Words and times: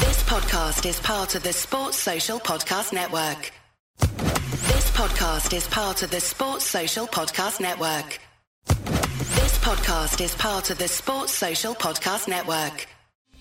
This 0.00 0.22
podcast 0.22 0.88
is 0.88 1.00
part 1.00 1.34
of 1.34 1.42
the 1.42 1.52
Sports 1.52 1.96
Social 1.96 2.38
Podcast 2.38 2.92
Network. 2.92 3.50
This 3.98 4.90
podcast 4.92 5.52
is 5.56 5.66
part 5.66 6.02
of 6.02 6.10
the 6.10 6.20
Sports 6.20 6.64
Social 6.64 7.06
Podcast 7.06 7.60
Network. 7.60 8.20
This 8.66 9.58
podcast 9.58 10.20
is 10.20 10.34
part 10.36 10.70
of 10.70 10.78
the 10.78 10.86
Sports 10.86 11.32
Social 11.32 11.74
Podcast 11.74 12.28
Network. 12.28 12.86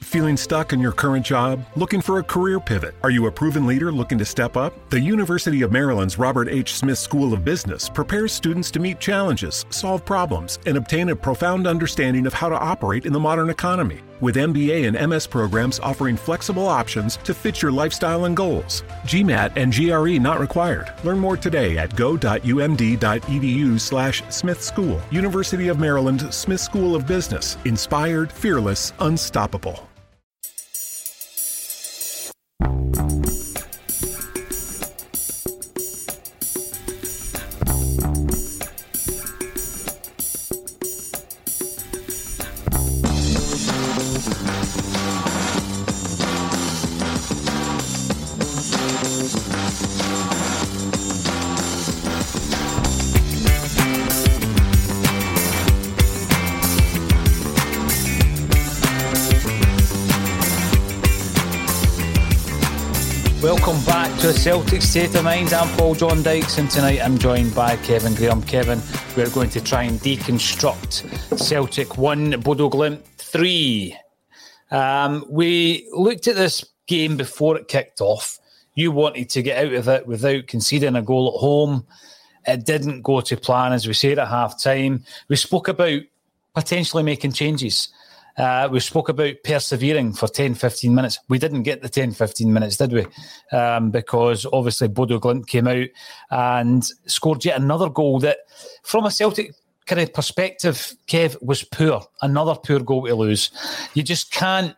Feeling 0.02 0.38
stuck 0.38 0.74
in 0.74 0.80
your 0.80 0.94
current 0.94 1.26
job? 1.26 1.64
Looking 1.76 2.02
for 2.02 2.18
a 2.20 2.24
career 2.24 2.60
pivot? 2.60 2.96
Are 3.04 3.12
you 3.12 3.28
a 3.28 3.32
proven 3.32 3.68
leader 3.68 3.92
looking 3.92 4.18
to 4.18 4.26
step 4.26 4.58
up? 4.58 4.90
The 4.90 5.00
University 5.00 5.62
of 5.62 5.72
Maryland's 5.72 6.18
Robert 6.18 6.50
H. 6.50 6.76
Smith 6.76 6.98
School 6.98 7.34
of 7.34 7.46
Business 7.46 7.88
prepares 7.88 8.32
students 8.34 8.72
to 8.72 8.80
meet 8.80 9.00
challenges, 9.00 9.66
solve 9.70 10.06
problems, 10.06 10.58
and 10.66 10.78
obtain 10.78 11.10
a 11.10 11.16
profound 11.16 11.68
understanding 11.68 12.26
of 12.26 12.34
how 12.34 12.50
to 12.50 12.58
operate 12.58 13.06
in 13.06 13.14
the 13.14 13.20
modern 13.20 13.50
economy. 13.50 14.00
With 14.20 14.36
MBA 14.36 14.88
and 14.88 15.10
MS 15.10 15.28
programs 15.28 15.80
offering 15.80 16.18
flexible 16.18 16.68
options 16.68 17.18
to 17.18 17.34
fit 17.34 17.62
your 17.62 17.72
lifestyle 17.72 18.26
and 18.26 18.36
goals. 18.36 18.84
GMAT 19.06 19.52
and 19.56 19.72
GRE 19.72 20.20
not 20.20 20.40
required. 20.40 20.92
Learn 21.04 21.20
more 21.20 21.38
today 21.38 21.78
at 21.78 21.96
go.umd.edu 21.96 23.80
slash 23.80 24.24
Smith 24.30 24.64
School. 24.64 25.00
University 25.12 25.68
of 25.68 25.80
Maryland 25.80 26.34
Smith 26.34 26.62
School 26.62 26.96
of 26.96 27.06
Business. 27.06 27.58
Inspired, 27.66 28.32
fearless, 28.32 28.92
unstoppable. 29.00 29.88
Welcome 63.68 63.86
back 63.86 64.18
to 64.22 64.32
Celtic 64.32 64.82
State 64.82 65.14
of 65.16 65.26
Mind. 65.26 65.52
I'm 65.52 65.68
Paul 65.78 65.94
John 65.94 66.24
Dykes, 66.24 66.58
and 66.58 66.72
tonight 66.72 67.02
I'm 67.02 67.18
joined 67.18 67.54
by 67.54 67.76
Kevin 67.76 68.16
Graham. 68.16 68.42
Kevin, 68.44 68.82
we're 69.18 69.30
going 69.30 69.50
to 69.50 69.60
try 69.60 69.84
and 69.84 70.00
deconstruct 70.00 71.38
Celtic 71.38 71.98
1, 71.98 72.40
Bodo 72.40 72.70
Glimt 72.70 73.04
3. 73.18 73.94
Um, 74.72 75.26
we 75.30 75.86
looked 75.92 76.30
at 76.30 76.38
this 76.38 76.64
game 76.86 77.18
before 77.18 77.58
it 77.58 77.68
kicked 77.68 78.00
off. 78.00 78.40
You 78.74 78.94
wanted 78.94 79.30
to 79.32 79.42
get 79.42 79.66
out 79.66 79.74
of 79.74 79.90
it 79.90 80.08
without 80.08 80.48
conceding 80.48 80.96
a 80.96 81.02
goal 81.02 81.34
at 81.36 81.42
home. 81.42 81.86
It 82.48 82.66
didn't 82.66 83.02
go 83.02 83.20
to 83.20 83.36
plan, 83.36 83.74
as 83.74 83.86
we 83.86 83.92
said 83.92 84.18
at 84.18 84.30
half 84.30 84.64
time. 84.64 85.04
We 85.28 85.36
spoke 85.36 85.68
about 85.68 86.04
potentially 86.56 87.04
making 87.04 87.34
changes. 87.34 87.90
Uh, 88.38 88.70
we 88.72 88.80
spoke 88.80 89.10
about 89.10 89.34
persevering 89.44 90.14
for 90.14 90.28
10, 90.28 90.54
15 90.54 90.94
minutes. 90.94 91.20
We 91.28 91.40
didn't 91.40 91.64
get 91.64 91.82
the 91.82 91.90
10, 91.90 92.12
15 92.12 92.54
minutes, 92.54 92.78
did 92.78 92.94
we? 92.94 93.06
Um, 93.58 93.90
because 93.90 94.46
obviously 94.54 94.88
Bodo 94.88 95.20
Glimt 95.20 95.48
came 95.48 95.68
out 95.68 95.88
and 96.30 96.86
scored 97.08 97.44
yet 97.44 97.60
another 97.60 97.90
goal 97.90 98.20
that, 98.20 98.40
from 98.84 99.06
a 99.06 99.12
Celtic 99.12 99.54
kind 99.88 100.02
of 100.02 100.14
perspective, 100.14 100.94
Kev, 101.08 101.42
was 101.42 101.64
poor. 101.64 102.04
Another 102.22 102.56
poor 102.56 102.80
goal 102.80 103.08
to 103.08 103.16
lose. 103.16 103.50
You 103.96 104.04
just 104.04 104.32
can't 104.32 104.76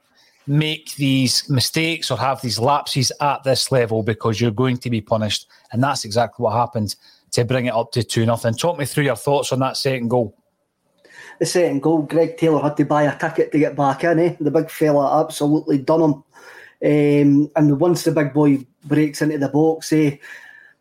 make 0.48 0.96
these 0.96 1.48
mistakes 1.50 2.10
or 2.10 2.18
have 2.18 2.42
these 2.42 2.60
lapses 2.60 3.12
at 3.20 3.44
this 3.44 3.72
level 3.72 4.04
because 4.04 4.40
you're 4.40 4.52
going 4.52 4.78
to 4.78 4.90
be 4.90 5.02
punished. 5.02 5.48
And 5.72 5.84
that's 5.84 6.06
exactly 6.06 6.44
what 6.44 6.54
happened 6.54 6.96
to 7.32 7.44
bring 7.44 7.66
it 7.66 7.74
up 7.74 7.92
to 7.92 8.04
2 8.04 8.26
nothing. 8.26 8.54
Talk 8.54 8.80
me 8.80 8.86
through 8.86 9.04
your 9.04 9.16
thoughts 9.16 9.52
on 9.52 9.60
that 9.60 9.78
second 9.78 10.08
goal 10.08 10.36
the 11.40 11.46
second 11.46 11.82
goal, 11.82 12.02
Greg 12.04 12.38
Taylor 12.38 12.62
had 12.62 12.78
to 12.78 12.86
buy 12.86 13.04
a 13.04 13.18
ticket 13.18 13.52
to 13.52 13.60
get 13.60 13.76
back 13.76 14.04
in. 14.04 14.20
Eh? 14.20 14.36
The 14.40 14.52
big 14.52 14.70
fella 14.70 15.24
absolutely 15.24 15.78
done 15.78 16.02
him. 16.02 16.24
Um, 16.82 17.52
and 17.56 17.80
once 17.80 18.04
the 18.04 18.12
big 18.12 18.34
boy 18.34 18.66
breaks 18.86 19.22
into 19.22 19.38
the 19.38 19.50
box, 19.50 19.92
eh, 19.94 20.18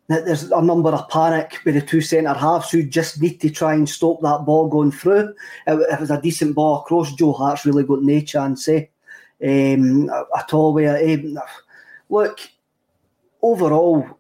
there's 0.09 0.45
a 0.51 0.63
number 0.63 0.91
of 0.91 1.09
panic 1.09 1.59
with 1.65 1.75
the 1.75 1.83
two 1.83 2.01
centre 2.01 2.33
halves 2.33 2.71
who 2.71 2.83
just 2.83 3.21
need 3.21 3.41
to 3.41 3.51
try 3.51 3.75
and 3.75 3.89
stop 3.89 4.21
that 4.23 4.45
ball 4.47 4.69
going 4.69 4.91
through. 4.91 5.35
It, 5.67 6.01
was 6.01 6.11
a 6.11 6.21
decent 6.21 6.55
ball 6.55 6.81
across. 6.81 7.15
Joe 7.15 7.33
Hart's 7.33 7.67
really 7.67 7.85
got 7.85 8.03
no 8.03 8.21
chance 8.21 8.69
eh? 8.69 8.87
um, 9.45 10.11
at 10.37 10.53
all. 10.55 10.73
Where, 10.73 10.97
eh, 10.97 11.19
look, 12.09 12.41
overall, 13.43 14.18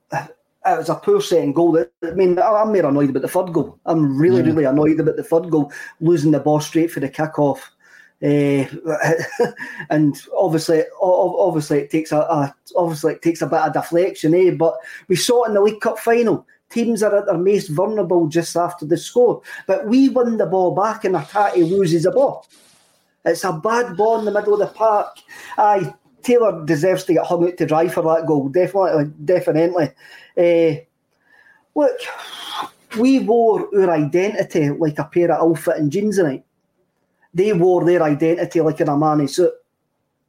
it 0.66 0.78
was 0.78 0.88
a 0.88 0.94
poor 0.96 1.20
setting 1.20 1.52
goal. 1.52 1.84
I 2.02 2.10
mean, 2.10 2.38
I'm 2.38 2.72
more 2.72 2.86
annoyed 2.86 3.10
about 3.10 3.22
the 3.22 3.28
third 3.28 3.52
goal. 3.52 3.78
I'm 3.86 4.18
really, 4.18 4.42
really 4.42 4.64
annoyed 4.64 5.00
about 5.00 5.16
the 5.16 5.22
third 5.22 5.50
goal, 5.50 5.72
losing 6.00 6.32
the 6.32 6.40
ball 6.40 6.60
straight 6.60 6.90
for 6.90 7.00
the 7.00 7.08
kick 7.08 7.38
off. 7.38 7.70
Uh, 8.20 8.64
and 9.90 10.20
obviously, 10.36 10.82
obviously, 11.00 11.80
it 11.80 11.90
takes 11.90 12.10
a, 12.10 12.18
a, 12.18 12.54
obviously 12.76 13.14
it 13.14 13.22
takes 13.22 13.42
a 13.42 13.46
bit 13.46 13.60
of 13.60 13.72
deflection, 13.72 14.34
eh? 14.34 14.50
But 14.50 14.76
we 15.06 15.16
saw 15.16 15.44
it 15.44 15.48
in 15.48 15.54
the 15.54 15.60
League 15.60 15.80
Cup 15.80 15.98
final. 15.98 16.46
Teams 16.70 17.02
are 17.02 17.16
at 17.16 17.26
their 17.26 17.38
most 17.38 17.68
vulnerable 17.68 18.26
just 18.26 18.54
after 18.56 18.84
the 18.84 18.98
score, 18.98 19.40
but 19.66 19.86
we 19.86 20.10
win 20.10 20.36
the 20.36 20.46
ball 20.46 20.74
back, 20.74 21.04
and 21.04 21.14
Hatate 21.14 21.70
loses 21.70 22.02
the 22.02 22.10
ball. 22.10 22.46
It's 23.24 23.44
a 23.44 23.52
bad 23.52 23.96
ball 23.96 24.18
in 24.18 24.24
the 24.24 24.32
middle 24.32 24.54
of 24.54 24.60
the 24.60 24.66
park. 24.66 25.16
Aye, 25.56 25.94
Taylor 26.22 26.64
deserves 26.64 27.04
to 27.04 27.14
get 27.14 27.24
hung 27.24 27.46
out 27.46 27.56
to 27.56 27.66
dry 27.66 27.88
for 27.88 28.02
that 28.02 28.26
goal. 28.26 28.48
Definitely, 28.48 29.12
definitely. 29.24 29.90
Uh, 30.38 30.76
look, 31.74 31.98
we 32.98 33.18
wore 33.18 33.68
our 33.74 33.90
identity 33.90 34.70
like 34.70 34.98
a 34.98 35.04
pair 35.04 35.32
of 35.32 35.40
ill-fitting 35.40 35.90
jeans 35.90 36.16
tonight. 36.16 36.44
They 37.34 37.52
wore 37.52 37.84
their 37.84 38.02
identity 38.02 38.60
like 38.60 38.80
an 38.80 38.88
Armani 38.88 39.28
suit. 39.28 39.52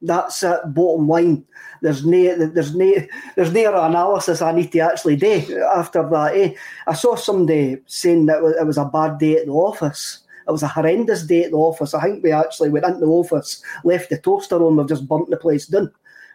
That's 0.01 0.43
it. 0.43 0.59
Bottom 0.67 1.07
line. 1.07 1.45
There's 1.81 2.05
no, 2.05 2.47
there's 2.47 2.75
no, 2.75 2.93
there's 3.35 3.53
no 3.53 3.83
analysis 3.83 4.41
I 4.41 4.51
need 4.51 4.71
to 4.71 4.79
actually 4.79 5.15
do 5.15 5.63
after 5.75 6.07
that. 6.09 6.35
Eh? 6.35 6.53
I 6.87 6.93
saw 6.93 7.15
somebody 7.15 7.81
saying 7.85 8.25
that 8.27 8.43
it 8.59 8.65
was 8.65 8.77
a 8.77 8.85
bad 8.85 9.17
day 9.17 9.37
at 9.37 9.45
the 9.45 9.51
office. 9.51 10.19
It 10.47 10.51
was 10.51 10.63
a 10.63 10.67
horrendous 10.67 11.23
day 11.23 11.43
at 11.43 11.51
the 11.51 11.57
office. 11.57 11.93
I 11.93 12.01
think 12.01 12.23
we 12.23 12.31
actually 12.31 12.69
went 12.69 12.85
into 12.85 13.01
the 13.01 13.05
office, 13.05 13.61
left 13.83 14.09
the 14.09 14.17
toaster 14.17 14.55
on, 14.55 14.77
we've 14.77 14.87
just 14.87 15.07
burnt 15.07 15.29
the 15.29 15.37
place 15.37 15.67
down. 15.67 15.91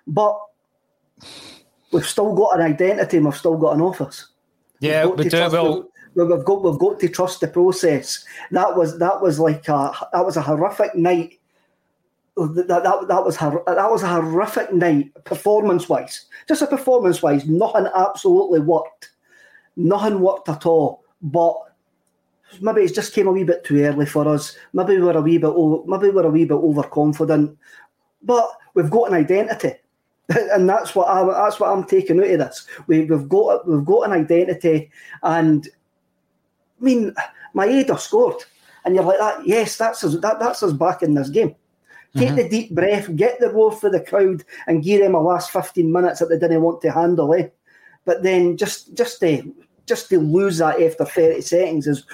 But 0.06 0.38
we've 1.94 2.06
still 2.06 2.34
got 2.34 2.58
an 2.58 2.66
identity 2.66 3.16
and 3.16 3.26
we've 3.26 3.36
still 3.36 3.56
got 3.56 3.74
an 3.74 3.80
office. 3.80 4.26
Yeah, 4.80 5.06
we 5.06 5.28
do. 5.28 5.38
Well, 5.50 5.88
we've 6.14 6.44
got 6.44 6.62
we've 6.62 6.78
got 6.78 6.98
to 7.00 7.08
trust 7.08 7.40
the 7.40 7.48
process. 7.48 8.24
That 8.50 8.76
was 8.76 8.98
that 8.98 9.22
was 9.22 9.38
like 9.38 9.68
a 9.68 9.92
that 10.12 10.24
was 10.24 10.36
a 10.36 10.42
horrific 10.42 10.94
night. 10.94 11.40
That, 12.36 12.66
that, 12.66 13.06
that 13.08 13.24
was 13.24 13.36
that 13.38 13.90
was 13.90 14.02
a 14.02 14.08
horrific 14.08 14.72
night 14.72 15.12
performance 15.24 15.88
wise. 15.88 16.26
Just 16.48 16.62
a 16.62 16.66
performance 16.66 17.22
wise, 17.22 17.46
nothing 17.46 17.86
absolutely 17.94 18.60
worked. 18.60 19.10
Nothing 19.76 20.20
worked 20.20 20.48
at 20.48 20.66
all. 20.66 21.04
But 21.22 21.56
maybe 22.60 22.82
it 22.82 22.94
just 22.94 23.14
came 23.14 23.28
a 23.28 23.32
wee 23.32 23.44
bit 23.44 23.64
too 23.64 23.82
early 23.82 24.06
for 24.06 24.26
us. 24.28 24.56
Maybe 24.72 24.96
we 24.96 25.02
were 25.02 25.12
a 25.12 25.22
wee 25.22 25.38
bit 25.38 25.54
maybe 25.86 26.08
we 26.08 26.10
were 26.10 26.26
a 26.26 26.30
wee 26.30 26.44
bit 26.44 26.54
overconfident. 26.54 27.56
But 28.22 28.48
we've 28.74 28.90
got 28.90 29.08
an 29.10 29.14
identity. 29.14 29.74
and 30.52 30.68
that's 30.68 30.94
what 30.94 31.08
I'm 31.08 31.28
that's 31.28 31.60
what 31.60 31.70
I'm 31.70 31.84
taking 31.84 32.18
out 32.18 32.30
of 32.30 32.38
this. 32.38 32.66
We, 32.86 33.06
have 33.06 33.28
got 33.28 33.68
we've 33.68 33.84
got 33.84 34.02
an 34.02 34.12
identity, 34.12 34.90
and 35.22 35.68
I 36.80 36.84
mean, 36.84 37.14
my 37.52 37.66
Maeda 37.66 37.98
scored, 37.98 38.42
and 38.84 38.94
you're 38.94 39.04
like 39.04 39.18
that. 39.18 39.46
Yes, 39.46 39.76
that's 39.76 40.02
us. 40.02 40.18
That, 40.20 40.38
that's 40.38 40.62
us 40.62 40.72
back 40.72 41.02
in 41.02 41.14
this 41.14 41.28
game. 41.28 41.54
Take 42.16 42.28
mm-hmm. 42.28 42.36
the 42.36 42.48
deep 42.48 42.70
breath, 42.70 43.14
get 43.16 43.40
the 43.40 43.50
roar 43.50 43.72
for 43.72 43.90
the 43.90 44.00
crowd, 44.00 44.44
and 44.66 44.82
give 44.82 45.02
them 45.02 45.14
a 45.14 45.20
last 45.20 45.50
fifteen 45.50 45.92
minutes 45.92 46.20
that 46.20 46.30
they 46.30 46.38
didn't 46.38 46.62
want 46.62 46.80
to 46.82 46.90
handle. 46.90 47.34
Eh? 47.34 47.48
But 48.06 48.22
then 48.22 48.56
just 48.56 48.94
just 48.94 49.20
to 49.20 49.52
just 49.86 50.08
to 50.08 50.18
lose 50.18 50.58
that 50.58 50.80
after 50.80 51.04
30 51.04 51.42
seconds 51.42 51.86
is 51.86 52.06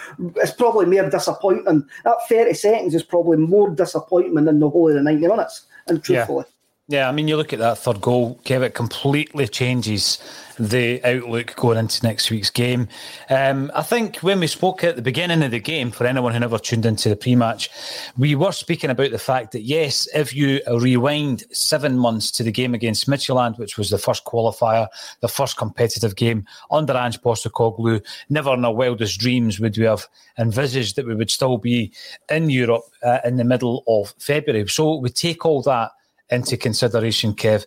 is 0.42 0.50
probably 0.50 0.86
more 0.86 1.08
disappointing. 1.08 1.86
That 2.02 2.16
30 2.28 2.54
seconds 2.54 2.94
is 2.94 3.04
probably 3.04 3.36
more 3.36 3.70
disappointment 3.70 4.46
than 4.46 4.58
the 4.58 4.68
whole 4.68 4.88
of 4.88 4.94
the 4.94 5.02
90 5.02 5.28
minutes, 5.28 5.66
and 5.86 6.02
truthfully. 6.02 6.44
Yeah. 6.48 6.59
Yeah, 6.90 7.08
I 7.08 7.12
mean, 7.12 7.28
you 7.28 7.36
look 7.36 7.52
at 7.52 7.60
that 7.60 7.78
third 7.78 8.00
goal, 8.00 8.40
Kev, 8.42 8.62
it 8.62 8.74
completely 8.74 9.46
changes 9.46 10.18
the 10.58 11.00
outlook 11.04 11.54
going 11.54 11.78
into 11.78 12.04
next 12.04 12.32
week's 12.32 12.50
game. 12.50 12.88
Um, 13.28 13.70
I 13.76 13.82
think 13.82 14.16
when 14.16 14.40
we 14.40 14.48
spoke 14.48 14.82
at 14.82 14.96
the 14.96 15.00
beginning 15.00 15.44
of 15.44 15.52
the 15.52 15.60
game, 15.60 15.92
for 15.92 16.04
anyone 16.04 16.32
who 16.32 16.40
never 16.40 16.58
tuned 16.58 16.84
into 16.84 17.08
the 17.08 17.14
pre 17.14 17.36
match, 17.36 17.70
we 18.18 18.34
were 18.34 18.50
speaking 18.50 18.90
about 18.90 19.12
the 19.12 19.20
fact 19.20 19.52
that, 19.52 19.62
yes, 19.62 20.08
if 20.16 20.34
you 20.34 20.62
rewind 20.68 21.44
seven 21.52 21.96
months 21.96 22.32
to 22.32 22.42
the 22.42 22.50
game 22.50 22.74
against 22.74 23.08
Midtjylland, 23.08 23.56
which 23.56 23.78
was 23.78 23.90
the 23.90 23.96
first 23.96 24.24
qualifier, 24.24 24.88
the 25.20 25.28
first 25.28 25.56
competitive 25.56 26.16
game 26.16 26.44
under 26.72 26.96
Ange 26.96 27.20
Postecoglou, 27.20 28.04
never 28.30 28.52
in 28.54 28.64
our 28.64 28.74
wildest 28.74 29.20
dreams 29.20 29.60
would 29.60 29.78
we 29.78 29.84
have 29.84 30.08
envisaged 30.40 30.96
that 30.96 31.06
we 31.06 31.14
would 31.14 31.30
still 31.30 31.56
be 31.56 31.92
in 32.28 32.50
Europe 32.50 32.82
uh, 33.04 33.20
in 33.24 33.36
the 33.36 33.44
middle 33.44 33.84
of 33.86 34.12
February. 34.18 34.66
So 34.66 34.96
we 34.96 35.10
take 35.10 35.46
all 35.46 35.62
that 35.62 35.92
into 36.30 36.56
consideration, 36.56 37.34
Kev. 37.34 37.66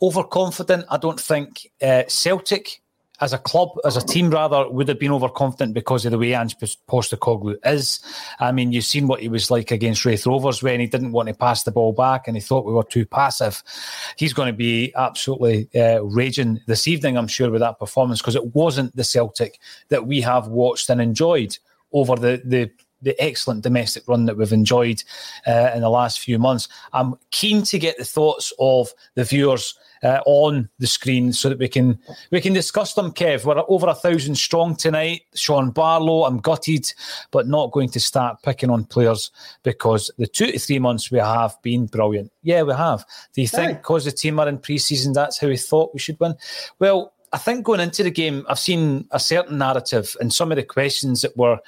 Overconfident, 0.00 0.84
I 0.90 0.96
don't 0.96 1.20
think 1.20 1.70
uh, 1.82 2.04
Celtic 2.08 2.80
as 3.20 3.32
a 3.32 3.38
club, 3.38 3.70
as 3.84 3.96
a 3.96 4.04
team 4.04 4.30
rather, 4.30 4.68
would 4.70 4.88
have 4.88 4.98
been 4.98 5.10
overconfident 5.10 5.74
because 5.74 6.04
of 6.04 6.12
the 6.12 6.18
way 6.18 6.34
Ange 6.34 6.56
Postecoglou 6.88 7.56
is. 7.64 8.00
I 8.38 8.52
mean, 8.52 8.72
you've 8.72 8.84
seen 8.84 9.08
what 9.08 9.20
he 9.20 9.28
was 9.28 9.50
like 9.50 9.70
against 9.70 10.04
Raith 10.04 10.26
Rovers 10.26 10.62
when 10.62 10.78
he 10.78 10.86
didn't 10.86 11.12
want 11.12 11.28
to 11.28 11.34
pass 11.34 11.64
the 11.64 11.72
ball 11.72 11.92
back 11.92 12.28
and 12.28 12.36
he 12.36 12.40
thought 12.40 12.64
we 12.64 12.72
were 12.72 12.84
too 12.84 13.04
passive. 13.04 13.62
He's 14.16 14.32
going 14.32 14.52
to 14.52 14.56
be 14.56 14.92
absolutely 14.94 15.68
uh, 15.74 16.02
raging 16.02 16.60
this 16.66 16.86
evening, 16.86 17.16
I'm 17.16 17.26
sure, 17.26 17.50
with 17.50 17.60
that 17.60 17.78
performance 17.78 18.20
because 18.20 18.36
it 18.36 18.54
wasn't 18.54 18.94
the 18.94 19.04
Celtic 19.04 19.58
that 19.88 20.06
we 20.06 20.20
have 20.20 20.46
watched 20.46 20.88
and 20.88 21.00
enjoyed 21.00 21.58
over 21.92 22.14
the, 22.14 22.40
the 22.44 22.70
the 23.02 23.20
excellent 23.22 23.62
domestic 23.62 24.06
run 24.08 24.26
that 24.26 24.36
we've 24.36 24.52
enjoyed 24.52 25.02
uh, 25.46 25.70
in 25.74 25.82
the 25.82 25.90
last 25.90 26.20
few 26.20 26.38
months. 26.38 26.68
I'm 26.92 27.14
keen 27.30 27.62
to 27.64 27.78
get 27.78 27.98
the 27.98 28.04
thoughts 28.04 28.52
of 28.58 28.92
the 29.14 29.24
viewers 29.24 29.74
uh, 30.02 30.20
on 30.26 30.68
the 30.78 30.86
screen 30.86 31.32
so 31.32 31.48
that 31.48 31.58
we 31.58 31.68
can 31.68 31.98
we 32.30 32.40
can 32.40 32.52
discuss 32.52 32.94
them. 32.94 33.12
Kev, 33.12 33.44
we're 33.44 33.62
over 33.68 33.88
a 33.88 33.94
thousand 33.94 34.36
strong 34.36 34.76
tonight. 34.76 35.22
Sean 35.34 35.70
Barlow, 35.70 36.24
I'm 36.24 36.38
gutted, 36.38 36.92
but 37.30 37.48
not 37.48 37.72
going 37.72 37.90
to 37.90 38.00
start 38.00 38.42
picking 38.42 38.70
on 38.70 38.84
players 38.84 39.30
because 39.62 40.10
the 40.18 40.26
two 40.26 40.52
to 40.52 40.58
three 40.58 40.78
months 40.78 41.10
we 41.10 41.18
have 41.18 41.60
been 41.62 41.86
brilliant. 41.86 42.30
Yeah, 42.42 42.62
we 42.62 42.74
have. 42.74 43.04
Do 43.34 43.42
you 43.42 43.48
think 43.48 43.78
because 43.78 44.04
the 44.04 44.12
team 44.12 44.38
are 44.38 44.48
in 44.48 44.58
pre-season, 44.58 45.12
that's 45.12 45.38
how 45.38 45.48
we 45.48 45.56
thought 45.56 45.92
we 45.92 46.00
should 46.00 46.20
win? 46.20 46.34
Well, 46.78 47.12
I 47.32 47.38
think 47.38 47.64
going 47.64 47.80
into 47.80 48.02
the 48.02 48.10
game, 48.10 48.46
I've 48.48 48.58
seen 48.58 49.06
a 49.10 49.20
certain 49.20 49.58
narrative 49.58 50.16
and 50.20 50.32
some 50.32 50.50
of 50.50 50.56
the 50.56 50.62
questions 50.62 51.22
that 51.22 51.36
were 51.36 51.58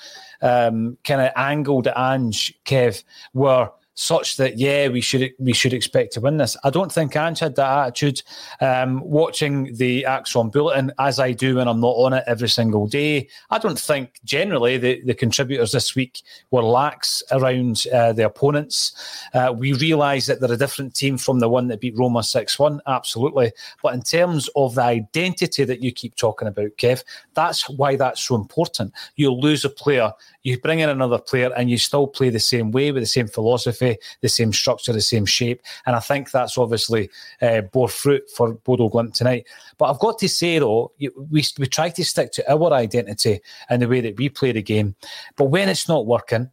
um, 0.43 0.97
kind 1.05 1.21
of 1.21 1.33
angled 1.37 1.87
at 1.87 1.99
Ange, 1.99 2.55
Kev, 2.65 3.03
were 3.35 3.71
such 4.01 4.37
that 4.39 4.59
yeah, 4.59 4.89
we 4.89 5.01
should 5.01 5.33
we 5.39 5.53
should 5.53 5.75
expect 5.75 6.13
to 6.15 6.21
win 6.21 6.39
this. 6.39 6.57
I 6.65 6.71
don't 6.71 6.91
think 6.91 7.15
Ange 7.17 7.41
had 7.41 7.57
that 7.57 7.79
attitude. 7.79 8.23
Um, 8.61 9.01
watching 9.03 9.75
the 9.77 10.05
ACSOM 10.05 10.53
bulletin 10.53 10.93
as 10.99 11.19
I 11.21 11.33
do 11.33 11.57
when 11.57 11.69
I'm 11.69 11.81
not 11.81 11.97
on 11.97 12.15
it 12.15 12.25
every 12.27 12.49
single 12.49 12.87
day, 12.87 13.29
I 13.51 13.59
don't 13.59 13.79
think 13.79 14.21
generally 14.25 14.79
the, 14.79 15.03
the 15.05 15.15
contributors 15.15 15.73
this 15.73 15.95
week 15.95 16.23
were 16.51 16.63
lax 16.63 17.23
around 17.31 17.85
uh, 17.93 18.13
the 18.13 18.25
opponents. 18.25 18.95
Uh, 19.35 19.53
we 19.57 19.75
realise 19.75 20.27
that 20.27 20.41
they're 20.41 20.53
a 20.53 20.57
different 20.57 20.95
team 20.95 21.19
from 21.19 21.41
the 21.41 21.49
one 21.49 21.69
that 21.69 21.81
beat 21.81 21.99
Roma 21.99 22.23
six 22.23 22.59
one, 22.59 22.81
absolutely. 22.87 23.53
But 23.83 23.95
in 23.95 24.03
terms 24.03 24.49
of 24.57 24.77
the 24.77 24.83
identity 24.83 25.65
that 25.65 25.83
you 25.83 25.93
keep 25.93 26.17
talking 26.17 26.49
about, 26.49 26.71
Kev, 26.79 27.05
that's 27.35 27.69
why 27.69 27.97
that's 27.97 28.23
so 28.23 28.35
important. 28.35 28.93
You 29.17 29.31
lose 29.33 29.65
a 29.65 29.71
player, 29.71 30.13
you 30.43 30.59
bring 30.59 30.81
in 30.81 30.89
another 30.89 31.19
player, 31.19 31.53
and 31.55 31.69
you 31.69 31.77
still 31.77 32.07
play 32.07 32.31
the 32.31 32.41
same 32.41 32.71
way 32.71 32.93
with 32.93 33.03
the 33.03 33.07
same 33.07 33.29
philosophy, 33.29 33.90
the 34.21 34.29
same 34.29 34.53
structure, 34.53 34.93
the 34.93 35.01
same 35.01 35.27
shape. 35.27 35.63
And 35.87 35.97
I 35.97 36.01
think 36.01 36.31
that's 36.31 36.59
obviously 36.59 37.11
uh, 37.41 37.63
bore 37.63 37.89
fruit 37.89 38.23
for 38.31 38.55
Bodo 38.55 38.89
Glimt 38.89 39.15
tonight. 39.15 39.47
But 39.79 39.91
I've 39.91 39.99
got 40.01 40.19
to 40.19 40.29
say 40.29 40.59
though, 40.59 40.93
we 40.99 41.45
we 41.59 41.67
try 41.67 41.91
to 41.91 42.05
stick 42.05 42.33
to 42.33 42.53
our 42.53 42.73
identity 42.73 43.41
and 43.69 43.83
the 43.83 43.89
way 43.89 44.01
that 44.01 44.17
we 44.17 44.29
play 44.29 44.53
the 44.53 44.63
game. 44.63 44.95
But 45.37 45.47
when 45.47 45.69
it's 45.69 45.89
not 45.89 46.07
working, 46.07 46.51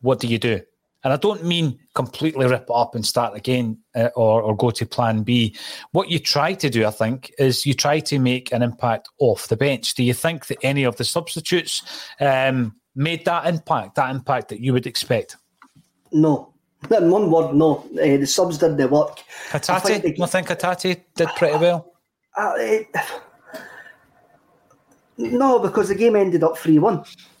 what 0.00 0.20
do 0.20 0.26
you 0.26 0.38
do? 0.38 0.60
And 1.04 1.12
I 1.12 1.16
don't 1.16 1.44
mean 1.44 1.78
completely 1.94 2.46
rip 2.46 2.62
it 2.62 2.70
up 2.74 2.94
and 2.94 3.06
start 3.06 3.36
again 3.36 3.78
uh, 3.94 4.10
or, 4.16 4.42
or 4.42 4.56
go 4.56 4.70
to 4.70 4.84
plan 4.84 5.22
B. 5.22 5.56
What 5.92 6.10
you 6.10 6.18
try 6.18 6.54
to 6.54 6.68
do, 6.68 6.86
I 6.86 6.90
think, 6.90 7.32
is 7.38 7.64
you 7.64 7.74
try 7.74 8.00
to 8.00 8.18
make 8.18 8.52
an 8.52 8.62
impact 8.62 9.08
off 9.18 9.48
the 9.48 9.56
bench. 9.56 9.94
Do 9.94 10.02
you 10.02 10.12
think 10.12 10.46
that 10.46 10.58
any 10.62 10.84
of 10.84 10.96
the 10.96 11.04
substitutes 11.04 11.82
um, 12.20 12.74
made 12.96 13.24
that 13.26 13.46
impact, 13.46 13.94
that 13.94 14.10
impact 14.10 14.48
that 14.48 14.60
you 14.60 14.72
would 14.72 14.86
expect? 14.86 15.36
No. 16.10 16.52
In 16.96 17.10
one 17.10 17.30
word, 17.30 17.54
no. 17.54 17.78
Uh, 17.92 18.16
the 18.18 18.26
subs 18.26 18.58
did 18.58 18.76
the 18.76 18.88
work. 18.88 19.18
Hatate? 19.50 19.70
I 19.70 19.78
think, 19.80 20.02
they, 20.16 20.22
I 20.22 20.26
think 20.26 20.48
Hatate 20.48 21.00
did 21.14 21.28
pretty 21.36 21.58
well? 21.58 21.92
Uh, 22.36 22.52
it, 22.56 22.86
no, 25.18 25.58
because 25.58 25.88
the 25.88 25.96
game 25.96 26.14
ended 26.14 26.44
up 26.44 26.56
3 26.56 26.78
1. 26.78 27.04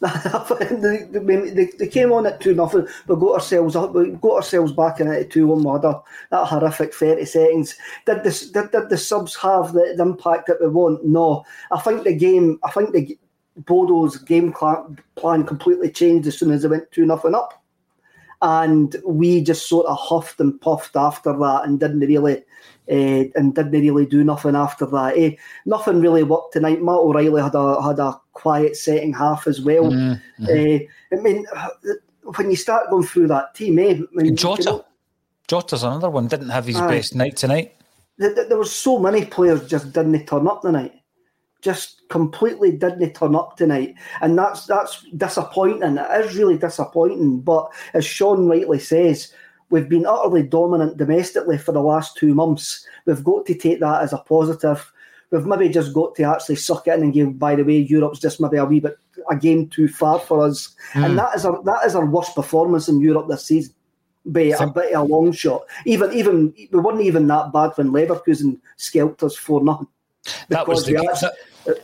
they, 0.80 1.06
they, 1.12 1.70
they, 1.78 1.86
came 1.86 2.10
on 2.10 2.26
at 2.26 2.40
2 2.40 2.52
nothing. 2.54 2.88
We 3.06 3.14
got 3.14 3.34
ourselves 3.34 3.76
up, 3.76 3.94
we 3.94 4.10
got 4.10 4.36
ourselves 4.36 4.72
back 4.72 4.98
in 4.98 5.06
at 5.06 5.30
2 5.30 5.46
1 5.46 5.62
ladder. 5.62 5.94
That 6.30 6.46
horrific 6.46 6.92
30 6.92 7.24
seconds. 7.24 7.76
Did, 8.04 8.24
this, 8.24 8.50
did, 8.50 8.72
did 8.72 8.88
the 8.88 8.98
subs 8.98 9.36
have 9.36 9.72
the, 9.72 9.94
the 9.96 10.02
impact 10.02 10.48
that 10.48 10.60
we 10.60 10.66
want? 10.66 11.04
No. 11.04 11.44
I 11.70 11.78
think 11.78 12.02
the 12.02 12.14
game, 12.14 12.58
I 12.64 12.72
think 12.72 12.92
the 12.92 13.16
Bodo's 13.60 14.16
game 14.18 14.52
plan 15.14 15.46
completely 15.46 15.92
changed 15.92 16.26
as 16.26 16.36
soon 16.36 16.50
as 16.50 16.62
they 16.62 16.68
went 16.68 16.90
2 16.90 17.06
nothing 17.06 17.36
up. 17.36 17.62
And 18.40 18.94
we 19.04 19.42
just 19.42 19.68
sort 19.68 19.86
of 19.86 19.98
huffed 19.98 20.40
and 20.40 20.60
puffed 20.60 20.96
after 20.96 21.32
that 21.36 21.62
and 21.64 21.80
didn't 21.80 22.00
really 22.00 22.44
uh, 22.90 23.24
and 23.34 23.54
didn't 23.54 23.72
really 23.72 24.06
do 24.06 24.24
nothing 24.24 24.54
after 24.54 24.86
that. 24.86 25.16
Eh? 25.16 25.32
Nothing 25.66 26.00
really 26.00 26.22
worked 26.22 26.52
tonight. 26.52 26.82
Matt 26.82 26.96
O'Riley 26.96 27.42
had 27.42 27.54
a 27.54 27.82
had 27.82 27.98
a 27.98 28.18
quiet 28.32 28.76
setting 28.76 29.12
half 29.12 29.46
as 29.46 29.60
well. 29.60 29.90
Mm-hmm. 29.90 30.44
Uh, 30.44 31.16
I 31.16 31.20
mean, 31.20 31.46
when 32.36 32.50
you 32.50 32.56
start 32.56 32.90
going 32.90 33.06
through 33.06 33.28
that 33.28 33.54
team, 33.54 33.78
eh? 33.78 33.94
I 34.00 34.22
mean, 34.22 34.36
Jota, 34.36 34.62
you 34.62 34.70
know, 34.70 34.84
Jota's 35.48 35.82
another 35.82 36.10
one. 36.10 36.28
Didn't 36.28 36.50
have 36.50 36.66
his 36.66 36.76
uh, 36.76 36.88
best 36.88 37.14
night 37.14 37.36
tonight. 37.36 37.74
There, 38.18 38.48
there 38.48 38.58
was 38.58 38.72
so 38.72 38.98
many 38.98 39.24
players 39.24 39.68
just 39.68 39.92
didn't 39.92 40.26
turn 40.26 40.46
up 40.46 40.62
tonight 40.62 40.97
just 41.60 42.08
completely 42.08 42.72
didn't 42.72 43.14
turn 43.14 43.34
up 43.34 43.56
tonight, 43.56 43.94
and 44.20 44.38
that's 44.38 44.66
that's 44.66 45.04
disappointing. 45.16 45.98
It 45.98 46.24
is 46.24 46.36
really 46.36 46.56
disappointing. 46.56 47.40
But 47.40 47.70
as 47.94 48.04
Sean 48.04 48.48
rightly 48.48 48.78
says, 48.78 49.32
we've 49.70 49.88
been 49.88 50.06
utterly 50.06 50.42
dominant 50.42 50.96
domestically 50.96 51.58
for 51.58 51.72
the 51.72 51.82
last 51.82 52.16
two 52.16 52.34
months. 52.34 52.86
We've 53.06 53.24
got 53.24 53.46
to 53.46 53.54
take 53.54 53.80
that 53.80 54.02
as 54.02 54.12
a 54.12 54.18
positive. 54.18 54.90
We've 55.30 55.46
maybe 55.46 55.68
just 55.68 55.92
got 55.92 56.14
to 56.16 56.22
actually 56.22 56.56
suck 56.56 56.86
it 56.86 56.94
in 56.94 57.02
and 57.02 57.12
give. 57.12 57.38
By 57.38 57.56
the 57.56 57.64
way, 57.64 57.78
Europe's 57.78 58.20
just 58.20 58.40
maybe 58.40 58.56
a 58.56 58.64
wee 58.64 58.80
bit 58.80 58.96
a 59.30 59.36
game 59.36 59.68
too 59.68 59.88
far 59.88 60.20
for 60.20 60.44
us, 60.44 60.74
mm. 60.92 61.04
and 61.04 61.18
that 61.18 61.34
is 61.34 61.44
our 61.44 61.62
that 61.64 61.84
is 61.84 61.94
our 61.94 62.06
worst 62.06 62.34
performance 62.34 62.88
in 62.88 63.00
Europe 63.00 63.28
this 63.28 63.44
season 63.44 63.74
by 64.24 64.40
a 64.40 64.66
bit 64.66 64.92
of 64.92 65.02
a 65.02 65.04
long 65.04 65.32
shot. 65.32 65.62
Even 65.84 66.12
even 66.12 66.54
we 66.72 66.80
weren't 66.80 67.00
even 67.00 67.26
that 67.26 67.52
bad 67.52 67.72
when 67.74 67.90
Leverkusen 67.90 68.60
scalped 68.76 69.22
us 69.22 69.36
for 69.36 69.62
nothing. 69.62 69.88
That 70.48 70.66
was 70.68 70.84
the 70.84 70.92
we 70.94 71.06
actually, 71.06 71.30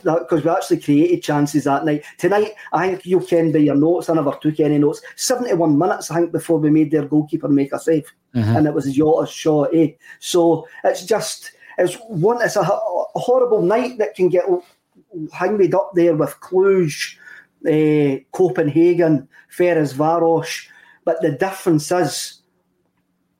because 0.03 0.43
we 0.43 0.49
actually 0.49 0.79
created 0.81 1.23
chances 1.23 1.63
that 1.65 1.85
night. 1.85 2.03
Tonight, 2.17 2.53
I 2.73 2.89
think 2.89 3.05
you 3.05 3.19
can 3.19 3.51
by 3.51 3.59
your 3.59 3.75
notes. 3.75 4.09
I 4.09 4.13
never 4.13 4.37
took 4.41 4.59
any 4.59 4.77
notes. 4.77 5.01
Seventy-one 5.15 5.77
minutes, 5.77 6.11
I 6.11 6.15
think, 6.15 6.31
before 6.31 6.59
we 6.59 6.69
made 6.69 6.91
their 6.91 7.05
goalkeeper 7.05 7.47
make 7.47 7.73
a 7.73 7.79
save, 7.79 8.11
mm-hmm. 8.33 8.55
and 8.55 8.67
it 8.67 8.73
was 8.73 8.93
Jota's 8.93 9.31
shot. 9.31 9.73
Eh? 9.73 9.91
So 10.19 10.67
it's 10.83 11.05
just 11.05 11.51
it's 11.77 11.95
one. 12.07 12.41
It's 12.41 12.55
a, 12.55 12.61
a 12.61 13.19
horrible 13.19 13.61
night 13.61 13.97
that 13.99 14.15
can 14.15 14.29
get 14.29 14.45
hanged 15.31 15.73
up 15.73 15.91
there 15.93 16.15
with 16.15 16.35
Cluj, 16.41 17.17
uh, 17.65 18.23
Copenhagen, 18.31 19.27
Ferencváros. 19.55 20.67
But 21.03 21.21
the 21.21 21.31
difference 21.31 21.91
is 21.91 22.41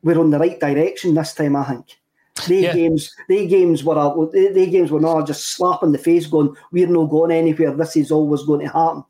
we're 0.02 0.20
on 0.20 0.30
the 0.30 0.38
right 0.38 0.60
direction 0.60 1.14
this 1.14 1.34
time, 1.34 1.56
I 1.56 1.64
think. 1.64 1.98
They 2.46 2.64
yeah. 2.64 2.74
games, 2.74 3.14
they 3.28 3.46
games 3.46 3.82
were 3.82 4.28
they, 4.32 4.48
they 4.48 4.66
games 4.66 4.90
were 4.90 5.00
not 5.00 5.26
just 5.26 5.52
slapping 5.56 5.92
the 5.92 5.98
face, 5.98 6.26
going, 6.26 6.54
"We're 6.70 6.86
not 6.86 7.06
going 7.06 7.30
anywhere. 7.30 7.74
This 7.74 7.96
is 7.96 8.12
always 8.12 8.42
going 8.42 8.60
to 8.60 8.72
happen." 8.72 9.04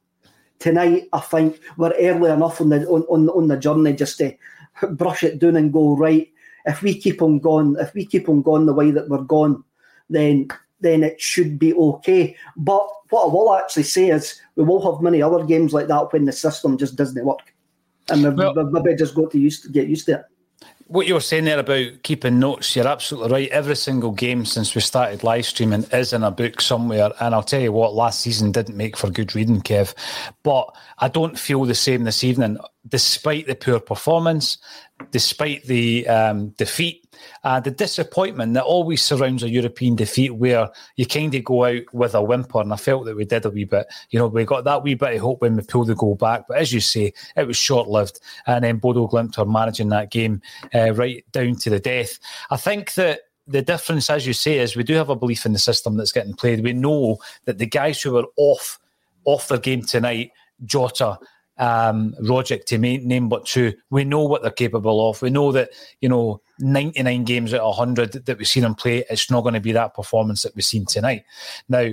Tonight, 0.59 1.09
I 1.13 1.21
think 1.21 1.61
we're 1.77 1.93
early 1.99 2.31
enough 2.31 2.61
on 2.61 2.69
the 2.69 2.87
on, 2.87 3.03
on, 3.03 3.29
on 3.31 3.49
the 3.49 3.57
journey 3.57 3.93
just 3.95 4.19
to 4.19 4.35
brush 4.91 5.25
it 5.25 5.39
down 5.39 5.57
and 5.57 5.73
go 5.73 5.97
right. 5.97 6.29
If 6.67 6.83
we 6.83 6.99
keep 6.99 7.21
on 7.21 7.41
going, 7.41 7.77
if 7.79 7.93
we 7.95 8.07
keep 8.07 8.29
on 8.29 8.43
going 8.43 8.67
the 8.67 8.73
way 8.73 8.91
that 8.93 9.09
we're 9.09 9.23
going, 9.23 9.63
then 10.09 10.49
then 10.81 11.03
it 11.03 11.21
should 11.21 11.59
be 11.59 11.75
okay. 11.75 12.37
But 12.57 12.87
what 13.11 13.25
I 13.25 13.33
will 13.33 13.55
actually 13.57 13.85
say 13.85 14.11
is 14.11 14.41
we 14.55 14.65
will 14.65 14.93
have 14.93 15.03
many 15.03 15.21
other 15.21 15.45
games 15.45 15.73
like 15.73 15.89
that 15.89 16.13
when 16.13 16.25
the 16.25 16.33
system 16.33 16.79
just 16.79 16.97
doesn't 16.97 17.25
work, 17.25 17.55
and 18.09 18.23
we've, 18.23 18.35
well, 18.35 18.55
we've 18.55 18.73
maybe 18.73 18.97
just 18.97 19.15
got 19.15 19.33
to 19.33 19.39
used 19.39 19.65
to 19.65 19.69
get 19.71 19.89
used 19.89 20.07
to 20.07 20.21
it. 20.21 20.25
What 20.89 21.09
you 21.09 21.15
were 21.15 21.21
saying 21.21 21.47
there 21.47 21.59
about 21.59 22.05
keeping 22.05 22.39
notes, 22.39 22.77
you're 22.77 22.87
absolutely 22.87 23.33
right. 23.33 23.49
Every 23.49 23.75
single 23.75 24.13
game 24.13 24.45
since 24.45 24.73
we 24.73 24.81
started 24.81 25.25
live 25.25 25.45
streaming 25.45 25.83
is 25.93 26.13
in 26.13 26.23
a 26.23 26.31
book 26.31 26.61
somewhere. 26.61 27.11
And 27.19 27.35
I'll 27.35 27.43
tell 27.43 27.61
you 27.61 27.73
what, 27.73 27.93
last 27.93 28.21
season 28.21 28.53
didn't 28.53 28.77
make 28.77 28.97
for 28.97 29.11
good 29.11 29.35
reading, 29.35 29.63
Kev. 29.63 29.95
But 30.45 30.73
I 30.99 31.09
don't 31.09 31.37
feel 31.37 31.65
the 31.65 31.75
same 31.75 32.05
this 32.05 32.23
evening, 32.23 32.59
despite 32.87 33.49
the 33.49 33.57
poor 33.57 33.81
performance, 33.81 34.59
despite 35.11 35.65
the 35.65 36.07
um, 36.07 36.51
defeat, 36.51 37.06
uh, 37.45 37.61
the 37.61 37.71
disappointment 37.71 38.55
that 38.55 38.65
always 38.65 39.03
surrounds 39.03 39.43
a 39.43 39.51
European 39.51 39.97
defeat 39.97 40.31
where 40.31 40.69
you 40.97 41.07
kind 41.07 41.35
of 41.35 41.45
go 41.45 41.65
out 41.65 41.83
with 41.93 42.15
a 42.15 42.23
whimper. 42.23 42.61
And 42.61 42.73
I 42.73 42.77
felt 42.77 43.05
that 43.07 43.17
we 43.17 43.25
did 43.25 43.45
a 43.45 43.51
wee 43.51 43.65
bit. 43.65 43.87
You 44.11 44.19
know, 44.19 44.27
we 44.27 44.45
got 44.45 44.65
that 44.65 44.83
wee 44.83 44.95
bit 44.95 45.17
of 45.17 45.21
hope 45.21 45.43
when 45.43 45.57
we 45.57 45.63
pulled 45.63 45.89
the 45.89 45.95
goal 45.95 46.15
back. 46.15 46.47
But 46.49 46.59
as 46.59 46.73
you 46.73 46.81
say, 46.81 47.13
it 47.37 47.47
was 47.47 47.57
short 47.57 47.89
lived. 47.89 48.21
And 48.47 48.65
then 48.65 48.79
Bodo 48.79 49.07
Glimt 49.07 49.39
are 49.39 49.45
managing 49.45 49.89
that 49.91 50.11
game 50.11 50.43
uh, 50.75 50.93
right 50.93 51.25
down 51.33 51.57
to 51.57 51.71
the 51.71 51.81
death. 51.81 52.19
I 52.51 52.57
think 52.57 52.95
that 52.95 53.21
the 53.47 53.63
difference, 53.63 54.11
as 54.11 54.27
you 54.27 54.33
say, 54.33 54.59
is 54.59 54.77
we 54.77 54.83
do 54.83 54.95
have 54.95 55.11
a 55.11 55.17
belief 55.17 55.47
in 55.47 55.53
the 55.53 55.59
system 55.59 55.97
that's 55.97 56.13
getting 56.13 56.35
played. 56.35 56.63
We 56.63 56.73
know 56.73 57.19
that 57.45 57.59
the 57.59 57.67
guys 57.67 58.03
who 58.03 58.17
are 58.19 58.27
off 58.37 58.79
off 59.25 59.49
their 59.49 59.59
game 59.59 59.83
tonight, 59.83 60.31
Jota, 60.65 61.19
um, 61.59 62.15
to 62.19 62.79
name 62.79 63.29
but 63.29 63.47
two. 63.47 63.73
We 63.91 64.05
know 64.05 64.25
what 64.25 64.43
they're 64.43 64.51
capable 64.51 65.09
of. 65.09 65.23
We 65.23 65.31
know 65.31 65.53
that, 65.53 65.71
you 66.01 66.09
know, 66.09 66.41
99 66.59 67.25
games 67.25 67.55
out 67.55 67.61
of 67.61 67.77
100 67.79 68.27
that 68.27 68.39
we've 68.39 68.49
seen 68.49 68.65
him 68.65 68.75
play, 68.75 69.05
it's 69.11 69.31
not 69.31 69.43
going 69.43 69.55
to 69.55 69.61
be 69.61 69.73
that 69.73 69.95
performance 69.95 70.43
that 70.43 70.55
we've 70.55 70.65
seen 70.65 70.87
tonight. 70.87 71.25
Now, 71.69 71.91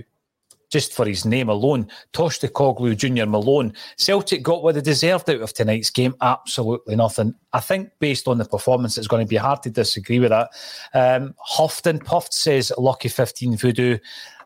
just 0.74 0.94
for 0.94 1.06
his 1.06 1.24
name 1.24 1.50
alone, 1.50 1.88
Postecoglou 2.14 2.98
Junior 2.98 3.28
Malone, 3.28 3.74
Celtic 3.98 4.42
got 4.42 4.64
what 4.64 4.74
they 4.74 4.82
deserved 4.82 5.30
out 5.30 5.42
of 5.42 5.54
tonight's 5.54 5.92
game. 5.92 6.16
Absolutely 6.20 6.96
nothing. 6.96 7.36
I 7.54 7.60
think 7.60 7.92
based 8.00 8.28
on 8.28 8.40
the 8.40 8.46
performance, 8.46 8.98
it's 8.98 9.08
going 9.08 9.24
to 9.24 9.30
be 9.30 9.36
hard 9.36 9.62
to 9.64 9.70
disagree 9.70 10.20
with 10.20 10.32
that. 10.32 10.50
Um, 10.96 11.36
Huffton 11.48 12.04
Puffed 12.04 12.34
says 12.34 12.72
lucky 12.76 13.08
15 13.08 13.56
voodoo, 13.56 14.00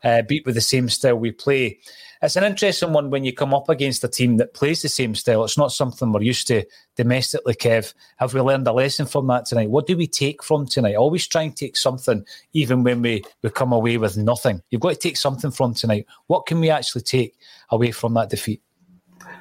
uh, 0.03 0.21
beat 0.23 0.45
with 0.45 0.55
the 0.55 0.61
same 0.61 0.89
style 0.89 1.15
we 1.15 1.31
play 1.31 1.79
it's 2.21 2.35
an 2.35 2.43
interesting 2.43 2.93
one 2.93 3.09
when 3.09 3.23
you 3.23 3.33
come 3.33 3.53
up 3.53 3.69
against 3.69 4.03
a 4.03 4.07
team 4.07 4.37
that 4.37 4.53
plays 4.53 4.81
the 4.81 4.89
same 4.89 5.15
style. 5.15 5.43
It's 5.43 5.57
not 5.57 5.71
something 5.71 6.11
we're 6.11 6.21
used 6.21 6.47
to 6.47 6.65
domestically, 6.95 7.53
Kev. 7.53 7.93
Have 8.17 8.33
we 8.33 8.41
learned 8.41 8.67
a 8.67 8.73
lesson 8.73 9.05
from 9.05 9.27
that 9.27 9.45
tonight? 9.45 9.69
What 9.69 9.87
do 9.87 9.95
we 9.95 10.07
take 10.07 10.43
from 10.43 10.65
tonight? 10.65 10.95
Always 10.95 11.27
try 11.27 11.43
and 11.43 11.55
take 11.55 11.77
something, 11.77 12.25
even 12.53 12.83
when 12.83 13.01
we, 13.01 13.23
we 13.43 13.49
come 13.49 13.73
away 13.73 13.97
with 13.97 14.17
nothing. 14.17 14.61
You've 14.69 14.81
got 14.81 14.89
to 14.89 14.95
take 14.95 15.17
something 15.17 15.51
from 15.51 15.73
tonight. 15.73 16.05
What 16.27 16.45
can 16.45 16.59
we 16.59 16.69
actually 16.69 17.01
take 17.01 17.35
away 17.69 17.91
from 17.91 18.13
that 18.15 18.29
defeat? 18.29 18.61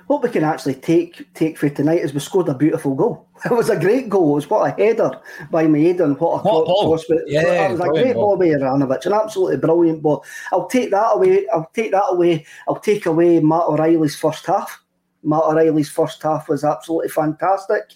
What 0.06 0.22
we 0.22 0.28
can 0.28 0.44
actually 0.44 0.74
take 0.74 1.32
take 1.34 1.58
for 1.58 1.68
tonight 1.68 2.00
is 2.00 2.14
we 2.14 2.20
scored 2.20 2.48
a 2.48 2.54
beautiful 2.54 2.94
goal. 2.94 3.28
It 3.44 3.52
was 3.52 3.70
a 3.70 3.78
great 3.78 4.08
goal. 4.08 4.32
It 4.32 4.34
was 4.34 4.50
what 4.50 4.70
a 4.70 4.82
header 4.82 5.20
by 5.50 5.66
Maeda. 5.66 6.18
What 6.18 6.40
a 6.40 6.48
what 6.48 6.64
cross. 6.64 7.04
Yeah, 7.26 7.68
it 7.68 7.72
was 7.72 7.80
a 7.80 7.88
great 7.88 8.14
ball 8.14 8.36
by 8.36 8.46
Juranovic. 8.46 9.04
An 9.06 9.12
absolutely 9.12 9.56
brilliant 9.56 10.02
ball. 10.02 10.24
I'll 10.52 10.68
take 10.68 10.90
that 10.92 11.14
away. 11.14 11.46
I'll 11.52 11.70
take 11.74 11.90
that 11.90 12.06
away. 12.10 12.46
I'll 12.68 12.78
take 12.78 13.06
away 13.06 13.40
Matt 13.40 13.64
O'Riley's 13.66 14.16
first 14.16 14.46
half. 14.46 14.80
Matt 15.24 15.42
O'Riley's 15.42 15.90
first 15.90 16.22
half 16.22 16.48
was 16.48 16.62
absolutely 16.62 17.08
fantastic. 17.08 17.92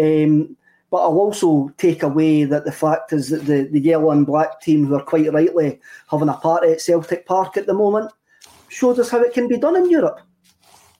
Um, 0.00 0.56
but 0.90 0.98
I'll 0.98 1.18
also 1.18 1.70
take 1.78 2.02
away 2.02 2.44
that 2.44 2.64
the 2.64 2.72
fact 2.72 3.12
is 3.12 3.30
that 3.30 3.46
the, 3.46 3.62
the 3.72 3.80
yellow 3.80 4.10
and 4.10 4.26
black 4.26 4.60
team, 4.60 4.86
who 4.86 4.94
are 4.94 5.02
quite 5.02 5.32
rightly 5.32 5.80
having 6.10 6.28
a 6.28 6.34
party 6.34 6.72
at 6.72 6.82
Celtic 6.82 7.26
Park 7.26 7.56
at 7.56 7.66
the 7.66 7.74
moment, 7.74 8.12
showed 8.68 8.98
us 8.98 9.10
how 9.10 9.20
it 9.22 9.32
can 9.32 9.48
be 9.48 9.58
done 9.58 9.76
in 9.76 9.90
Europe 9.90 10.20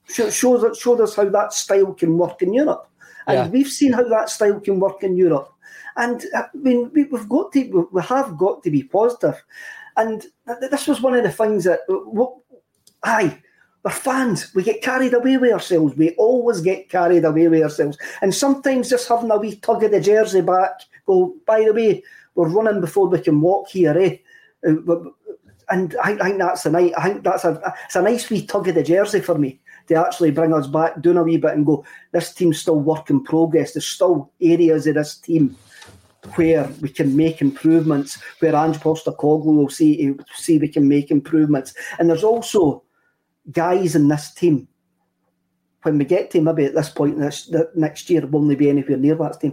shows 0.08 0.64
us, 0.64 0.78
showed 0.78 1.00
us 1.00 1.16
how 1.16 1.28
that 1.28 1.52
style 1.52 1.92
can 1.94 2.16
work 2.18 2.42
in 2.42 2.52
Europe. 2.52 2.88
And 3.26 3.36
yeah. 3.36 3.48
we've 3.48 3.70
seen 3.70 3.92
how 3.92 4.08
that 4.08 4.30
style 4.30 4.60
can 4.60 4.78
work 4.78 5.02
in 5.02 5.16
Europe. 5.16 5.52
And 5.96 6.22
I 6.34 6.44
mean, 6.54 6.90
we, 6.92 7.08
have 7.12 7.28
got 7.28 7.52
to, 7.52 7.88
we 7.90 8.02
have 8.02 8.36
got 8.36 8.62
to 8.62 8.70
be 8.70 8.82
positive. 8.82 9.42
And 9.96 10.26
this 10.60 10.86
was 10.86 11.00
one 11.00 11.14
of 11.14 11.24
the 11.24 11.32
things 11.32 11.64
that, 11.64 11.80
aye, 13.02 13.38
we're 13.82 13.90
fans. 13.90 14.54
We 14.54 14.62
get 14.62 14.82
carried 14.82 15.14
away 15.14 15.38
with 15.38 15.52
ourselves. 15.52 15.96
We 15.96 16.10
always 16.16 16.60
get 16.60 16.90
carried 16.90 17.24
away 17.24 17.48
with 17.48 17.62
ourselves. 17.62 17.96
And 18.20 18.34
sometimes 18.34 18.90
just 18.90 19.08
having 19.08 19.30
a 19.30 19.38
wee 19.38 19.56
tug 19.56 19.84
of 19.84 19.90
the 19.90 20.00
jersey 20.00 20.42
back, 20.42 20.82
go, 21.06 21.34
by 21.46 21.64
the 21.64 21.72
way, 21.72 22.02
we're 22.34 22.48
running 22.48 22.80
before 22.80 23.08
we 23.08 23.20
can 23.20 23.40
walk 23.40 23.68
here, 23.68 23.96
eh? 23.98 24.16
Uh, 24.68 24.96
and 25.68 25.96
I, 26.02 26.16
think 26.16 26.38
that's 26.38 26.66
a 26.66 26.70
nice, 26.70 26.92
I 26.96 27.08
think 27.08 27.24
that's 27.24 27.44
a, 27.44 27.74
it's 27.86 27.96
a 27.96 28.02
nice 28.02 28.28
wee 28.28 28.46
tug 28.46 28.68
of 28.68 28.74
the 28.74 28.82
jersey 28.82 29.20
for 29.20 29.36
me 29.36 29.60
to 29.88 29.94
actually 29.94 30.30
bring 30.30 30.52
us 30.52 30.66
back, 30.66 31.00
doing 31.00 31.16
a 31.16 31.22
wee 31.22 31.36
bit 31.36 31.54
and 31.54 31.66
go, 31.66 31.84
this 32.12 32.32
team's 32.32 32.60
still 32.60 32.80
work 32.80 33.10
in 33.10 33.22
progress. 33.22 33.72
There's 33.72 33.86
still 33.86 34.32
areas 34.40 34.86
of 34.86 34.94
this 34.94 35.16
team 35.16 35.56
where 36.34 36.68
we 36.80 36.88
can 36.88 37.16
make 37.16 37.40
improvements, 37.40 38.18
where 38.40 38.56
Ange 38.56 38.78
Postecoglou 38.78 39.44
will 39.44 39.68
see, 39.68 40.14
see 40.34 40.58
we 40.58 40.68
can 40.68 40.88
make 40.88 41.10
improvements. 41.10 41.74
And 41.98 42.10
there's 42.10 42.24
also 42.24 42.82
guys 43.52 43.94
in 43.94 44.08
this 44.08 44.34
team. 44.34 44.66
When 45.82 45.98
we 45.98 46.04
get 46.04 46.32
to 46.32 46.40
maybe 46.40 46.64
at 46.64 46.74
this 46.74 46.88
point 46.88 47.16
this, 47.18 47.52
next 47.76 48.10
year, 48.10 48.26
will 48.26 48.40
only 48.40 48.56
be 48.56 48.68
anywhere 48.68 48.96
near 48.96 49.14
that 49.14 49.40
team. 49.40 49.52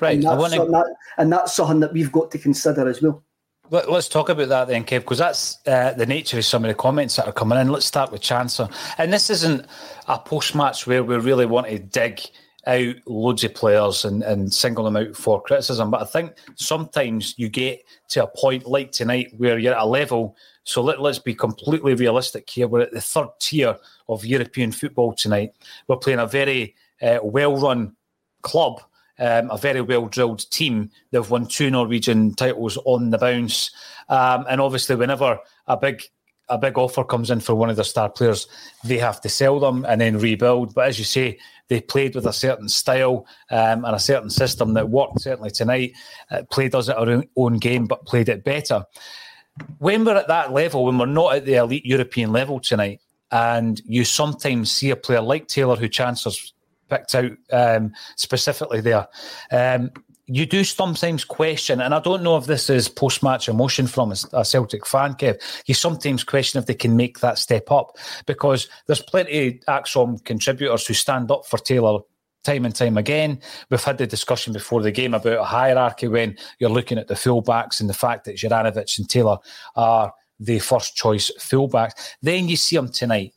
Right. 0.00 0.14
And 0.14 0.24
that's, 0.24 0.56
wanna... 0.56 0.70
that, 0.70 0.94
and 1.18 1.30
that's 1.30 1.54
something 1.54 1.80
that 1.80 1.92
we've 1.92 2.12
got 2.12 2.30
to 2.30 2.38
consider 2.38 2.88
as 2.88 3.02
well. 3.02 3.22
Let, 3.70 3.88
us 3.88 4.08
talk 4.08 4.28
about 4.28 4.48
that 4.50 4.68
then, 4.68 4.84
Kev, 4.84 5.00
because 5.00 5.18
that's 5.18 5.58
uh, 5.66 5.92
the 5.92 6.04
nature 6.04 6.38
of 6.38 6.44
some 6.44 6.64
of 6.64 6.68
the 6.68 6.74
comments 6.74 7.16
that 7.16 7.26
are 7.26 7.32
coming 7.32 7.58
in. 7.58 7.70
Let's 7.70 7.86
start 7.86 8.12
with 8.12 8.20
Chancellor. 8.20 8.68
And 8.98 9.10
this 9.10 9.30
isn't 9.30 9.66
a 10.06 10.18
post 10.18 10.54
match 10.54 10.86
where 10.86 11.02
we 11.02 11.16
really 11.16 11.46
want 11.46 11.68
to 11.68 11.78
dig 11.78 12.20
out 12.66 12.94
loads 13.06 13.42
of 13.42 13.54
players 13.54 14.04
and, 14.04 14.22
and 14.22 14.52
single 14.52 14.84
them 14.84 14.96
out 14.96 15.16
for 15.16 15.40
criticism. 15.42 15.90
But 15.90 16.02
I 16.02 16.04
think 16.04 16.34
sometimes 16.56 17.38
you 17.38 17.48
get 17.48 17.82
to 18.08 18.24
a 18.24 18.26
point 18.26 18.66
like 18.66 18.92
tonight 18.92 19.32
where 19.38 19.58
you're 19.58 19.74
at 19.74 19.82
a 19.82 19.86
level. 19.86 20.36
So 20.64 20.82
let, 20.82 21.00
let's 21.00 21.18
be 21.18 21.34
completely 21.34 21.94
realistic 21.94 22.48
here. 22.48 22.68
We're 22.68 22.82
at 22.82 22.92
the 22.92 23.00
third 23.00 23.28
tier 23.40 23.76
of 24.10 24.26
European 24.26 24.72
football 24.72 25.14
tonight. 25.14 25.52
We're 25.88 25.96
playing 25.96 26.18
a 26.18 26.26
very 26.26 26.74
uh, 27.00 27.18
well 27.22 27.56
run 27.56 27.96
club 28.42 28.82
um, 29.18 29.50
a 29.50 29.58
very 29.58 29.80
well 29.80 30.06
drilled 30.06 30.50
team. 30.50 30.90
They've 31.10 31.28
won 31.28 31.46
two 31.46 31.70
Norwegian 31.70 32.34
titles 32.34 32.78
on 32.84 33.10
the 33.10 33.18
bounce, 33.18 33.70
um, 34.08 34.44
and 34.48 34.60
obviously, 34.60 34.96
whenever 34.96 35.38
a 35.66 35.76
big 35.76 36.02
a 36.48 36.58
big 36.58 36.76
offer 36.76 37.04
comes 37.04 37.30
in 37.30 37.40
for 37.40 37.54
one 37.54 37.70
of 37.70 37.76
their 37.76 37.84
star 37.84 38.10
players, 38.10 38.46
they 38.84 38.98
have 38.98 39.20
to 39.22 39.28
sell 39.28 39.58
them 39.58 39.84
and 39.88 40.00
then 40.00 40.18
rebuild. 40.18 40.74
But 40.74 40.88
as 40.88 40.98
you 40.98 41.04
say, 41.04 41.38
they 41.68 41.80
played 41.80 42.14
with 42.14 42.26
a 42.26 42.32
certain 42.32 42.68
style 42.68 43.26
um, 43.50 43.84
and 43.84 43.96
a 43.96 43.98
certain 43.98 44.30
system 44.30 44.74
that 44.74 44.90
worked. 44.90 45.20
Certainly 45.20 45.50
tonight, 45.52 45.92
uh, 46.30 46.42
played 46.50 46.74
us 46.74 46.88
at 46.88 46.98
our 46.98 47.22
own 47.36 47.56
game, 47.56 47.86
but 47.86 48.04
played 48.04 48.28
it 48.28 48.44
better. 48.44 48.84
When 49.78 50.04
we're 50.04 50.16
at 50.16 50.28
that 50.28 50.52
level, 50.52 50.84
when 50.84 50.98
we're 50.98 51.06
not 51.06 51.36
at 51.36 51.44
the 51.46 51.54
elite 51.54 51.86
European 51.86 52.32
level 52.32 52.60
tonight, 52.60 53.00
and 53.30 53.80
you 53.86 54.04
sometimes 54.04 54.70
see 54.70 54.90
a 54.90 54.96
player 54.96 55.20
like 55.20 55.48
Taylor 55.48 55.76
who 55.76 55.88
chances 55.88 56.53
picked 56.88 57.14
out 57.14 57.32
um, 57.52 57.92
specifically 58.16 58.80
there. 58.80 59.06
Um, 59.50 59.90
you 60.26 60.46
do 60.46 60.64
sometimes 60.64 61.24
question, 61.24 61.80
and 61.80 61.94
I 61.94 62.00
don't 62.00 62.22
know 62.22 62.36
if 62.36 62.46
this 62.46 62.70
is 62.70 62.88
post 62.88 63.22
match 63.22 63.48
emotion 63.48 63.86
from 63.86 64.12
a, 64.32 64.44
Celtic 64.44 64.86
fan, 64.86 65.14
Kev. 65.14 65.40
You 65.66 65.74
sometimes 65.74 66.24
question 66.24 66.58
if 66.58 66.66
they 66.66 66.74
can 66.74 66.96
make 66.96 67.20
that 67.20 67.38
step 67.38 67.70
up 67.70 67.98
because 68.26 68.68
there's 68.86 69.02
plenty 69.02 69.48
of 69.48 69.54
ACSOM 69.68 70.24
contributors 70.24 70.86
who 70.86 70.94
stand 70.94 71.30
up 71.30 71.44
for 71.46 71.58
Taylor 71.58 72.00
time 72.42 72.64
and 72.64 72.74
time 72.74 72.96
again. 72.96 73.40
We've 73.70 73.82
had 73.82 73.98
the 73.98 74.06
discussion 74.06 74.52
before 74.52 74.82
the 74.82 74.92
game 74.92 75.14
about 75.14 75.38
a 75.38 75.44
hierarchy 75.44 76.08
when 76.08 76.36
you're 76.58 76.70
looking 76.70 76.98
at 76.98 77.08
the 77.08 77.14
fullbacks 77.14 77.80
and 77.80 77.88
the 77.88 77.94
fact 77.94 78.24
that 78.24 78.36
Juranovic 78.36 78.98
and 78.98 79.08
Taylor 79.08 79.38
are 79.76 80.12
the 80.40 80.58
first 80.58 80.96
choice 80.96 81.30
fullbacks. 81.38 82.14
Then 82.22 82.48
you 82.48 82.56
see 82.56 82.76
them 82.76 82.90
tonight 82.90 83.34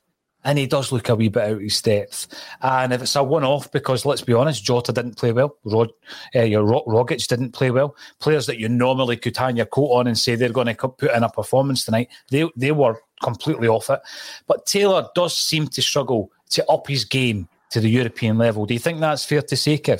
and 0.47 0.57
he 0.57 0.65
does 0.65 0.93
look 0.93 1.09
a 1.09 1.15
wee 1.15 1.27
bit 1.27 1.43
out 1.43 1.51
of 1.51 1.59
his 1.59 1.81
depth. 1.81 2.27
And 2.61 2.93
if 2.93 3.01
it's 3.01 3.17
a 3.17 3.21
one-off, 3.21 3.69
because 3.73 4.05
let's 4.05 4.21
be 4.21 4.31
honest, 4.31 4.63
Jota 4.63 4.93
didn't 4.93 5.17
play 5.17 5.33
well, 5.33 5.57
Rod, 5.65 5.91
uh, 6.33 6.43
your 6.43 6.63
Rogic 6.63 7.27
didn't 7.27 7.51
play 7.51 7.69
well. 7.69 7.97
Players 8.19 8.45
that 8.45 8.57
you 8.57 8.69
normally 8.69 9.17
could 9.17 9.35
hang 9.35 9.57
your 9.57 9.65
coat 9.65 9.89
on 9.89 10.07
and 10.07 10.17
say 10.17 10.35
they're 10.35 10.49
going 10.49 10.73
to 10.73 10.87
put 10.87 11.13
in 11.13 11.23
a 11.23 11.29
performance 11.29 11.83
tonight, 11.83 12.07
they 12.31 12.49
they 12.55 12.71
were 12.71 12.97
completely 13.21 13.67
off 13.67 13.89
it. 13.89 13.99
But 14.47 14.65
Taylor 14.65 15.09
does 15.15 15.37
seem 15.37 15.67
to 15.67 15.81
struggle 15.81 16.31
to 16.51 16.65
up 16.69 16.87
his 16.87 17.03
game 17.03 17.49
to 17.71 17.81
the 17.81 17.89
European 17.89 18.37
level. 18.37 18.65
Do 18.65 18.73
you 18.73 18.79
think 18.79 19.01
that's 19.01 19.25
fair 19.25 19.41
to 19.41 19.57
say, 19.57 19.77
Kev? 19.77 19.99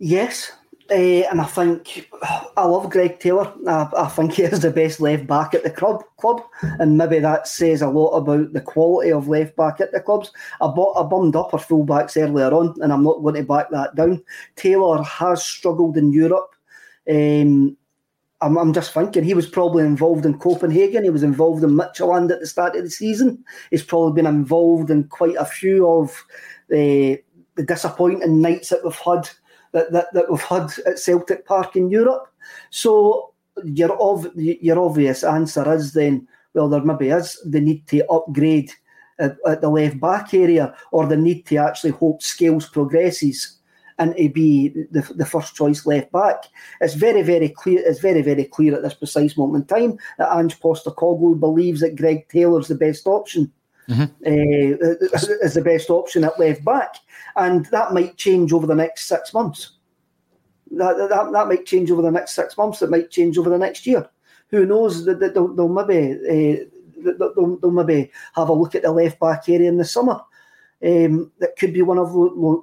Yes, 0.00 0.50
uh, 0.90 0.94
and 0.94 1.40
I 1.40 1.44
think 1.44 2.10
I 2.56 2.64
love 2.64 2.90
Greg 2.90 3.18
Taylor. 3.18 3.52
I, 3.66 3.88
I, 3.96 4.08
think 4.08 4.34
he 4.34 4.42
is 4.42 4.60
the 4.60 4.70
best 4.70 5.00
left 5.00 5.26
back 5.26 5.54
at 5.54 5.64
the 5.64 5.70
club, 5.70 6.04
club, 6.18 6.42
and 6.62 6.96
maybe 6.96 7.18
that 7.18 7.48
says 7.48 7.82
a 7.82 7.88
lot 7.88 8.10
about 8.10 8.52
the 8.52 8.60
quality 8.60 9.12
of 9.12 9.28
left 9.28 9.56
back 9.56 9.80
at 9.80 9.92
the 9.92 10.00
clubs. 10.00 10.30
I, 10.60 10.68
bought, 10.68 11.10
bummed 11.10 11.34
up 11.34 11.52
our 11.52 11.60
fullbacks 11.60 12.16
earlier 12.16 12.52
on, 12.52 12.74
and 12.80 12.92
I'm 12.92 13.02
not 13.02 13.22
going 13.22 13.34
to 13.34 13.42
back 13.42 13.70
that 13.70 13.96
down. 13.96 14.22
Taylor 14.54 15.02
has 15.02 15.42
struggled 15.42 15.96
in 15.96 16.12
Europe. 16.12 16.54
Um, 17.10 17.76
I'm, 18.40 18.56
I'm, 18.56 18.72
just 18.72 18.92
thinking 18.92 19.24
he 19.24 19.34
was 19.34 19.48
probably 19.48 19.84
involved 19.84 20.26
in 20.26 20.38
Copenhagen. 20.38 21.04
He 21.04 21.10
was 21.10 21.22
involved 21.22 21.64
in 21.64 21.70
Midtjylland 21.70 22.30
at 22.30 22.40
the 22.40 22.46
start 22.46 22.76
of 22.76 22.84
the 22.84 22.90
season. 22.90 23.44
He's 23.70 23.82
probably 23.82 24.22
been 24.22 24.32
involved 24.32 24.90
in 24.90 25.04
quite 25.04 25.36
a 25.36 25.44
few 25.44 25.88
of 25.88 26.24
the, 26.68 27.22
the 27.54 27.62
disappointing 27.62 28.40
nights 28.40 28.68
that 28.68 28.84
we've 28.84 28.94
had 28.94 29.28
that, 29.76 29.92
that, 29.92 30.12
that 30.14 30.30
we've 30.30 30.40
had 30.40 30.72
at 30.86 30.98
Celtic 30.98 31.44
Park 31.44 31.76
in 31.76 31.90
Europe. 31.90 32.28
So 32.70 33.34
your 33.64 34.00
ov- 34.00 34.32
your 34.34 34.78
obvious 34.78 35.22
answer 35.22 35.70
is 35.74 35.92
then 35.92 36.26
well 36.54 36.68
there 36.68 36.82
maybe 36.82 37.10
is 37.10 37.38
the 37.44 37.60
need 37.60 37.86
to 37.88 38.06
upgrade 38.10 38.70
at, 39.18 39.36
at 39.46 39.60
the 39.60 39.68
left 39.68 40.00
back 40.00 40.32
area 40.32 40.74
or 40.92 41.06
the 41.06 41.16
need 41.16 41.44
to 41.46 41.56
actually 41.56 41.90
hope 41.90 42.22
Scales 42.22 42.68
progresses 42.68 43.58
and 43.98 44.14
to 44.16 44.28
be 44.28 44.68
the, 44.90 45.00
the 45.14 45.24
first 45.24 45.54
choice 45.54 45.86
left 45.86 46.12
back. 46.12 46.44
It's 46.82 46.94
very, 46.94 47.22
very 47.22 47.48
clear. 47.48 47.82
It's 47.84 48.00
very, 48.00 48.20
very 48.20 48.44
clear 48.44 48.74
at 48.74 48.82
this 48.82 48.94
precise 48.94 49.38
moment 49.38 49.70
in 49.70 49.76
time 49.76 49.98
that 50.18 50.36
Ange 50.36 50.60
Postecoglou 50.60 51.40
believes 51.40 51.80
that 51.80 51.96
Greg 51.96 52.28
Taylor's 52.28 52.68
the 52.68 52.74
best 52.74 53.06
option. 53.06 53.50
Mm-hmm. 53.88 54.02
Uh, 54.02 55.36
is 55.42 55.54
the 55.54 55.62
best 55.62 55.90
option 55.90 56.24
at 56.24 56.38
left 56.40 56.64
back, 56.64 56.96
and 57.36 57.66
that 57.66 57.92
might 57.92 58.16
change 58.16 58.52
over 58.52 58.66
the 58.66 58.74
next 58.74 59.06
six 59.06 59.32
months. 59.32 59.72
That, 60.72 60.96
that, 60.96 61.32
that 61.32 61.46
might 61.46 61.66
change 61.66 61.90
over 61.90 62.02
the 62.02 62.10
next 62.10 62.34
six 62.34 62.56
months. 62.56 62.82
It 62.82 62.90
might 62.90 63.10
change 63.10 63.38
over 63.38 63.48
the 63.48 63.58
next 63.58 63.86
year. 63.86 64.08
Who 64.48 64.66
knows? 64.66 65.04
That 65.04 65.20
they'll, 65.20 65.54
they'll 65.54 65.68
maybe 65.68 66.14
uh, 66.14 67.12
they'll, 67.18 67.56
they'll 67.56 67.70
maybe 67.70 68.10
have 68.34 68.48
a 68.48 68.52
look 68.52 68.74
at 68.74 68.82
the 68.82 68.90
left 68.90 69.20
back 69.20 69.48
area 69.48 69.68
in 69.68 69.76
the 69.76 69.84
summer 69.84 70.20
um, 70.84 71.32
that 71.38 71.56
could 71.56 71.72
be 71.72 71.82
one 71.82 71.98
of 71.98 72.12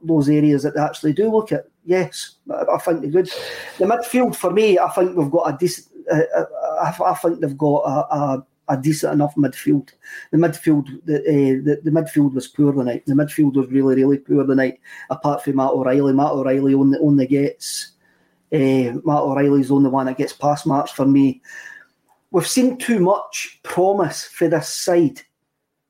those 0.03 0.29
areas 0.29 0.63
that 0.63 0.75
they 0.75 0.81
actually 0.81 1.13
do 1.13 1.31
look 1.31 1.51
at. 1.51 1.65
Yes, 1.85 2.35
I 2.49 2.77
think 2.77 3.01
they 3.01 3.09
would. 3.09 3.29
The 3.77 3.85
midfield 3.85 4.35
for 4.35 4.51
me, 4.51 4.79
I 4.79 4.89
think 4.91 5.17
we've 5.17 5.31
got 5.31 5.53
a 5.53 5.57
decent. 5.57 5.87
Uh, 6.11 6.21
uh 6.35 6.45
I, 6.81 7.13
think 7.15 7.39
they've 7.39 7.57
got 7.57 7.79
a, 7.79 8.15
a, 8.15 8.45
a, 8.67 8.77
decent 8.77 9.13
enough 9.13 9.35
midfield. 9.35 9.89
The 10.31 10.37
midfield, 10.37 10.87
the, 11.05 11.19
uh, 11.19 11.63
the, 11.63 11.81
the 11.83 11.91
midfield 11.91 12.33
was 12.33 12.47
poor 12.47 12.73
tonight. 12.73 13.05
The 13.05 13.13
midfield 13.13 13.55
was 13.55 13.67
really, 13.67 13.95
really 13.95 14.17
poor 14.17 14.45
tonight. 14.45 14.79
Apart 15.09 15.43
from 15.43 15.57
Matt 15.57 15.71
O'Riley, 15.71 16.13
Matt 16.13 16.31
O'Riley 16.31 16.73
only 16.73 16.99
only 16.99 17.27
gets. 17.27 17.91
Uh, 18.51 18.99
Matt 19.03 19.21
O'Riley's 19.21 19.69
the 19.69 19.75
only 19.75 19.89
one 19.89 20.05
that 20.05 20.17
gets 20.17 20.33
pass 20.33 20.65
marks 20.65 20.91
for 20.91 21.05
me. 21.05 21.41
We've 22.31 22.47
seen 22.47 22.77
too 22.77 22.99
much 22.99 23.59
promise 23.63 24.25
for 24.25 24.47
this 24.47 24.69
side 24.69 25.21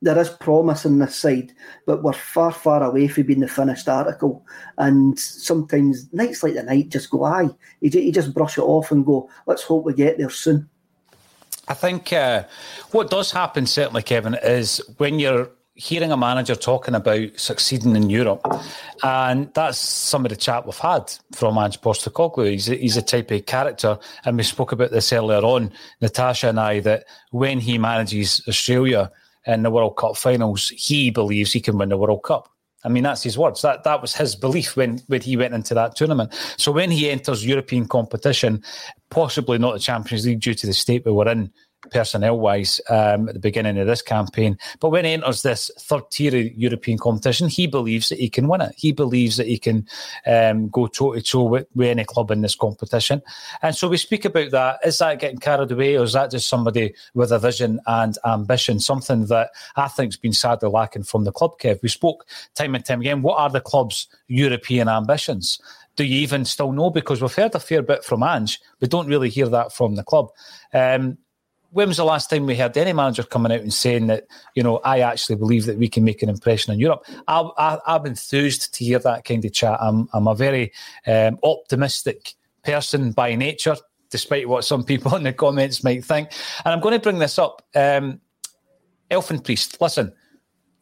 there 0.03 0.19
is 0.19 0.29
promise 0.29 0.83
in 0.83 0.99
this 0.99 1.15
side, 1.15 1.53
but 1.85 2.03
we're 2.03 2.11
far, 2.11 2.51
far 2.51 2.83
away 2.83 3.07
from 3.07 3.23
being 3.23 3.39
the 3.39 3.47
finished 3.47 3.87
article. 3.87 4.45
And 4.77 5.17
sometimes 5.17 6.11
nights 6.11 6.43
like 6.43 6.55
the 6.55 6.63
night 6.63 6.89
just 6.89 7.09
go, 7.09 7.23
aye, 7.23 7.49
you 7.79 8.11
just 8.11 8.33
brush 8.33 8.57
it 8.57 8.63
off 8.63 8.91
and 8.91 9.05
go, 9.05 9.29
let's 9.47 9.63
hope 9.63 9.85
we 9.85 9.93
get 9.93 10.17
there 10.17 10.29
soon. 10.29 10.69
I 11.67 11.73
think 11.73 12.11
uh, 12.11 12.43
what 12.91 13.09
does 13.09 13.31
happen, 13.31 13.65
certainly, 13.65 14.03
Kevin, 14.03 14.35
is 14.43 14.81
when 14.97 15.19
you're 15.19 15.49
hearing 15.75 16.11
a 16.11 16.17
manager 16.17 16.55
talking 16.55 16.93
about 16.93 17.29
succeeding 17.35 17.95
in 17.95 18.09
Europe, 18.09 18.45
and 19.01 19.51
that's 19.53 19.77
some 19.77 20.25
of 20.25 20.29
the 20.29 20.35
chat 20.35 20.65
we've 20.65 20.77
had 20.77 21.11
from 21.33 21.57
Ange 21.57 21.81
Postecoglou. 21.81 22.51
He's 22.51 22.65
he's 22.65 22.97
a 22.97 23.01
type 23.01 23.31
of 23.31 23.45
character, 23.45 23.97
and 24.25 24.37
we 24.37 24.43
spoke 24.43 24.71
about 24.71 24.91
this 24.91 25.11
earlier 25.13 25.39
on, 25.39 25.71
Natasha 26.01 26.49
and 26.49 26.59
I, 26.59 26.79
that 26.81 27.05
when 27.31 27.59
he 27.59 27.77
manages 27.77 28.43
Australia, 28.47 29.11
in 29.45 29.63
the 29.63 29.71
World 29.71 29.97
Cup 29.97 30.17
finals, 30.17 30.69
he 30.69 31.09
believes 31.09 31.51
he 31.51 31.59
can 31.59 31.77
win 31.77 31.89
the 31.89 31.97
World 31.97 32.23
Cup. 32.23 32.49
I 32.85 32.89
mean, 32.89 33.03
that's 33.03 33.23
his 33.23 33.37
words. 33.37 33.61
That 33.61 33.85
that 33.85 34.01
was 34.01 34.13
his 34.13 34.35
belief 34.35 34.75
when, 34.75 34.99
when 35.07 35.21
he 35.21 35.37
went 35.37 35.53
into 35.53 35.73
that 35.73 35.95
tournament. 35.95 36.33
So 36.57 36.71
when 36.71 36.91
he 36.91 37.09
enters 37.09 37.45
European 37.45 37.87
competition, 37.87 38.61
possibly 39.13 39.57
not 39.57 39.73
the 39.73 39.79
Champions 39.79 40.25
League 40.25 40.41
due 40.41 40.53
to 40.53 40.67
the 40.67 40.73
state 40.73 41.05
we 41.05 41.11
were 41.11 41.29
in 41.29 41.51
personnel 41.91 42.39
wise 42.39 42.79
um, 42.89 43.27
at 43.27 43.33
the 43.33 43.39
beginning 43.39 43.77
of 43.77 43.87
this 43.87 44.01
campaign. 44.01 44.57
But 44.79 44.89
when 44.89 45.05
he 45.05 45.11
enters 45.11 45.41
this 45.41 45.69
third 45.79 46.09
tier 46.11 46.35
European 46.35 46.97
competition, 46.97 47.47
he 47.47 47.67
believes 47.67 48.09
that 48.09 48.19
he 48.19 48.29
can 48.29 48.47
win 48.47 48.61
it. 48.61 48.73
He 48.77 48.91
believes 48.91 49.37
that 49.37 49.47
he 49.47 49.57
can 49.57 49.87
um, 50.25 50.69
go 50.69 50.87
toe 50.87 51.13
to 51.13 51.21
toe 51.21 51.43
with, 51.43 51.67
any 51.79 52.05
club 52.05 52.31
in 52.31 52.41
this 52.41 52.55
competition. 52.55 53.21
And 53.61 53.75
so 53.75 53.89
we 53.89 53.97
speak 53.97 54.25
about 54.25 54.51
that. 54.51 54.79
Is 54.85 54.99
that 54.99 55.19
getting 55.19 55.39
carried 55.39 55.71
away, 55.71 55.97
or 55.97 56.03
is 56.03 56.13
that 56.13 56.31
just 56.31 56.47
somebody 56.47 56.93
with 57.13 57.31
a 57.31 57.39
vision 57.39 57.79
and 57.85 58.17
ambition? 58.25 58.79
Something 58.79 59.25
that 59.27 59.51
I 59.75 59.89
think's 59.89 60.15
been 60.15 60.33
sadly 60.33 60.69
lacking 60.69 61.03
from 61.03 61.25
the 61.25 61.31
club, 61.31 61.59
Kev. 61.59 61.81
We 61.81 61.89
spoke 61.89 62.25
time 62.55 62.75
and 62.75 62.85
time 62.85 63.01
again. 63.01 63.21
What 63.21 63.39
are 63.39 63.49
the 63.49 63.61
club's 63.61 64.07
European 64.27 64.87
ambitions? 64.87 65.59
Do 65.95 66.03
you 66.03 66.21
even 66.21 66.45
still 66.45 66.71
know? 66.71 66.89
Because 66.89 67.21
we've 67.21 67.33
heard 67.33 67.55
a 67.55 67.59
fair 67.59 67.81
bit 67.81 68.03
from 68.03 68.23
Ange, 68.23 68.59
we 68.79 68.87
don't 68.87 69.07
really 69.07 69.29
hear 69.29 69.47
that 69.49 69.73
from 69.73 69.95
the 69.95 70.03
club. 70.03 70.29
Um, 70.73 71.17
when 71.73 71.87
was 71.87 71.97
the 71.97 72.05
last 72.05 72.29
time 72.29 72.45
we 72.45 72.55
heard 72.55 72.77
any 72.77 72.93
manager 72.93 73.23
coming 73.23 73.51
out 73.51 73.61
and 73.61 73.73
saying 73.73 74.05
that, 74.07 74.25
you 74.53 74.61
know, 74.61 74.77
I 74.77 74.99
actually 74.99 75.37
believe 75.37 75.65
that 75.65 75.77
we 75.77 75.89
can 75.89 76.03
make 76.03 76.21
an 76.21 76.29
impression 76.29 76.71
in 76.71 76.79
Europe? 76.79 77.03
I, 77.27 77.79
am 77.87 78.05
enthused 78.05 78.75
to 78.75 78.85
hear 78.85 78.99
that 78.99 79.25
kind 79.25 79.43
of 79.43 79.53
chat. 79.53 79.79
I'm, 79.81 80.07
I'm 80.13 80.27
a 80.27 80.35
very 80.35 80.71
um, 81.07 81.39
optimistic 81.41 82.35
person 82.63 83.11
by 83.11 83.33
nature, 83.33 83.75
despite 84.11 84.47
what 84.47 84.65
some 84.65 84.83
people 84.83 85.15
in 85.15 85.23
the 85.23 85.33
comments 85.33 85.83
might 85.83 86.05
think. 86.05 86.29
And 86.63 86.73
I'm 86.73 86.79
going 86.79 86.93
to 86.93 86.99
bring 86.99 87.17
this 87.17 87.39
up. 87.39 87.65
Um, 87.73 88.21
Elfin 89.09 89.39
Priest, 89.39 89.81
listen, 89.81 90.13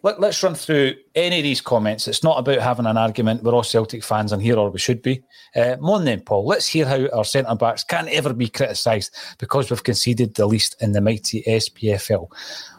let, 0.03 0.23
us 0.23 0.43
run 0.43 0.55
through 0.55 0.95
any 1.15 1.37
of 1.39 1.43
these 1.43 1.61
comments. 1.61 2.07
It's 2.07 2.23
not 2.23 2.39
about 2.39 2.59
having 2.59 2.85
an 2.85 2.97
argument. 2.97 3.43
We're 3.43 3.53
all 3.53 3.63
Celtic 3.63 4.03
fans 4.03 4.31
in 4.31 4.39
here, 4.39 4.57
or 4.57 4.69
we 4.69 4.79
should 4.79 5.01
be. 5.01 5.21
Uh, 5.55 5.77
more 5.79 5.97
than 5.97 6.05
then, 6.05 6.21
Paul, 6.21 6.45
let's 6.45 6.67
hear 6.67 6.85
how 6.85 7.07
our 7.09 7.25
centre 7.25 7.55
backs 7.55 7.83
can't 7.83 8.09
ever 8.09 8.33
be 8.33 8.47
criticised 8.47 9.15
because 9.37 9.69
we've 9.69 9.83
conceded 9.83 10.33
the 10.33 10.47
least 10.47 10.81
in 10.81 10.93
the 10.93 11.01
mighty 11.01 11.43
SPFL. 11.43 12.31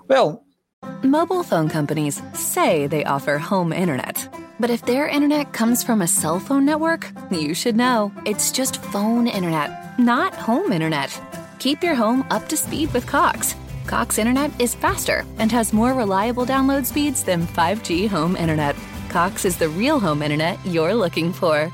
Well, 0.09 0.45
mobile 1.03 1.43
phone 1.43 1.69
companies 1.69 2.21
say 2.35 2.87
they 2.87 3.05
offer 3.05 3.39
home 3.39 3.73
internet. 3.73 4.29
But 4.59 4.71
if 4.71 4.85
their 4.85 5.09
internet 5.09 5.53
comes 5.53 5.83
from 5.83 6.03
a 6.03 6.09
cell 6.09 6.39
phone 6.39 6.65
network, 6.65 7.11
you 7.31 7.55
should 7.55 7.77
know. 7.77 8.13
It's 8.25 8.53
just 8.53 8.83
phone 8.83 9.27
internet, 9.27 9.99
not 9.99 10.35
home 10.35 10.73
internet. 10.73 11.21
Keep 11.59 11.83
your 11.83 11.95
home 11.95 12.25
up 12.31 12.49
to 12.49 12.57
speed 12.57 12.93
with 12.93 13.07
Cox. 13.07 13.55
Cox 13.87 14.19
Internet 14.19 14.51
is 14.61 14.75
faster 14.75 15.25
and 15.39 15.53
has 15.53 15.73
more 15.73 15.95
reliable 15.95 16.47
download 16.47 16.87
speeds 16.87 17.23
than 17.25 17.47
5G 17.49 18.09
home 18.09 18.37
internet. 18.37 18.77
Cox 19.09 19.45
is 19.45 19.57
the 19.57 19.69
real 19.69 20.01
home 20.01 20.23
internet 20.23 20.59
you're 20.67 20.95
looking 20.95 21.33
for. 21.33 21.71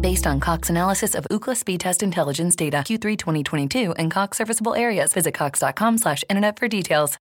Based 0.00 0.26
on 0.26 0.38
Cox 0.38 0.70
analysis 0.70 1.14
of 1.14 1.26
Ookla 1.30 1.56
speed 1.56 1.80
test 1.80 2.02
intelligence 2.02 2.54
data 2.54 2.78
Q3 2.78 3.18
2022 3.18 3.92
and 3.92 4.10
Cox 4.10 4.38
serviceable 4.38 4.74
areas, 4.74 5.12
visit 5.12 5.34
cox.com/internet 5.34 6.58
for 6.58 6.68
details. 6.68 7.18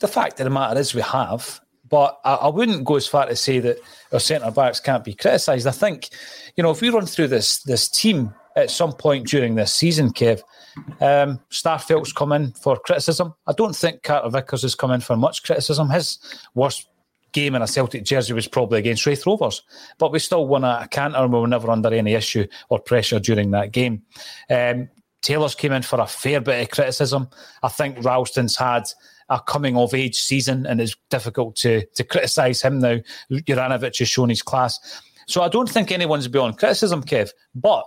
The 0.00 0.08
fact 0.08 0.38
of 0.38 0.44
the 0.44 0.50
matter 0.50 0.78
is, 0.78 0.94
we 0.94 1.00
have, 1.00 1.60
but 1.88 2.20
I, 2.24 2.48
wouldn't 2.48 2.84
go 2.84 2.96
as 2.96 3.06
far 3.06 3.26
to 3.26 3.34
say 3.34 3.58
that 3.60 3.78
our 4.12 4.20
centre 4.20 4.50
backs 4.50 4.78
can't 4.78 5.04
be 5.04 5.14
criticised. 5.14 5.66
I 5.66 5.70
think, 5.70 6.10
you 6.56 6.62
know, 6.62 6.70
if 6.70 6.80
we 6.80 6.90
run 6.90 7.06
through 7.06 7.28
this 7.28 7.62
this 7.62 7.88
team 7.88 8.34
at 8.56 8.70
some 8.70 8.92
point 8.92 9.26
during 9.26 9.54
this 9.54 9.72
season, 9.72 10.12
Kev, 10.12 10.42
um, 11.00 11.40
Starfelt's 11.50 12.12
come 12.12 12.32
in 12.32 12.52
for 12.52 12.76
criticism. 12.76 13.34
I 13.46 13.52
don't 13.52 13.76
think 13.76 14.02
Carter 14.02 14.30
Vickers 14.30 14.62
has 14.62 14.74
come 14.74 14.90
in 14.90 15.00
for 15.00 15.16
much 15.16 15.42
criticism. 15.42 15.90
His 15.90 16.18
worst 16.54 16.88
game 17.32 17.54
in 17.54 17.62
a 17.62 17.66
Celtic 17.66 18.04
jersey 18.04 18.32
was 18.32 18.48
probably 18.48 18.78
against 18.78 19.06
Raith 19.06 19.26
Rovers, 19.26 19.62
but 19.98 20.12
we 20.12 20.18
still 20.18 20.46
won 20.46 20.64
a, 20.64 20.80
a 20.82 20.88
canter 20.88 21.18
and 21.18 21.32
we 21.32 21.40
were 21.40 21.46
never 21.46 21.70
under 21.70 21.92
any 21.92 22.14
issue 22.14 22.46
or 22.68 22.78
pressure 22.78 23.20
during 23.20 23.50
that 23.50 23.72
game. 23.72 24.02
Um, 24.50 24.88
Taylor's 25.22 25.54
came 25.54 25.72
in 25.72 25.82
for 25.82 26.00
a 26.00 26.06
fair 26.06 26.40
bit 26.40 26.62
of 26.62 26.70
criticism. 26.70 27.28
I 27.62 27.68
think 27.68 28.04
Ralston's 28.04 28.56
had 28.56 28.84
a 29.28 29.40
coming 29.40 29.76
of 29.76 29.92
age 29.92 30.20
season 30.20 30.64
and 30.66 30.80
it's 30.80 30.96
difficult 31.10 31.56
to 31.56 31.84
to 31.96 32.04
criticise 32.04 32.62
him 32.62 32.78
now. 32.78 32.98
Juranovic 33.30 33.98
has 33.98 34.08
shown 34.08 34.30
his 34.30 34.42
class. 34.42 34.78
So 35.26 35.42
I 35.42 35.48
don't 35.48 35.68
think 35.68 35.92
anyone's 35.92 36.28
beyond 36.28 36.56
criticism, 36.56 37.02
Kev. 37.02 37.30
But 37.54 37.84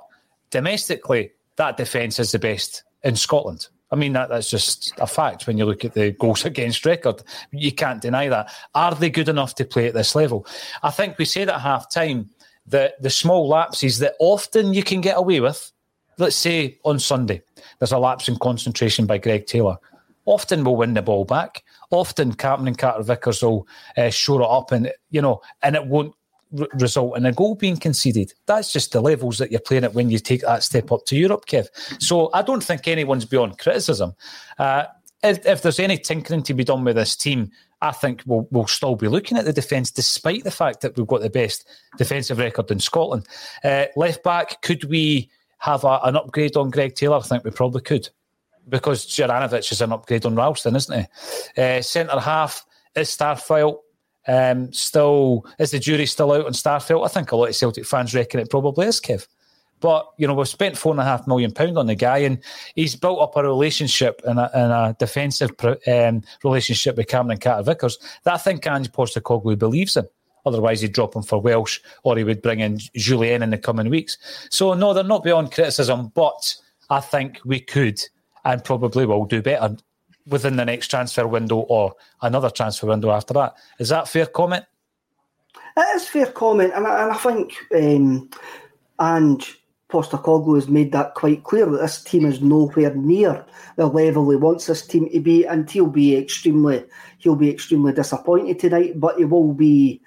domestically, 0.51 1.31
that 1.57 1.77
defence 1.77 2.19
is 2.19 2.31
the 2.31 2.39
best 2.39 2.83
in 3.03 3.15
Scotland. 3.15 3.67
I 3.91 3.97
mean, 3.97 4.13
that, 4.13 4.29
that's 4.29 4.49
just 4.49 4.93
a 4.99 5.07
fact 5.07 5.47
when 5.47 5.57
you 5.57 5.65
look 5.65 5.83
at 5.83 5.93
the 5.93 6.11
goals 6.11 6.45
against 6.45 6.85
record. 6.85 7.23
You 7.51 7.71
can't 7.71 8.01
deny 8.01 8.29
that. 8.29 8.53
Are 8.73 8.95
they 8.95 9.09
good 9.09 9.29
enough 9.29 9.55
to 9.55 9.65
play 9.65 9.87
at 9.87 9.93
this 9.93 10.15
level? 10.15 10.45
I 10.81 10.91
think 10.91 11.17
we 11.17 11.25
said 11.25 11.49
at 11.49 11.61
half 11.61 11.91
time 11.91 12.29
that 12.67 13.01
the 13.01 13.09
small 13.09 13.47
lapses 13.47 13.99
that 13.99 14.15
often 14.19 14.73
you 14.73 14.83
can 14.83 15.01
get 15.01 15.17
away 15.17 15.39
with, 15.39 15.71
let's 16.17 16.35
say 16.35 16.79
on 16.85 16.99
Sunday, 16.99 17.41
there's 17.79 17.91
a 17.91 17.97
lapse 17.97 18.29
in 18.29 18.37
concentration 18.37 19.05
by 19.05 19.17
Greg 19.17 19.45
Taylor. 19.45 19.77
often 20.25 20.63
we'll 20.63 20.75
win 20.77 20.93
the 20.93 21.01
ball 21.01 21.25
back. 21.25 21.63
Often 21.89 22.35
Captain 22.35 22.67
and 22.67 22.77
Carter 22.77 23.03
Vickers 23.03 23.41
will 23.41 23.67
uh, 23.97 24.09
shore 24.09 24.41
it 24.41 24.45
up, 24.45 24.71
and 24.71 24.91
you 25.09 25.21
know, 25.21 25.41
and 25.61 25.75
it 25.75 25.85
won't 25.85 26.13
result 26.51 27.17
in 27.17 27.25
a 27.25 27.31
goal 27.31 27.55
being 27.55 27.77
conceded. 27.77 28.33
That's 28.45 28.71
just 28.71 28.91
the 28.91 29.01
levels 29.01 29.37
that 29.37 29.51
you're 29.51 29.59
playing 29.59 29.83
at 29.83 29.93
when 29.93 30.09
you 30.09 30.19
take 30.19 30.41
that 30.41 30.63
step 30.63 30.91
up 30.91 31.05
to 31.05 31.15
Europe, 31.15 31.45
Kev. 31.45 31.67
So 32.01 32.29
I 32.33 32.41
don't 32.41 32.63
think 32.63 32.87
anyone's 32.87 33.25
beyond 33.25 33.57
criticism. 33.59 34.13
Uh, 34.59 34.85
if, 35.23 35.45
if, 35.45 35.61
there's 35.61 35.79
any 35.79 35.97
tinkering 35.97 36.43
to 36.43 36.53
be 36.53 36.63
done 36.63 36.83
with 36.83 36.95
this 36.95 37.15
team, 37.15 37.51
I 37.81 37.91
think 37.91 38.23
we'll, 38.25 38.47
we'll 38.51 38.67
still 38.67 38.95
be 38.95 39.07
looking 39.07 39.37
at 39.37 39.45
the 39.45 39.53
defence, 39.53 39.91
despite 39.91 40.43
the 40.43 40.51
fact 40.51 40.81
that 40.81 40.97
we've 40.97 41.07
got 41.07 41.21
the 41.21 41.29
best 41.29 41.67
defensive 41.97 42.39
record 42.39 42.71
in 42.71 42.79
Scotland. 42.79 43.27
Uh, 43.63 43.85
left 43.95 44.23
back, 44.23 44.61
could 44.61 44.83
we 44.85 45.29
have 45.59 45.83
a, 45.83 45.99
an 46.03 46.15
upgrade 46.15 46.57
on 46.57 46.69
Greg 46.69 46.95
Taylor? 46.95 47.17
I 47.17 47.21
think 47.21 47.43
we 47.43 47.51
probably 47.51 47.81
could 47.81 48.09
because 48.69 49.05
Juranovic 49.05 49.71
is 49.71 49.81
an 49.81 49.91
upgrade 49.91 50.25
on 50.25 50.35
Ralston, 50.35 50.75
isn't 50.75 51.07
he? 51.55 51.61
Uh, 51.61 51.81
Centre 51.81 52.19
half 52.19 52.65
is 52.95 53.09
Starfelt. 53.09 53.79
Um, 54.27 54.71
still, 54.71 55.45
is 55.59 55.71
the 55.71 55.79
jury 55.79 56.05
still 56.05 56.31
out 56.31 56.45
on 56.45 56.53
Starfelt? 56.53 57.05
I 57.05 57.09
think 57.09 57.31
a 57.31 57.35
lot 57.35 57.49
of 57.49 57.55
Celtic 57.55 57.85
fans 57.85 58.13
reckon 58.13 58.39
it 58.39 58.49
probably 58.49 58.87
is, 58.87 59.01
Kev. 59.01 59.27
But 59.79 60.07
you 60.17 60.27
know, 60.27 60.35
we've 60.35 60.47
spent 60.47 60.77
four 60.77 60.93
and 60.93 61.01
a 61.01 61.03
half 61.03 61.27
million 61.27 61.51
pound 61.51 61.77
on 61.77 61.87
the 61.87 61.95
guy, 61.95 62.19
and 62.19 62.37
he's 62.75 62.95
built 62.95 63.19
up 63.19 63.35
a 63.35 63.43
relationship 63.43 64.21
and 64.25 64.39
a, 64.39 64.49
and 64.57 64.71
a 64.71 64.95
defensive 64.99 65.51
um, 65.87 66.21
relationship 66.43 66.95
with 66.95 67.07
Cameron 67.07 67.39
Carter 67.39 67.63
Vickers 67.63 67.97
that 68.23 68.35
I 68.35 68.37
think 68.37 68.65
Ange 68.67 68.91
Postecoglou 68.91 69.57
believes 69.57 69.97
in. 69.97 70.07
Otherwise, 70.45 70.81
he'd 70.81 70.93
drop 70.93 71.15
him 71.15 71.23
for 71.23 71.41
Welsh, 71.41 71.79
or 72.03 72.17
he 72.17 72.23
would 72.23 72.41
bring 72.41 72.61
in 72.61 72.77
Jullien 72.77 73.41
in 73.41 73.49
the 73.49 73.57
coming 73.57 73.89
weeks. 73.89 74.17
So 74.49 74.73
no, 74.73 74.93
they're 74.93 75.03
not 75.03 75.23
beyond 75.23 75.51
criticism, 75.51 76.11
but 76.15 76.55
I 76.89 76.99
think 76.99 77.39
we 77.45 77.59
could 77.59 77.99
and 78.43 78.63
probably 78.63 79.05
will 79.05 79.25
do 79.25 79.41
better 79.41 79.75
within 80.27 80.55
the 80.55 80.65
next 80.65 80.87
transfer 80.87 81.27
window 81.27 81.57
or 81.57 81.93
another 82.21 82.49
transfer 82.49 82.87
window 82.87 83.11
after 83.11 83.33
that. 83.33 83.55
Is 83.79 83.89
that 83.89 84.07
fair 84.07 84.25
comment? 84.25 84.65
It 85.77 85.95
is 85.95 86.07
fair 86.07 86.27
comment, 86.27 86.73
and 86.75 86.85
I, 86.85 87.03
and 87.03 87.11
I 87.11 87.15
think 87.15 87.55
um, 87.73 88.29
and 88.99 89.45
Postecoglou 89.89 90.55
has 90.55 90.67
made 90.67 90.91
that 90.91 91.15
quite 91.15 91.43
clear 91.43 91.65
that 91.65 91.81
this 91.81 92.03
team 92.03 92.25
is 92.25 92.41
nowhere 92.41 92.93
near 92.95 93.45
the 93.77 93.87
level 93.87 94.29
he 94.29 94.37
wants 94.37 94.67
this 94.67 94.85
team 94.85 95.09
to 95.09 95.19
be, 95.19 95.45
and 95.45 95.69
he'll 95.69 95.87
be 95.87 96.15
extremely 96.15 96.83
he'll 97.19 97.35
be 97.35 97.49
extremely 97.49 97.93
disappointed 97.93 98.59
tonight. 98.59 98.99
But 98.99 99.17
he 99.17 99.25
will 99.25 99.53
be 99.53 100.01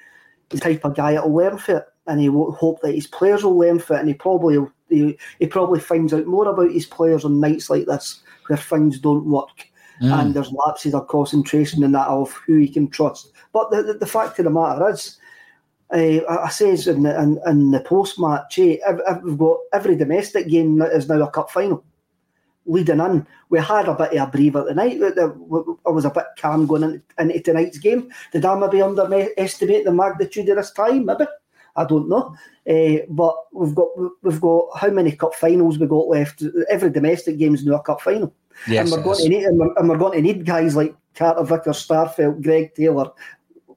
the 0.51 0.59
type 0.59 0.85
of 0.85 0.95
guy 0.95 1.15
that'll 1.15 1.35
learn 1.35 1.59
for 1.59 1.79
it, 1.79 1.85
and 2.07 2.21
he 2.21 2.29
will 2.29 2.53
hope 2.53 2.81
that 2.83 2.95
his 2.95 3.07
players 3.07 3.43
will 3.43 3.59
learn 3.59 3.79
for 3.79 3.97
it, 3.97 4.01
and 4.01 4.09
he 4.09 4.15
probably 4.15 4.59
he, 4.89 5.19
he 5.39 5.47
probably 5.47 5.81
finds 5.81 6.13
out 6.13 6.27
more 6.27 6.47
about 6.49 6.71
his 6.73 6.87
players 6.87 7.25
on 7.25 7.41
nights 7.41 7.71
like 7.71 7.87
this 7.87 8.23
where 8.47 8.59
things 8.59 8.99
don't 8.99 9.25
work 9.25 9.67
mm. 10.01 10.21
and 10.21 10.35
there's 10.35 10.53
lapses 10.53 10.95
of 10.95 11.09
concentration 11.09 11.83
in 11.83 11.93
that 11.93 12.09
of 12.09 12.33
who 12.47 12.59
he 12.59 12.69
can 12.69 12.89
trust. 12.89 13.33
But 13.53 13.71
the, 13.71 13.83
the, 13.83 13.95
the 13.95 14.07
fact 14.07 14.39
of 14.39 14.45
the 14.45 14.51
matter 14.51 14.89
is, 14.89 15.19
uh, 15.93 16.21
I 16.29 16.49
says 16.49 16.89
in 16.89 17.07
in, 17.07 17.41
in 17.47 17.71
the 17.71 17.81
post 17.81 18.19
match, 18.19 18.59
eh, 18.59 18.79
we've 19.23 19.39
got 19.39 19.59
every 19.73 19.97
domestic 19.97 20.49
game 20.49 20.81
is 20.83 21.09
now 21.09 21.23
a 21.23 21.31
cup 21.31 21.51
final. 21.51 21.85
Leading 22.67 23.01
in, 23.01 23.27
we 23.51 23.59
had 23.59 23.89
a 23.89 23.95
bit 23.95 24.15
of 24.15 24.29
a 24.29 24.31
breather 24.31 24.67
tonight. 24.67 24.99
I 25.87 25.91
was 25.91 26.07
a 26.07 26.11
bit 26.11 26.25
calm 26.39 26.67
going 26.67 27.03
into, 27.19 27.41
tonight's 27.41 27.79
game. 27.79 28.11
Did 28.33 28.47
I 28.47 28.59
maybe 28.59 28.81
underestimate 28.81 29.85
the 29.85 29.93
magnitude 29.93 30.49
of 30.49 30.57
this 30.57 30.73
time? 30.73 31.05
Maybe 31.05 31.27
I 31.77 31.85
don't 31.85 32.09
know. 32.09 32.35
Uh, 32.69 33.05
but 33.11 33.37
we've 33.53 33.75
got 33.75 33.89
we've 34.23 34.41
got 34.41 34.69
how 34.77 34.89
many 34.89 35.13
cup 35.13 35.35
finals 35.35 35.79
we 35.79 35.87
got 35.87 36.09
left? 36.09 36.43
Every 36.71 36.91
domestic 36.91 37.39
game 37.39 37.55
is 37.55 37.65
now 37.67 37.75
a 37.75 37.83
cup 37.83 38.01
final. 38.01 38.33
Yes, 38.67 38.91
and 38.93 38.93
we're 38.93 39.05
going 39.05 39.23
to 39.23 39.29
need 39.29 39.45
and 39.45 39.59
we're, 39.59 39.75
and 39.77 39.89
we're, 39.89 39.99
going 39.99 40.13
to 40.13 40.23
need 40.23 40.47
guys 40.47 40.77
like 40.77 40.95
Carter 41.15 41.45
Vickers, 41.45 41.87
Starfelt, 41.87 42.43
Greg 42.43 42.75
Taylor, 42.75 43.11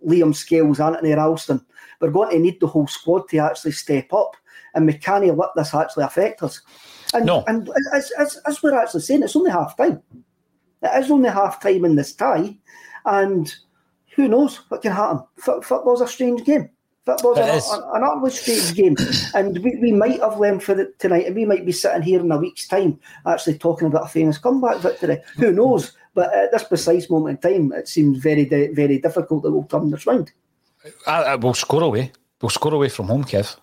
Liam 0.06 0.36
Scales, 0.36 0.80
Anthony 0.80 1.14
Ralston. 1.14 1.64
We're 2.00 2.12
going 2.12 2.32
to 2.32 2.40
need 2.40 2.60
the 2.60 2.68
whole 2.68 2.88
squad 2.88 3.28
to 3.30 3.38
actually 3.40 3.72
step 3.72 4.14
up, 4.14 4.36
and 4.74 4.86
we 4.86 4.94
can't 4.94 5.38
let 5.38 5.50
this 5.56 5.74
actually 5.74 6.04
affect 6.06 6.44
us. 6.44 6.62
And, 7.14 7.26
no. 7.26 7.44
and 7.48 7.70
as, 7.94 8.12
as, 8.12 8.38
as 8.46 8.62
we're 8.62 8.80
actually 8.80 9.02
saying, 9.02 9.24
it's 9.24 9.36
only 9.36 9.52
half 9.52 9.78
time. 9.78 10.02
It 10.82 11.04
is 11.04 11.10
only 11.10 11.30
half 11.30 11.62
time 11.62 11.86
in 11.86 11.96
this 11.96 12.14
tie, 12.14 12.56
and 13.06 13.54
who 14.16 14.28
knows 14.28 14.58
what 14.70 14.82
can 14.82 14.92
happen? 14.92 15.24
F- 15.40 15.64
football's 15.64 16.02
a 16.02 16.08
strange 16.08 16.44
game. 16.44 16.70
That 17.08 17.24
was 17.24 17.38
an, 17.72 17.82
an, 17.94 18.04
utterly 18.04 18.32
strange 18.32 18.76
game, 18.76 18.96
and 19.34 19.58
we, 19.64 19.78
we 19.78 19.92
might 19.94 20.20
have 20.20 20.40
learned 20.40 20.62
for 20.62 20.78
it 20.80 21.00
tonight, 21.00 21.26
and 21.26 21.36
we 21.36 21.46
might 21.46 21.66
be 21.66 21.72
sitting 21.72 22.02
here 22.02 22.20
in 22.20 22.30
a 22.32 22.38
week's 22.38 22.68
time 22.68 23.00
actually 23.26 23.58
talking 23.58 23.88
about 23.88 24.06
a 24.06 24.10
famous 24.10 24.38
comeback 24.38 24.80
victory. 24.80 25.22
Who 25.38 25.54
knows? 25.54 25.94
But 26.14 26.34
at 26.34 26.52
this 26.52 26.66
precise 26.66 27.10
moment 27.10 27.44
in 27.46 27.52
time, 27.52 27.72
it 27.72 27.88
seems 27.88 28.18
very, 28.18 28.44
very 28.44 29.00
difficult 29.00 29.44
that 29.44 29.52
we'll 29.52 29.64
turn 29.64 29.90
this 29.90 30.06
round. 30.06 30.34
I, 31.06 31.24
I, 31.24 31.36
we'll 31.36 31.54
score 31.54 31.84
away. 31.84 32.12
We'll 32.42 32.50
score 32.50 32.74
away 32.74 32.90
from 32.90 33.08
home, 33.08 33.24
Kev. 33.24 33.56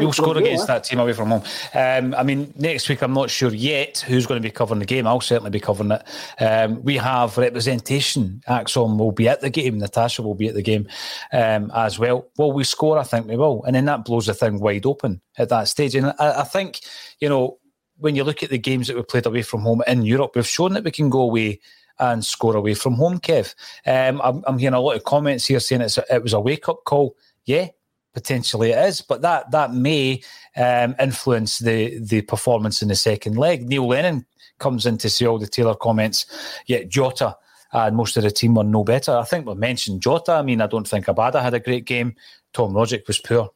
You'll 0.00 0.12
score 0.12 0.36
against 0.38 0.66
that 0.66 0.84
team 0.84 0.98
away 0.98 1.12
from 1.12 1.30
home. 1.30 1.42
Um, 1.74 2.14
I 2.14 2.22
mean, 2.22 2.52
next 2.56 2.88
week 2.88 3.02
I'm 3.02 3.12
not 3.12 3.30
sure 3.30 3.52
yet 3.52 3.98
who's 3.98 4.26
going 4.26 4.40
to 4.40 4.46
be 4.46 4.50
covering 4.50 4.80
the 4.80 4.86
game. 4.86 5.06
I'll 5.06 5.20
certainly 5.20 5.50
be 5.50 5.60
covering 5.60 5.90
it. 5.90 6.02
Um, 6.42 6.82
we 6.82 6.96
have 6.96 7.36
representation. 7.36 8.42
ACSOM 8.48 8.98
will 8.98 9.12
be 9.12 9.28
at 9.28 9.40
the 9.40 9.50
game. 9.50 9.78
Natasha 9.78 10.22
will 10.22 10.34
be 10.34 10.48
at 10.48 10.54
the 10.54 10.62
game 10.62 10.88
um, 11.32 11.70
as 11.74 11.98
well. 11.98 12.28
Will 12.38 12.52
we 12.52 12.64
score? 12.64 12.98
I 12.98 13.04
think 13.04 13.26
we 13.26 13.36
will. 13.36 13.62
And 13.64 13.76
then 13.76 13.84
that 13.86 14.04
blows 14.04 14.26
the 14.26 14.34
thing 14.34 14.60
wide 14.60 14.86
open 14.86 15.20
at 15.38 15.48
that 15.50 15.68
stage. 15.68 15.94
And 15.94 16.06
I, 16.18 16.40
I 16.40 16.44
think, 16.44 16.80
you 17.20 17.28
know, 17.28 17.58
when 17.98 18.16
you 18.16 18.24
look 18.24 18.42
at 18.42 18.50
the 18.50 18.58
games 18.58 18.88
that 18.88 18.96
we 18.96 19.02
played 19.02 19.26
away 19.26 19.42
from 19.42 19.60
home 19.62 19.82
in 19.86 20.02
Europe, 20.02 20.32
we've 20.34 20.46
shown 20.46 20.72
that 20.72 20.84
we 20.84 20.90
can 20.90 21.10
go 21.10 21.20
away 21.20 21.60
and 21.98 22.24
score 22.24 22.56
away 22.56 22.74
from 22.74 22.94
home, 22.94 23.20
Kev. 23.20 23.54
Um, 23.86 24.20
I'm, 24.22 24.42
I'm, 24.46 24.58
hearing 24.58 24.74
a 24.74 24.80
lot 24.80 24.96
of 24.96 25.04
comments 25.04 25.46
here 25.46 25.60
saying 25.60 25.82
a, 25.82 25.88
it 26.14 26.22
was 26.22 26.32
a 26.32 26.40
wake 26.40 26.68
up 26.68 26.84
call. 26.84 27.16
Yeah, 27.44 27.68
potentially 28.14 28.70
it 28.70 28.78
is, 28.78 29.00
but 29.00 29.22
that 29.22 29.50
that 29.50 29.74
may 29.74 30.22
um, 30.56 30.94
influence 30.98 31.58
the 31.58 31.98
the 31.98 32.22
performance 32.22 32.80
in 32.80 32.88
the 32.88 32.94
second 32.94 33.36
leg. 33.36 33.68
Neil 33.68 33.86
Lennon 33.86 34.24
comes 34.58 34.86
in 34.86 34.96
to 34.98 35.10
see 35.10 35.26
all 35.26 35.38
the 35.38 35.46
Taylor 35.46 35.74
comments, 35.74 36.26
yet 36.66 36.88
Jota 36.88 37.36
and 37.74 37.96
most 37.96 38.16
of 38.16 38.22
the 38.22 38.30
team 38.30 38.54
were 38.54 38.64
no 38.64 38.84
better. 38.84 39.12
I 39.12 39.24
think 39.24 39.46
we 39.46 39.54
mentioned 39.54 40.00
Jota. 40.00 40.32
I 40.32 40.42
mean, 40.42 40.60
I 40.60 40.68
don't 40.68 40.86
think 40.86 41.06
Abada 41.06 41.42
had 41.42 41.54
a 41.54 41.60
great 41.60 41.84
game. 41.84 42.14
Tom 42.52 42.72
Rogic 42.72 43.06
was 43.08 43.18
poor. 43.18 43.50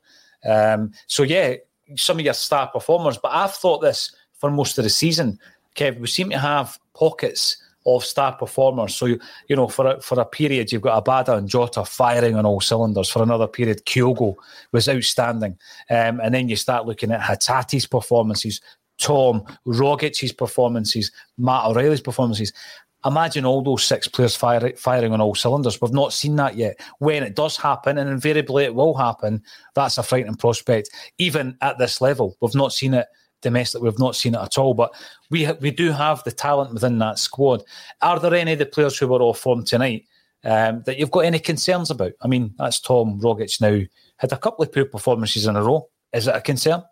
Um, 0.44 0.92
so 1.06 1.22
yeah, 1.22 1.54
some 1.96 2.18
of 2.18 2.24
your 2.24 2.34
star 2.34 2.66
performers. 2.66 3.16
But 3.16 3.32
I've 3.32 3.54
thought 3.54 3.78
this 3.78 4.12
for 4.34 4.50
most 4.50 4.76
of 4.76 4.84
the 4.84 4.90
season. 4.90 5.38
Kev, 5.76 6.00
we 6.00 6.08
seem 6.08 6.30
to 6.30 6.38
have 6.38 6.78
pockets 6.94 7.62
of 7.96 8.04
star 8.04 8.32
performers. 8.36 8.94
So, 8.94 9.06
you, 9.06 9.18
you 9.48 9.56
know, 9.56 9.68
for 9.68 9.86
a, 9.86 10.00
for 10.00 10.20
a 10.20 10.24
period, 10.24 10.70
you've 10.70 10.82
got 10.82 11.04
Abada 11.04 11.36
and 11.36 11.48
Jota 11.48 11.84
firing 11.84 12.36
on 12.36 12.46
all 12.46 12.60
cylinders. 12.60 13.08
For 13.08 13.22
another 13.22 13.46
period, 13.46 13.84
Kyogo 13.84 14.34
was 14.72 14.88
outstanding. 14.88 15.58
Um, 15.90 16.20
and 16.20 16.34
then 16.34 16.48
you 16.48 16.56
start 16.56 16.86
looking 16.86 17.10
at 17.10 17.20
Hatate's 17.20 17.86
performances, 17.86 18.60
Tom, 18.98 19.44
Rogic's 19.66 20.32
performances, 20.32 21.12
Matt 21.36 21.64
O'Riley's 21.66 22.00
performances. 22.00 22.52
Imagine 23.04 23.44
all 23.44 23.62
those 23.62 23.84
six 23.84 24.08
players 24.08 24.34
fire, 24.34 24.72
firing 24.76 25.12
on 25.12 25.20
all 25.20 25.34
cylinders. 25.34 25.80
We've 25.80 25.92
not 25.92 26.12
seen 26.12 26.34
that 26.36 26.56
yet. 26.56 26.80
When 26.98 27.22
it 27.22 27.36
does 27.36 27.56
happen, 27.56 27.96
and 27.96 28.10
invariably 28.10 28.64
it 28.64 28.74
will 28.74 28.94
happen, 28.94 29.42
that's 29.74 29.98
a 29.98 30.02
frightening 30.02 30.34
prospect. 30.34 30.90
Even 31.18 31.56
at 31.60 31.78
this 31.78 32.00
level, 32.00 32.36
we've 32.40 32.56
not 32.56 32.72
seen 32.72 32.94
it 32.94 33.06
domestic. 33.40 33.82
We've 33.82 33.98
not 33.98 34.16
seen 34.16 34.34
it 34.34 34.40
at 34.40 34.58
all, 34.58 34.74
but 34.74 34.94
we 35.30 35.44
ha- 35.44 35.56
we 35.60 35.70
do 35.70 35.90
have 35.92 36.22
the 36.24 36.32
talent 36.32 36.72
within 36.72 36.98
that 36.98 37.18
squad. 37.18 37.62
Are 38.02 38.18
there 38.18 38.34
any 38.34 38.52
of 38.52 38.58
the 38.58 38.66
players 38.66 38.98
who 38.98 39.08
were 39.08 39.22
off 39.22 39.38
form 39.38 39.64
tonight 39.64 40.06
um, 40.44 40.82
that 40.86 40.98
you've 40.98 41.10
got 41.10 41.20
any 41.20 41.38
concerns 41.38 41.90
about? 41.90 42.12
I 42.22 42.28
mean, 42.28 42.54
that's 42.58 42.80
Tom 42.80 43.20
Rogic 43.20 43.60
now 43.60 43.84
had 44.18 44.32
a 44.32 44.38
couple 44.38 44.64
of 44.64 44.72
poor 44.72 44.84
performances 44.84 45.46
in 45.46 45.56
a 45.56 45.62
row. 45.62 45.88
Is 46.12 46.28
it 46.28 46.34
a 46.34 46.40
concern? 46.40 46.82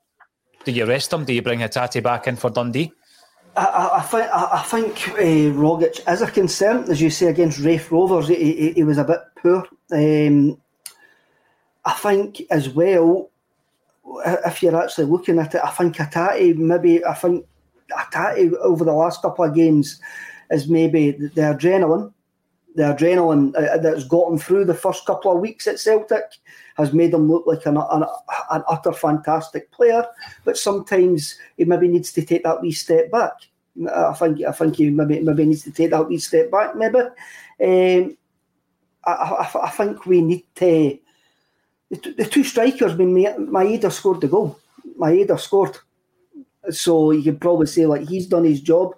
Do 0.64 0.72
you 0.72 0.86
rest 0.86 1.12
him? 1.12 1.24
Do 1.24 1.32
you 1.32 1.42
bring 1.42 1.60
Hatate 1.60 2.02
back 2.02 2.26
in 2.26 2.36
for 2.36 2.50
Dundee? 2.50 2.92
I, 3.56 3.90
I, 3.94 4.02
think 4.02 4.28
I, 4.34 4.62
think 4.62 5.08
uh, 5.10 5.56
Rogic 5.58 6.12
is 6.12 6.20
a 6.20 6.30
concern, 6.30 6.90
as 6.90 7.00
you 7.00 7.08
say 7.08 7.26
against 7.26 7.60
Raith 7.60 7.90
Rovers. 7.90 8.28
He, 8.28 8.34
he, 8.34 8.72
he 8.72 8.84
was 8.84 8.98
a 8.98 9.04
bit 9.04 9.20
poor. 9.40 9.66
Um, 9.90 10.60
I 11.84 11.92
think 11.92 12.42
as 12.50 12.68
well 12.68 13.30
if 14.46 14.62
you're 14.62 14.80
actually 14.80 15.06
looking 15.06 15.38
at 15.38 15.54
it, 15.54 15.60
I 15.64 15.70
think 15.70 15.96
Hatate 15.96 16.56
maybe 16.56 17.04
I 17.04 17.14
think 17.14 17.46
Hatate 17.90 18.52
over 18.58 18.84
the 18.84 18.92
last 18.92 19.22
couple 19.22 19.44
of 19.44 19.54
games 19.54 20.00
is 20.50 20.68
maybe 20.68 21.12
the 21.12 21.28
adrenaline, 21.28 22.12
the 22.74 22.82
adrenaline 22.82 23.54
uh, 23.56 23.78
that's 23.78 24.04
gotten 24.04 24.38
through 24.38 24.64
the 24.64 24.74
first 24.74 25.06
couple 25.06 25.32
of 25.32 25.40
weeks 25.40 25.66
at 25.66 25.80
Celtic 25.80 26.24
has 26.76 26.92
made 26.92 27.14
him 27.14 27.30
look 27.30 27.46
like 27.46 27.64
an, 27.66 27.76
an, 27.76 28.04
an 28.50 28.62
utter 28.68 28.92
fantastic 28.92 29.70
player. 29.72 30.06
But 30.44 30.58
sometimes 30.58 31.38
he 31.56 31.64
maybe 31.64 31.88
needs 31.88 32.12
to 32.12 32.22
take 32.22 32.44
that 32.44 32.60
wee 32.60 32.72
step 32.72 33.10
back. 33.10 33.32
I 33.94 34.12
think 34.14 34.42
I 34.42 34.52
think 34.52 34.76
he 34.76 34.90
maybe 34.90 35.20
maybe 35.20 35.44
needs 35.44 35.62
to 35.64 35.72
take 35.72 35.90
that 35.90 36.08
wee 36.08 36.18
step 36.18 36.50
back. 36.50 36.76
Maybe 36.76 36.98
um, 36.98 38.16
I, 39.04 39.12
I, 39.12 39.50
I 39.64 39.70
think 39.70 40.06
we 40.06 40.20
need 40.20 40.44
to 40.56 40.98
the, 41.90 42.28
two 42.30 42.44
strikers, 42.44 42.92
I 42.92 42.96
mean, 42.96 43.14
Maeda 43.48 43.92
scored 43.92 44.20
the 44.20 44.28
goal. 44.28 44.58
Maeda 44.98 45.38
scored. 45.38 45.76
So 46.70 47.12
you 47.12 47.22
could 47.22 47.40
probably 47.40 47.66
say, 47.66 47.86
like, 47.86 48.08
he's 48.08 48.26
done 48.26 48.44
his 48.44 48.60
job. 48.60 48.94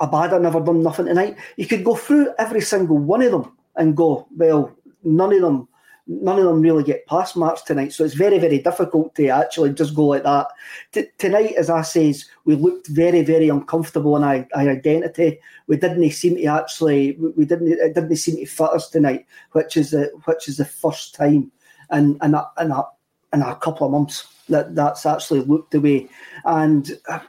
Abada 0.00 0.40
never 0.40 0.60
done 0.60 0.82
nothing 0.82 1.06
tonight. 1.06 1.36
You 1.56 1.66
could 1.66 1.84
go 1.84 1.94
through 1.94 2.34
every 2.38 2.60
single 2.60 2.98
one 2.98 3.22
of 3.22 3.32
them 3.32 3.56
and 3.76 3.96
go, 3.96 4.26
well, 4.36 4.74
none 5.02 5.32
of 5.32 5.40
them 5.40 5.68
none 6.06 6.38
of 6.38 6.44
them 6.44 6.60
really 6.60 6.84
get 6.84 7.06
past 7.06 7.36
March 7.36 7.64
tonight. 7.64 7.92
So 7.92 8.04
it's 8.04 8.14
very, 8.14 8.38
very 8.38 8.58
difficult 8.58 9.14
to 9.16 9.28
actually 9.28 9.72
just 9.72 9.94
go 9.94 10.06
like 10.06 10.22
that. 10.22 10.48
T- 10.92 11.08
tonight, 11.18 11.54
as 11.58 11.68
I 11.68 11.82
says, 11.82 12.26
we 12.44 12.54
looked 12.54 12.86
very, 12.88 13.22
very 13.22 13.48
uncomfortable 13.48 14.16
in 14.16 14.22
our, 14.22 14.46
our, 14.54 14.70
identity. 14.70 15.40
We 15.66 15.76
didn't 15.76 16.08
seem 16.10 16.36
to 16.36 16.46
actually, 16.46 17.16
we 17.36 17.44
didn't, 17.44 17.72
it 17.72 17.94
didn't 17.94 18.16
seem 18.16 18.36
to 18.36 18.46
fit 18.46 18.70
us 18.70 18.88
tonight, 18.88 19.26
which 19.52 19.76
is 19.76 19.90
the, 19.90 20.12
which 20.26 20.48
is 20.48 20.58
the 20.58 20.64
first 20.64 21.14
time 21.14 21.50
in, 21.92 22.18
in, 22.22 22.34
a, 22.34 22.50
in, 22.60 22.70
a, 22.70 22.84
in 23.32 23.42
a 23.42 23.56
couple 23.56 23.86
of 23.86 23.92
months 23.92 24.26
that 24.48 24.74
that's 24.74 25.06
actually 25.06 25.40
looked 25.40 25.74
away. 25.74 26.08
And 26.44 26.98
uh, 27.08 27.20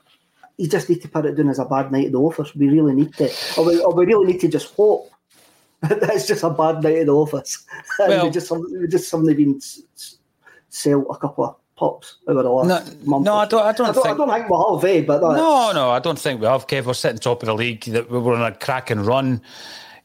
you 0.57 0.67
just 0.67 0.89
need 0.89 1.01
to 1.01 1.07
put 1.07 1.25
it 1.25 1.35
down 1.35 1.49
as 1.49 1.59
a 1.59 1.65
bad 1.65 1.91
night 1.91 2.07
at 2.07 2.11
the 2.11 2.19
office. 2.19 2.55
We 2.55 2.69
really 2.69 2.93
need 2.93 3.13
to, 3.15 3.31
or 3.57 3.65
we, 3.65 3.79
or 3.79 3.93
we 3.93 4.05
really 4.05 4.33
need 4.33 4.41
to 4.41 4.47
just 4.47 4.73
hope 4.75 5.11
that's 5.81 6.27
just 6.27 6.43
a 6.43 6.49
bad 6.49 6.83
night 6.83 6.97
in 6.97 7.07
the 7.07 7.15
office. 7.15 7.65
Well, 7.99 8.25
we 8.25 8.31
just 8.31 8.51
we 8.51 8.87
just 8.87 9.09
suddenly 9.09 9.33
been 9.33 9.59
sell 10.69 11.05
a 11.09 11.17
couple 11.17 11.45
of 11.45 11.55
pops 11.75 12.17
over 12.27 12.43
the 12.43 12.49
last 12.49 12.67
no, 12.67 13.05
month. 13.05 13.25
No, 13.25 13.35
I 13.35 13.45
don't. 13.45 13.65
I 13.65 13.71
don't, 13.71 13.89
I 13.89 13.91
don't 13.91 14.03
think. 14.03 14.05
I 14.05 14.17
don't 14.17 14.29
think 14.29 14.49
we 14.49 14.89
have, 14.89 15.03
eh? 15.03 15.05
But 15.05 15.21
no, 15.21 15.71
no, 15.71 15.89
I 15.89 15.99
don't 15.99 16.19
think 16.19 16.41
we 16.41 16.47
have. 16.47 16.67
Kev, 16.67 16.85
we're 16.85 16.93
sitting 16.93 17.19
top 17.19 17.41
of 17.41 17.47
the 17.47 17.55
league. 17.55 17.85
That 17.85 18.09
we 18.11 18.19
were 18.19 18.35
on 18.35 18.43
a 18.43 18.55
cracking 18.55 18.99
run. 18.99 19.41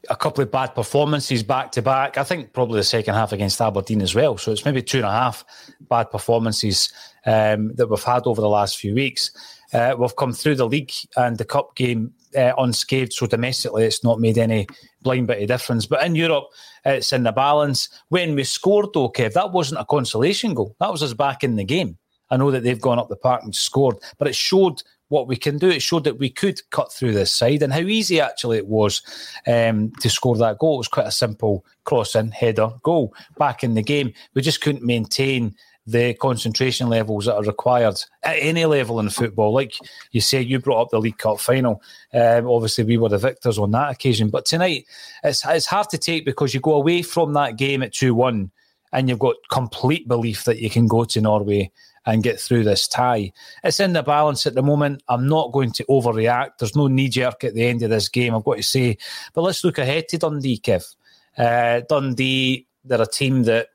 A 0.09 0.15
couple 0.15 0.43
of 0.43 0.51
bad 0.51 0.75
performances 0.75 1.43
back 1.43 1.71
to 1.73 1.81
back. 1.81 2.17
I 2.17 2.23
think 2.23 2.51
probably 2.51 2.79
the 2.79 2.83
second 2.83 3.13
half 3.13 3.31
against 3.31 3.61
Aberdeen 3.61 4.01
as 4.01 4.13
well. 4.13 4.37
So 4.37 4.51
it's 4.51 4.65
maybe 4.65 4.81
two 4.81 4.97
and 4.97 5.07
a 5.07 5.11
half 5.11 5.45
bad 5.81 6.11
performances 6.11 6.91
um, 7.25 7.73
that 7.75 7.87
we've 7.87 8.03
had 8.03 8.23
over 8.25 8.41
the 8.41 8.49
last 8.49 8.77
few 8.77 8.93
weeks. 8.93 9.31
Uh, 9.73 9.95
we've 9.97 10.15
come 10.15 10.33
through 10.33 10.55
the 10.55 10.67
league 10.67 10.91
and 11.15 11.37
the 11.37 11.45
cup 11.45 11.75
game 11.75 12.13
uh, 12.37 12.51
unscathed. 12.57 13.13
So 13.13 13.27
domestically, 13.27 13.85
it's 13.85 14.03
not 14.03 14.19
made 14.19 14.37
any 14.37 14.67
blind 15.01 15.27
bit 15.27 15.41
of 15.41 15.47
difference. 15.47 15.85
But 15.85 16.05
in 16.05 16.15
Europe, 16.15 16.45
it's 16.85 17.13
in 17.13 17.23
the 17.23 17.31
balance. 17.31 17.89
When 18.09 18.35
we 18.35 18.43
scored, 18.43 18.87
though, 18.93 19.09
Kev, 19.09 19.33
that 19.33 19.51
wasn't 19.51 19.81
a 19.81 19.85
consolation 19.85 20.53
goal. 20.53 20.75
That 20.79 20.91
was 20.91 21.01
us 21.01 21.13
back 21.13 21.43
in 21.43 21.55
the 21.55 21.63
game. 21.63 21.97
I 22.29 22.37
know 22.37 22.51
that 22.51 22.63
they've 22.63 22.81
gone 22.81 22.99
up 22.99 23.09
the 23.09 23.15
park 23.15 23.43
and 23.43 23.55
scored, 23.55 23.97
but 24.17 24.27
it 24.27 24.35
showed 24.35 24.81
what 25.13 25.27
we 25.27 25.35
can 25.35 25.59
do. 25.59 25.69
It 25.69 25.81
showed 25.81 26.03
that 26.05 26.17
we 26.17 26.29
could 26.29 26.59
cut 26.71 26.91
through 26.91 27.13
this 27.13 27.31
side 27.31 27.61
and 27.61 27.71
how 27.71 27.79
easy 27.79 28.19
actually 28.19 28.57
it 28.57 28.67
was 28.67 29.03
um, 29.45 29.91
to 30.01 30.09
score 30.09 30.35
that 30.37 30.57
goal. 30.57 30.75
It 30.75 30.79
was 30.79 30.87
quite 30.87 31.07
a 31.07 31.11
simple 31.11 31.63
cross 31.85 32.15
in, 32.15 32.31
header, 32.31 32.69
goal 32.81 33.13
back 33.37 33.63
in 33.63 33.75
the 33.75 33.83
game. 33.83 34.11
We 34.33 34.41
just 34.41 34.61
couldn't 34.61 34.83
maintain 34.83 35.55
the 35.85 36.15
concentration 36.15 36.89
levels 36.89 37.25
that 37.25 37.35
are 37.35 37.43
required 37.43 37.99
at 38.23 38.37
any 38.39 38.65
level 38.65 38.99
in 38.99 39.09
football. 39.09 39.53
Like 39.53 39.75
you 40.11 40.21
say, 40.21 40.41
you 40.41 40.59
brought 40.59 40.81
up 40.81 40.89
the 40.89 40.99
League 40.99 41.19
Cup 41.19 41.39
final. 41.39 41.83
Um, 42.13 42.49
obviously, 42.49 42.83
we 42.83 42.97
were 42.97 43.09
the 43.09 43.17
victors 43.19 43.59
on 43.59 43.69
that 43.71 43.91
occasion. 43.91 44.29
But 44.29 44.45
tonight, 44.45 44.87
it's, 45.23 45.45
it's 45.45 45.67
hard 45.67 45.89
to 45.89 45.97
take 45.99 46.25
because 46.25 46.53
you 46.55 46.59
go 46.59 46.73
away 46.73 47.03
from 47.03 47.33
that 47.33 47.57
game 47.57 47.83
at 47.83 47.93
2 47.93 48.15
1 48.15 48.49
and 48.93 49.09
you've 49.09 49.19
got 49.19 49.35
complete 49.51 50.07
belief 50.07 50.45
that 50.45 50.59
you 50.59 50.69
can 50.69 50.87
go 50.87 51.03
to 51.03 51.19
Norway 51.19 51.71
and 52.05 52.23
get 52.23 52.39
through 52.39 52.63
this 52.63 52.87
tie. 52.87 53.31
It's 53.63 53.79
in 53.79 53.93
the 53.93 54.03
balance 54.03 54.45
at 54.45 54.55
the 54.55 54.61
moment. 54.61 55.01
I'm 55.09 55.27
not 55.27 55.51
going 55.51 55.71
to 55.73 55.85
overreact. 55.85 56.59
There's 56.59 56.75
no 56.75 56.87
knee 56.87 57.09
jerk 57.09 57.43
at 57.43 57.55
the 57.55 57.65
end 57.65 57.81
of 57.81 57.89
this 57.89 58.07
game, 58.07 58.35
I've 58.35 58.43
got 58.43 58.57
to 58.57 58.63
say. 58.63 58.97
But 59.33 59.41
let's 59.41 59.63
look 59.63 59.79
ahead 59.79 60.07
to 60.09 60.17
Dundee, 60.17 60.59
Kev. 60.59 60.95
Uh, 61.37 61.81
Dundee, 61.89 62.67
they're 62.85 63.01
a 63.01 63.07
team 63.07 63.43
that 63.43 63.69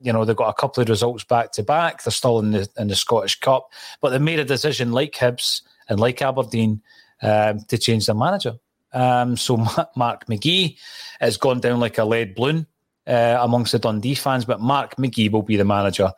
you 0.00 0.12
know 0.12 0.24
they've 0.24 0.36
got 0.36 0.50
a 0.50 0.60
couple 0.60 0.82
of 0.82 0.88
results 0.88 1.24
back 1.24 1.52
to 1.52 1.62
back. 1.62 2.02
They're 2.02 2.10
still 2.10 2.40
in 2.40 2.50
the 2.50 2.68
in 2.76 2.88
the 2.88 2.96
Scottish 2.96 3.38
Cup, 3.40 3.70
but 4.00 4.10
they 4.10 4.18
made 4.18 4.40
a 4.40 4.44
decision 4.44 4.92
like 4.92 5.12
Hibs 5.12 5.62
and 5.88 6.00
like 6.00 6.20
Aberdeen 6.22 6.82
um, 7.22 7.60
to 7.68 7.78
change 7.78 8.06
their 8.06 8.14
manager. 8.14 8.54
Um, 8.92 9.36
so 9.36 9.56
Mark 9.96 10.26
McGhee 10.26 10.76
has 11.20 11.36
gone 11.36 11.60
down 11.60 11.80
like 11.80 11.98
a 11.98 12.04
lead 12.04 12.34
balloon 12.34 12.66
uh, 13.06 13.38
amongst 13.40 13.72
the 13.72 13.78
Dundee 13.78 14.14
fans, 14.14 14.44
but 14.44 14.60
Mark 14.60 14.96
McGhee 14.96 15.30
will 15.30 15.42
be 15.42 15.56
the 15.56 15.64
manager 15.64 16.12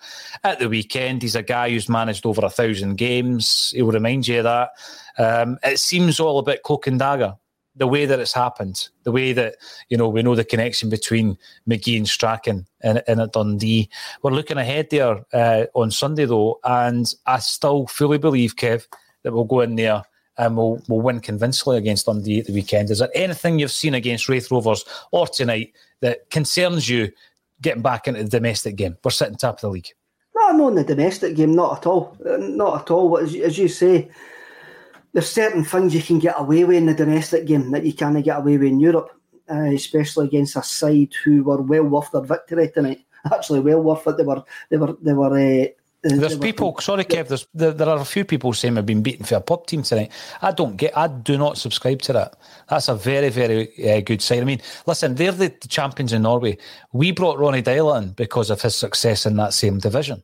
at 0.45 0.59
the 0.59 0.69
weekend. 0.69 1.23
He's 1.23 1.37
a 1.37 1.43
guy 1.43 1.71
who's 1.71 1.89
managed 1.89 2.27
over 2.27 2.45
a 2.45 2.51
thousand 2.51 2.97
games. 2.97 3.73
He'll 3.75 3.91
remind 3.91 4.27
you 4.27 4.39
of 4.39 4.45
that. 4.45 4.71
Um, 5.19 5.59
it 5.63 5.79
seems 5.79 6.21
all 6.21 6.39
a 6.39 6.43
bit 6.43 6.63
cloak 6.63 6.87
and 6.87 6.99
dagger 6.99 7.37
the 7.79 7.87
way 7.87 8.07
that 8.07 8.19
it's 8.19 8.33
happened, 8.33 8.89
the 9.05 9.13
way 9.13 9.33
that 9.33 9.57
you 9.89 9.97
know 9.97 10.09
we 10.09 10.23
know 10.23 10.35
the 10.35 10.45
connection 10.45 10.91
between 10.91 11.39
McGhee 11.69 11.97
and 11.97 12.09
Strachan 12.09 12.67
in, 12.83 13.01
in 13.07 13.21
at 13.21 13.33
Dundee. 13.33 13.89
We're 14.23 14.33
looking 14.33 14.59
ahead 14.59 14.89
there 14.91 15.25
uh, 15.33 15.67
on 15.75 15.91
Sunday 15.91 16.25
though, 16.25 16.59
and 16.65 17.13
I 17.27 17.39
still 17.39 17.87
fully 17.87 18.19
believe, 18.19 18.57
Kev, 18.57 18.87
that 19.23 19.33
we'll 19.33 19.45
go 19.45 19.61
in 19.61 19.77
there 19.77 20.03
and 20.39 20.57
we'll 20.57 20.81
we'll 20.89 21.01
win 21.01 21.21
convincingly 21.21 21.77
against 21.77 22.07
Dundee 22.07 22.41
at 22.41 22.47
the 22.47 22.53
weekend. 22.53 22.91
Is 22.91 23.01
there 23.01 23.11
anything 23.15 23.59
you've 23.59 23.73
seen 23.73 23.95
against 23.95 24.29
Raith 24.29 24.51
Rovers 24.51 24.85
or 25.11 25.27
tonight 25.27 25.75
that 26.01 26.31
concerns 26.31 26.89
you 26.89 27.11
getting 27.61 27.83
back 27.83 28.09
into 28.09 28.23
the 28.23 28.29
domestic 28.29 28.77
game? 28.77 28.97
We're 29.05 29.11
sitting 29.11 29.37
top 29.37 29.57
of 29.57 29.61
the 29.63 29.71
league. 29.71 29.89
No, 30.35 30.51
not 30.53 30.69
in 30.69 30.75
the 30.77 30.85
domestic 30.85 31.37
game, 31.37 31.55
not 31.55 31.79
at 31.79 31.87
all, 31.87 32.17
not 32.25 32.83
at 32.83 32.91
all. 32.91 33.19
As, 33.19 33.35
as 33.35 33.59
you 33.59 33.69
say 33.69 34.09
there's 35.13 35.31
certain 35.31 35.65
things 35.65 35.95
you 35.95 36.03
can 36.03 36.19
get 36.19 36.39
away 36.39 36.65
with 36.65 36.77
in 36.77 36.87
the 36.87 36.95
domestic 36.95 37.47
game 37.47 37.71
that 37.73 37.85
you 37.85 37.93
can't 37.93 38.23
get 38.25 38.39
away 38.39 38.59
with 38.59 38.69
in 38.69 38.79
Europe, 38.79 39.11
uh, 39.51 39.71
especially 39.73 40.27
against 40.27 40.57
a 40.57 40.63
side 40.63 41.13
who 41.25 41.43
were 41.43 41.63
well 41.63 41.85
worth 41.85 42.13
their 42.13 42.23
victory 42.23 42.71
tonight. 42.71 43.01
Actually, 43.33 43.61
well 43.61 43.83
worth 43.83 44.07
it. 44.07 44.17
They 44.17 44.23
were, 44.23 44.45
they 44.71 44.77
were, 44.77 44.97
they 45.03 45.13
were. 45.13 45.65
Uh, 45.65 45.67
there's 46.03 46.39
people. 46.39 46.77
Sorry, 46.81 47.05
Kev. 47.05 47.29
There's 47.29 47.47
there, 47.55 47.73
there, 47.73 47.89
are 47.89 47.99
a 47.99 48.05
few 48.05 48.25
people 48.25 48.53
saying 48.53 48.77
we've 48.77 48.87
been 48.87 49.03
beaten 49.03 49.25
for 49.25 49.37
a 49.37 49.41
pub 49.41 49.67
team 49.67 49.83
tonight. 49.83 50.13
I 50.43 50.53
don't 50.53 50.77
get. 50.77 50.97
I 50.97 51.09
do 51.09 51.37
not 51.37 51.59
subscribe 51.59 52.03
to 52.03 52.13
that. 52.13 52.37
That's 52.69 52.89
a 52.89 52.95
very 52.95 53.31
very 53.31 53.91
uh, 53.91 54.01
good 54.01 54.23
sign. 54.23 54.41
I 54.41 54.45
mean, 54.45 54.61
listen, 54.87 55.17
they're 55.17 55.33
the, 55.33 55.53
the 55.61 55.69
champions 55.69 56.13
in 56.13 56.23
Norway. 56.23 56.59
We 56.93 57.11
brought 57.11 57.39
Ronnie 57.39 57.63
Deila 57.63 58.03
in 58.03 58.11
because 58.11 58.51
of 58.51 58.63
his 58.63 58.77
success 58.77 59.27
in 59.27 59.37
that 59.37 59.55
same 59.55 59.79
division. 59.79 60.23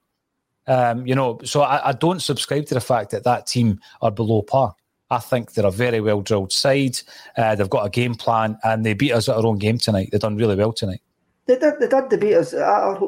Um, 0.67 1.07
you 1.07 1.15
know, 1.15 1.41
so 1.45 1.63
I, 1.63 1.91
I, 1.91 1.93
don't 1.93 2.23
subscribe 2.23 2.65
to 2.67 2.75
the 2.75 2.81
fact 2.81 3.11
that 3.11 3.25
that 3.25 3.47
team 3.47 3.81
are 4.01 4.11
below 4.11 4.41
par. 4.41 4.75
I 5.11 5.19
think 5.19 5.53
they're 5.53 5.67
a 5.67 5.71
very 5.71 6.01
well 6.01 6.23
drilled 6.23 6.53
side. 6.53 6.99
Uh, 7.37 7.55
they've 7.55 7.69
got 7.69 7.85
a 7.85 7.91
game 7.91 8.15
plan, 8.15 8.59
and 8.65 8.87
they 8.87 8.95
beat 8.95 9.13
us 9.13 9.29
at 9.29 9.37
our 9.37 9.45
own 9.45 9.59
game 9.59 9.77
tonight. 9.77 10.09
They've 10.11 10.21
done 10.21 10.37
really 10.37 10.57
well 10.57 10.73
tonight. 10.73 11.03
They 11.47 11.59
did, 11.59 11.75
they 11.79 11.89
did 11.89 12.21
beat 12.21 12.37
us 12.37 12.55
at 12.55 12.63
our 12.63 12.99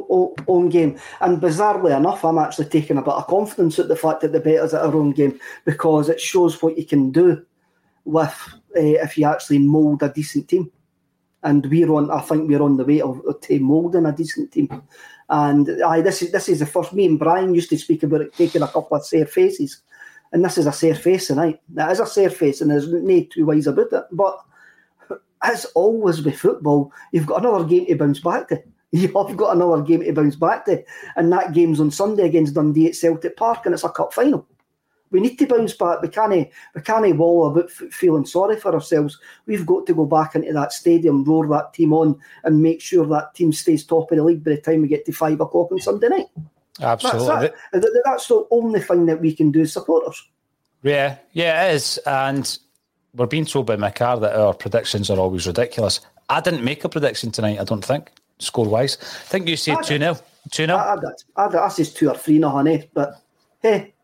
own 0.47 0.69
game. 0.69 0.99
And 1.21 1.41
bizarrely 1.41 1.97
enough, 1.97 2.25
I'm 2.25 2.39
actually 2.39 2.67
taking 2.67 2.99
a 2.99 3.03
bit 3.03 3.15
of 3.15 3.27
confidence 3.27 3.79
at 3.79 3.89
the 3.89 3.97
fact 3.97 4.21
that 4.21 4.33
they 4.33 4.41
beat 4.41 4.59
us 4.59 4.75
at 4.75 4.83
our 4.83 4.95
own 4.95 5.13
game 5.13 5.39
because 5.65 6.09
it 6.09 6.21
shows 6.21 6.61
what 6.63 6.77
you 6.77 6.85
can 6.85 7.11
do 7.11 7.45
with 8.05 8.55
uh, 8.77 8.81
if 9.05 9.17
you 9.17 9.27
actually 9.27 9.59
mould 9.59 10.03
a 10.03 10.11
decent 10.11 10.49
team. 10.49 10.71
And 11.43 11.65
we're 11.67 11.93
on, 11.93 12.11
I 12.11 12.21
think 12.21 12.49
we're 12.49 12.63
on 12.63 12.77
the 12.77 12.85
way 12.85 13.01
of, 13.01 13.23
to 13.43 13.59
moulding 13.61 14.07
a 14.07 14.13
decent 14.13 14.53
team. 14.53 14.83
And 15.29 15.83
aye, 15.83 16.03
this 16.03 16.23
is 16.23 16.31
this 16.31 16.49
is 16.49 16.59
the 16.61 16.67
first. 16.67 16.93
Me 16.93 17.07
and 17.07 17.19
Brian 17.19 17.55
used 17.55 17.71
to 17.71 17.79
speak 17.79 18.03
about 18.03 18.21
it 18.21 18.35
taking 18.35 18.63
a 18.63 18.69
couple 18.69 18.97
of 18.97 19.07
fair 19.07 19.27
faces 19.27 19.83
and 20.33 20.45
this 20.45 20.59
is 20.59 20.67
a 20.67 20.73
surface 20.73 21.29
tonight. 21.29 21.61
It 21.77 21.91
is 21.91 22.01
a 22.01 22.07
surface, 22.07 22.61
and 22.61 22.71
there's 22.71 22.89
no 22.89 23.27
two 23.33 23.47
ways 23.47 23.67
about 23.67 23.93
it. 23.93 24.05
But 24.13 24.39
as 25.43 25.65
always 25.75 26.23
with 26.23 26.39
football, 26.39 26.93
you've 27.13 27.27
got 27.27 27.41
another 27.41 27.65
game 27.65 27.87
to 27.87 27.97
bounce 27.97 28.21
back 28.21 28.49
to. 28.49 28.63
You've 28.93 29.13
got 29.13 29.57
another 29.57 29.83
game 29.83 30.01
to 30.01 30.13
bounce 30.13 30.37
back 30.37 30.65
to, 30.67 30.83
and 31.17 31.31
that 31.33 31.53
game's 31.53 31.81
on 31.81 31.91
Sunday 31.91 32.25
against 32.25 32.55
Dundee 32.55 32.87
at 32.87 32.95
Celtic 32.95 33.37
Park, 33.37 33.67
and 33.67 33.75
it's 33.75 33.85
a 33.85 33.91
cup 33.91 34.15
final. 34.15 34.47
We 35.11 35.21
need 35.21 35.39
to 35.41 35.47
bounce 35.47 35.75
back. 35.75 36.03
We 36.03 36.09
can't, 36.09 36.49
we 36.75 36.81
can't 36.83 37.17
wall 37.17 37.49
about 37.49 37.71
feeling 37.71 38.25
sorry 38.25 38.57
for 38.57 38.73
ourselves. 38.73 39.19
We've 39.45 39.67
got 39.67 39.87
to 39.87 39.95
go 39.95 40.07
back 40.07 40.35
into 40.35 40.53
that 40.53 40.73
stadium, 40.73 41.25
roar 41.25 41.47
that 41.49 41.75
team 41.75 41.93
on, 41.93 42.19
and 42.45 42.63
make 42.63 42.81
sure 42.81 43.07
that 43.07 43.35
team 43.35 43.53
stays 43.53 43.85
top 43.85 44.11
of 44.13 44.19
the 44.19 44.25
league 44.25 44.45
by 44.45 44.53
the 44.53 44.61
time 44.61 44.83
we 44.83 44.89
get 44.89 45.05
to 45.07 45.13
five 45.13 45.41
o'clock 45.41 45.73
on 45.73 45.81
Sunday 45.81 46.09
night. 46.09 46.27
Absolutely. 46.81 47.27
That's, 47.73 47.85
that. 47.85 48.03
That's 48.05 48.29
the 48.29 48.47
only 48.51 48.81
thing 48.81 49.07
that 49.07 49.21
we 49.21 49.35
can 49.35 49.51
do 49.51 49.63
as 49.63 49.73
supporters. 49.73 50.23
Yeah, 50.83 51.17
yeah, 51.33 51.67
it 51.67 51.75
is. 51.75 51.99
And 52.07 52.59
we're 53.17 53.27
being 53.27 53.47
told 53.47 53.67
by 53.67 53.91
car 53.91 54.19
that 54.21 54.37
our 54.37 54.55
predictions 54.55 55.11
are 55.11 55.19
always 55.19 55.47
ridiculous. 55.47 56.01
I 56.29 56.41
didn't 56.41 56.65
make 56.65 56.85
a 56.85 56.89
prediction 56.89 57.31
tonight, 57.31 57.61
I 57.61 57.65
don't 57.65 57.85
think, 57.85 58.11
score 58.39 58.67
wise. 58.67 58.99
I 59.01 59.29
think 59.29 59.49
you 59.49 59.57
said 59.57 59.79
2 59.83 59.99
0. 59.99 60.19
2 60.51 60.67
0. 60.67 60.77
I, 60.77 60.97
I, 61.37 61.45
I, 61.45 61.65
I 61.65 61.69
said 61.69 61.87
2 61.87 62.11
or 62.11 62.15
3 62.17 62.39
no, 62.39 62.51
honey. 62.51 62.89
But 62.93 63.21
hey, 63.61 63.95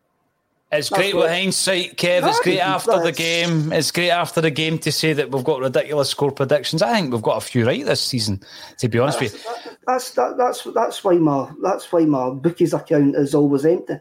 it's 0.71 0.89
great 0.89 1.15
with 1.15 1.29
hindsight, 1.29 1.97
Kev. 1.97 2.27
It's 2.27 2.39
great 2.39 2.59
after 2.59 2.99
the 2.99 3.11
game. 3.11 3.71
It's 3.71 3.91
great 3.91 4.09
after 4.09 4.41
the 4.41 4.49
game 4.49 4.79
to 4.79 4.91
say 4.91 5.13
that 5.13 5.29
we've 5.29 5.43
got 5.43 5.59
ridiculous 5.59 6.09
score 6.09 6.31
predictions. 6.31 6.81
I 6.81 6.93
think 6.93 7.13
we've 7.13 7.21
got 7.21 7.37
a 7.37 7.41
few 7.41 7.65
right 7.65 7.85
this 7.85 8.01
season. 8.01 8.41
To 8.79 8.89
be 8.89 8.97
honest 8.97 9.19
that's, 9.19 9.33
with 9.33 9.45
you, 9.45 9.71
that's 9.85 10.11
that, 10.11 10.37
that's 10.37 10.63
that's 10.73 11.03
why 11.03 11.13
my 11.15 11.51
that's 11.61 11.91
why 11.91 12.05
my 12.05 12.31
bookies 12.31 12.73
account 12.73 13.15
is 13.15 13.35
always 13.35 13.65
empty. 13.65 13.95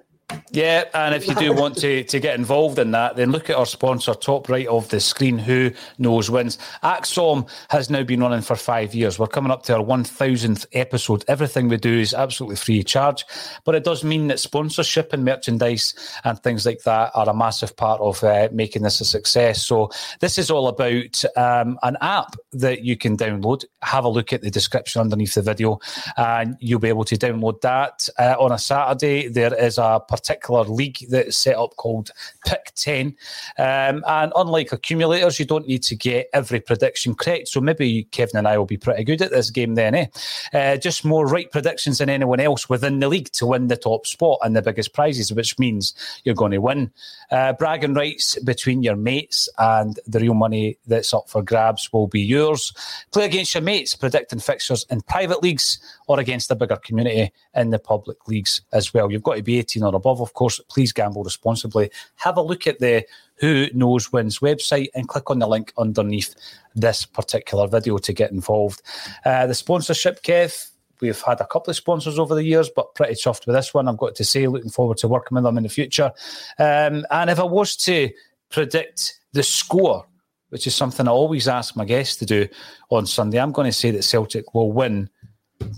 Yeah, 0.50 0.84
and 0.94 1.14
if 1.14 1.26
you 1.26 1.34
do 1.34 1.52
want 1.54 1.76
to, 1.78 2.04
to 2.04 2.20
get 2.20 2.38
involved 2.38 2.78
in 2.78 2.90
that, 2.90 3.16
then 3.16 3.30
look 3.30 3.48
at 3.48 3.56
our 3.56 3.66
sponsor, 3.66 4.14
top 4.14 4.48
right 4.48 4.66
of 4.66 4.88
the 4.90 5.00
screen, 5.00 5.38
Who 5.38 5.70
Knows 5.98 6.30
Wins. 6.30 6.58
ACSOM 6.82 7.48
has 7.70 7.88
now 7.88 8.02
been 8.02 8.20
running 8.20 8.42
for 8.42 8.56
five 8.56 8.94
years. 8.94 9.18
We're 9.18 9.28
coming 9.28 9.50
up 9.50 9.62
to 9.64 9.76
our 9.76 9.82
1000th 9.82 10.66
episode. 10.72 11.24
Everything 11.28 11.68
we 11.68 11.78
do 11.78 11.98
is 11.98 12.12
absolutely 12.14 12.56
free 12.56 12.80
of 12.80 12.86
charge, 12.86 13.24
but 13.64 13.74
it 13.74 13.84
does 13.84 14.04
mean 14.04 14.28
that 14.28 14.40
sponsorship 14.40 15.12
and 15.12 15.24
merchandise 15.24 15.94
and 16.24 16.38
things 16.42 16.66
like 16.66 16.82
that 16.82 17.12
are 17.14 17.28
a 17.28 17.34
massive 17.34 17.76
part 17.76 18.00
of 18.00 18.22
uh, 18.22 18.48
making 18.52 18.82
this 18.82 19.00
a 19.00 19.04
success. 19.04 19.62
So, 19.62 19.90
this 20.20 20.38
is 20.38 20.50
all 20.50 20.68
about 20.68 21.24
um, 21.36 21.78
an 21.82 21.96
app 22.00 22.36
that 22.52 22.84
you 22.84 22.96
can 22.96 23.16
download. 23.16 23.64
Have 23.82 24.04
a 24.04 24.08
look 24.08 24.32
at 24.32 24.42
the 24.42 24.50
description 24.50 25.00
underneath 25.00 25.34
the 25.34 25.42
video, 25.42 25.80
and 26.16 26.56
you'll 26.60 26.78
be 26.78 26.88
able 26.88 27.04
to 27.04 27.16
download 27.16 27.60
that. 27.62 28.08
Uh, 28.18 28.34
on 28.38 28.52
a 28.52 28.58
Saturday, 28.58 29.28
there 29.28 29.54
is 29.54 29.78
a 29.78 30.00
particular 30.22 30.62
league 30.64 30.98
that's 31.11 31.37
set 31.37 31.56
up 31.56 31.76
called 31.76 32.11
Pick 32.46 32.72
10. 32.76 33.16
Um, 33.58 34.04
and 34.06 34.32
unlike 34.37 34.72
accumulators, 34.72 35.38
you 35.38 35.44
don't 35.44 35.66
need 35.66 35.82
to 35.85 35.96
get 35.96 36.28
every 36.32 36.61
prediction 36.61 37.14
correct. 37.14 37.48
So 37.48 37.61
maybe 37.61 38.04
Kevin 38.04 38.37
and 38.37 38.48
I 38.48 38.56
will 38.56 38.66
be 38.66 38.76
pretty 38.76 39.04
good 39.04 39.20
at 39.22 39.32
this 39.32 39.50
game 39.50 39.74
then, 39.74 39.94
eh? 39.94 40.06
Uh, 40.52 40.76
just 40.76 41.04
more 41.04 41.26
right 41.26 41.50
predictions 41.50 41.98
than 41.98 42.08
anyone 42.08 42.40
else 42.40 42.68
within 42.68 43.00
the 43.00 43.08
league 43.08 43.32
to 43.32 43.46
win 43.46 43.66
the 43.66 43.76
top 43.76 44.06
spot 44.06 44.38
and 44.42 44.54
the 44.54 44.62
biggest 44.62 44.92
prizes, 44.92 45.32
which 45.32 45.58
means 45.58 45.94
you're 46.24 46.35
going 46.35 46.52
to 46.52 46.58
win. 46.58 46.92
Uh, 47.30 47.52
bragging 47.52 47.94
rights 47.94 48.38
between 48.40 48.82
your 48.82 48.96
mates 48.96 49.48
and 49.58 49.98
the 50.06 50.20
real 50.20 50.35
money 50.35 50.78
that's 50.87 51.12
up 51.12 51.28
for 51.28 51.42
grabs 51.42 51.92
will 51.92 52.06
be 52.06 52.20
yours. 52.20 52.72
Play 53.12 53.24
against 53.24 53.54
your 53.54 53.62
mates, 53.62 53.96
predicting 53.96 54.38
fixtures 54.38 54.87
in 54.90 55.00
private 55.02 55.42
leagues 55.42 55.78
or 56.06 56.20
against 56.20 56.50
a 56.50 56.54
bigger 56.54 56.76
community 56.76 57.32
in 57.54 57.70
the 57.70 57.78
public 57.78 58.28
leagues 58.28 58.62
as 58.72 58.94
well. 58.94 59.11
You've 59.11 59.22
got 59.22 59.37
to 59.37 59.42
be 59.42 59.58
18 59.58 59.82
or 59.82 59.94
above, 59.94 60.12
of 60.20 60.35
course. 60.35 60.61
Please 60.68 60.92
gamble 60.92 61.25
responsibly. 61.25 61.90
Have 62.16 62.37
a 62.37 62.42
look 62.42 62.66
at 62.66 62.79
the 62.79 63.05
Who 63.37 63.68
Knows 63.72 64.12
Wins 64.12 64.40
website 64.40 64.88
and 64.94 65.09
click 65.09 65.31
on 65.31 65.38
the 65.38 65.46
link 65.46 65.72
underneath 65.79 66.35
this 66.75 67.05
particular 67.05 67.66
video 67.66 67.98
to 67.98 68.12
get 68.12 68.33
involved. 68.33 68.83
Uh, 69.25 69.46
the 69.46 69.55
sponsorship, 69.55 70.22
Kev, 70.22 70.68
We've 71.03 71.20
had 71.20 71.40
a 71.40 71.46
couple 71.46 71.72
of 71.72 71.77
sponsors 71.77 72.16
over 72.16 72.37
the 72.37 72.44
years, 72.44 72.70
but 72.70 72.94
pretty 72.94 73.16
soft 73.16 73.44
with 73.44 73.57
this 73.57 73.75
one. 73.75 73.88
I've 73.88 73.96
got 73.96 74.14
to 74.14 74.25
say, 74.25 74.46
looking 74.46 74.70
forward 74.70 74.98
to 74.98 75.09
working 75.09 75.35
with 75.35 75.42
them 75.42 75.57
in 75.57 75.64
the 75.64 75.68
future. 75.68 76.12
Um, 76.61 77.05
and 77.11 77.29
if 77.29 77.40
I 77.40 77.44
was 77.44 77.75
to 77.79 78.09
predict 78.51 79.18
the 79.33 79.42
score, 79.42 80.07
which 80.51 80.66
is 80.68 80.77
something 80.77 81.09
I 81.09 81.11
always 81.11 81.48
ask 81.48 81.75
my 81.77 81.85
guests 81.85 82.16
to 82.16 82.25
do 82.25 82.46
on 82.88 83.07
Sunday, 83.07 83.40
I'm 83.40 83.51
going 83.51 83.68
to 83.68 83.77
say 83.77 83.90
that 83.90 84.05
Celtic 84.05 84.55
will 84.55 84.70
win 84.70 85.11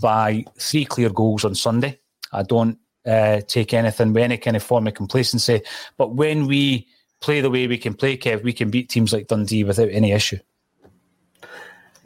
by 0.03 0.45
three 0.59 0.85
clear 0.85 1.09
goals 1.09 1.45
on 1.45 1.55
Sunday. 1.55 1.99
I 2.31 2.43
don't 2.43 2.79
uh, 3.07 3.41
take 3.47 3.75
anything 3.75 4.13
with 4.13 4.23
any 4.23 4.39
kind 4.39 4.57
of 4.57 4.63
form 4.63 4.87
of 4.87 4.95
complacency. 4.95 5.63
But 5.97 6.15
when 6.15 6.47
we 6.47 6.89
play 7.21 7.41
the 7.41 7.51
way 7.51 7.67
we 7.67 7.79
can 7.79 7.95
play, 7.95 8.17
Kev, 8.17 8.43
we 8.43 8.53
can 8.53 8.71
beat 8.71 8.89
teams 8.89 9.13
like 9.13 9.29
Dundee 9.29 9.65
without 9.65 9.89
any 9.91 10.13
issue. 10.13 10.39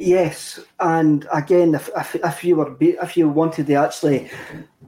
Yes, 0.01 0.61
and 0.79 1.27
again, 1.33 1.75
if, 1.75 1.91
if, 1.97 2.15
if 2.15 2.45
you 2.45 2.55
were 2.55 2.77
if 2.81 3.17
you 3.17 3.29
wanted 3.29 3.67
to 3.67 3.75
actually 3.75 4.31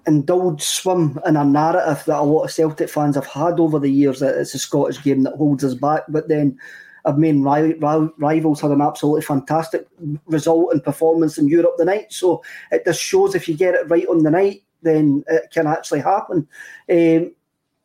indulge, 0.06 0.62
swim 0.62 1.20
in 1.26 1.36
a 1.36 1.44
narrative 1.44 2.04
that 2.06 2.20
a 2.20 2.22
lot 2.22 2.44
of 2.44 2.52
Celtic 2.52 2.88
fans 2.88 3.16
have 3.16 3.26
had 3.26 3.58
over 3.58 3.80
the 3.80 3.90
years, 3.90 4.20
that 4.20 4.38
it's 4.38 4.54
a 4.54 4.58
Scottish 4.58 5.02
game 5.02 5.24
that 5.24 5.34
holds 5.34 5.64
us 5.64 5.74
back, 5.74 6.04
but 6.08 6.28
then 6.28 6.56
our 7.04 7.16
main 7.16 7.42
rivals 7.42 8.60
had 8.60 8.70
an 8.70 8.80
absolutely 8.80 9.22
fantastic 9.22 9.86
result 10.26 10.72
and 10.72 10.84
performance 10.84 11.38
in 11.38 11.48
Europe 11.48 11.74
the 11.76 11.84
night. 11.84 12.12
So 12.12 12.42
it 12.70 12.84
just 12.84 13.02
shows 13.02 13.34
if 13.34 13.48
you 13.48 13.56
get 13.56 13.74
it 13.74 13.88
right 13.88 14.06
on 14.06 14.22
the 14.22 14.30
night, 14.30 14.62
then 14.82 15.24
it 15.28 15.50
can 15.52 15.66
actually 15.66 16.00
happen. 16.00 16.48
Um, 16.88 17.32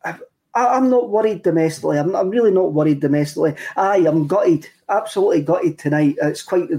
I, 0.03 0.77
am 0.77 0.89
not 0.89 1.09
worried 1.09 1.43
domestically. 1.43 1.97
I'm, 1.97 2.15
I'm, 2.15 2.29
really 2.29 2.51
not 2.51 2.73
worried 2.73 3.01
domestically. 3.01 3.55
I 3.75 3.97
am 3.97 4.27
gutted, 4.27 4.69
absolutely 4.89 5.41
gutted 5.41 5.77
tonight. 5.77 6.15
It's 6.21 6.43
quite 6.43 6.69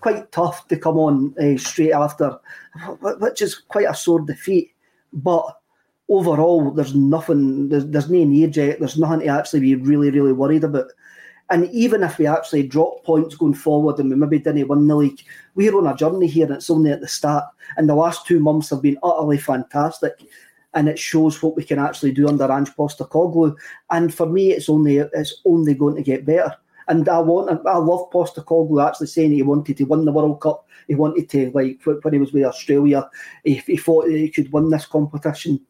quite 0.00 0.30
tough 0.32 0.68
to 0.68 0.76
come 0.76 0.96
on 0.96 1.34
uh, 1.38 1.58
straight 1.58 1.92
after, 1.92 2.38
which 3.00 3.42
is 3.42 3.56
quite 3.56 3.88
a 3.88 3.94
sore 3.94 4.20
defeat. 4.20 4.72
But 5.12 5.44
overall, 6.08 6.70
there's 6.70 6.94
nothing. 6.94 7.68
There's, 7.68 7.86
there's 7.86 8.10
no 8.10 8.24
need 8.24 8.56
yet. 8.56 8.78
There's 8.78 8.98
nothing 8.98 9.20
to 9.20 9.26
actually 9.26 9.60
be 9.60 9.74
really, 9.74 10.10
really 10.10 10.32
worried 10.32 10.64
about. 10.64 10.86
And 11.52 11.68
even 11.70 12.02
if 12.02 12.16
we 12.16 12.26
actually 12.26 12.66
drop 12.66 13.04
points 13.04 13.34
going 13.34 13.52
forward 13.52 13.98
and 13.98 14.08
we 14.08 14.16
maybe 14.16 14.38
didn't 14.38 14.68
win 14.68 14.88
the 14.88 14.96
league, 14.96 15.20
we're 15.54 15.76
on 15.76 15.86
a 15.86 15.94
journey 15.94 16.26
here 16.26 16.46
and 16.46 16.54
it's 16.54 16.70
only 16.70 16.90
at 16.90 17.02
the 17.02 17.06
start. 17.06 17.44
And 17.76 17.86
the 17.86 17.94
last 17.94 18.26
two 18.26 18.40
months 18.40 18.70
have 18.70 18.80
been 18.80 18.96
utterly 19.02 19.36
fantastic. 19.36 20.14
And 20.72 20.88
it 20.88 20.98
shows 20.98 21.42
what 21.42 21.54
we 21.54 21.62
can 21.62 21.78
actually 21.78 22.12
do 22.12 22.26
under 22.26 22.50
Ange 22.50 22.70
Postecoglou. 22.74 23.54
And 23.90 24.14
for 24.14 24.24
me, 24.24 24.52
it's 24.52 24.70
only 24.70 24.96
it's 24.96 25.42
only 25.44 25.74
going 25.74 25.96
to 25.96 26.02
get 26.02 26.24
better. 26.24 26.56
And 26.88 27.06
I 27.06 27.18
want, 27.18 27.50
I 27.66 27.76
love 27.76 28.10
Postecoglou 28.10 28.82
actually 28.82 29.08
saying 29.08 29.32
he 29.32 29.42
wanted 29.42 29.76
to 29.76 29.84
win 29.84 30.06
the 30.06 30.12
World 30.12 30.40
Cup. 30.40 30.66
He 30.88 30.94
wanted 30.94 31.28
to, 31.28 31.50
like 31.50 31.80
when 31.84 32.14
he 32.14 32.18
was 32.18 32.32
with 32.32 32.44
Australia, 32.44 33.10
he, 33.44 33.56
he 33.56 33.76
thought 33.76 34.08
he 34.08 34.30
could 34.30 34.50
win 34.54 34.70
this 34.70 34.86
competition. 34.86 35.60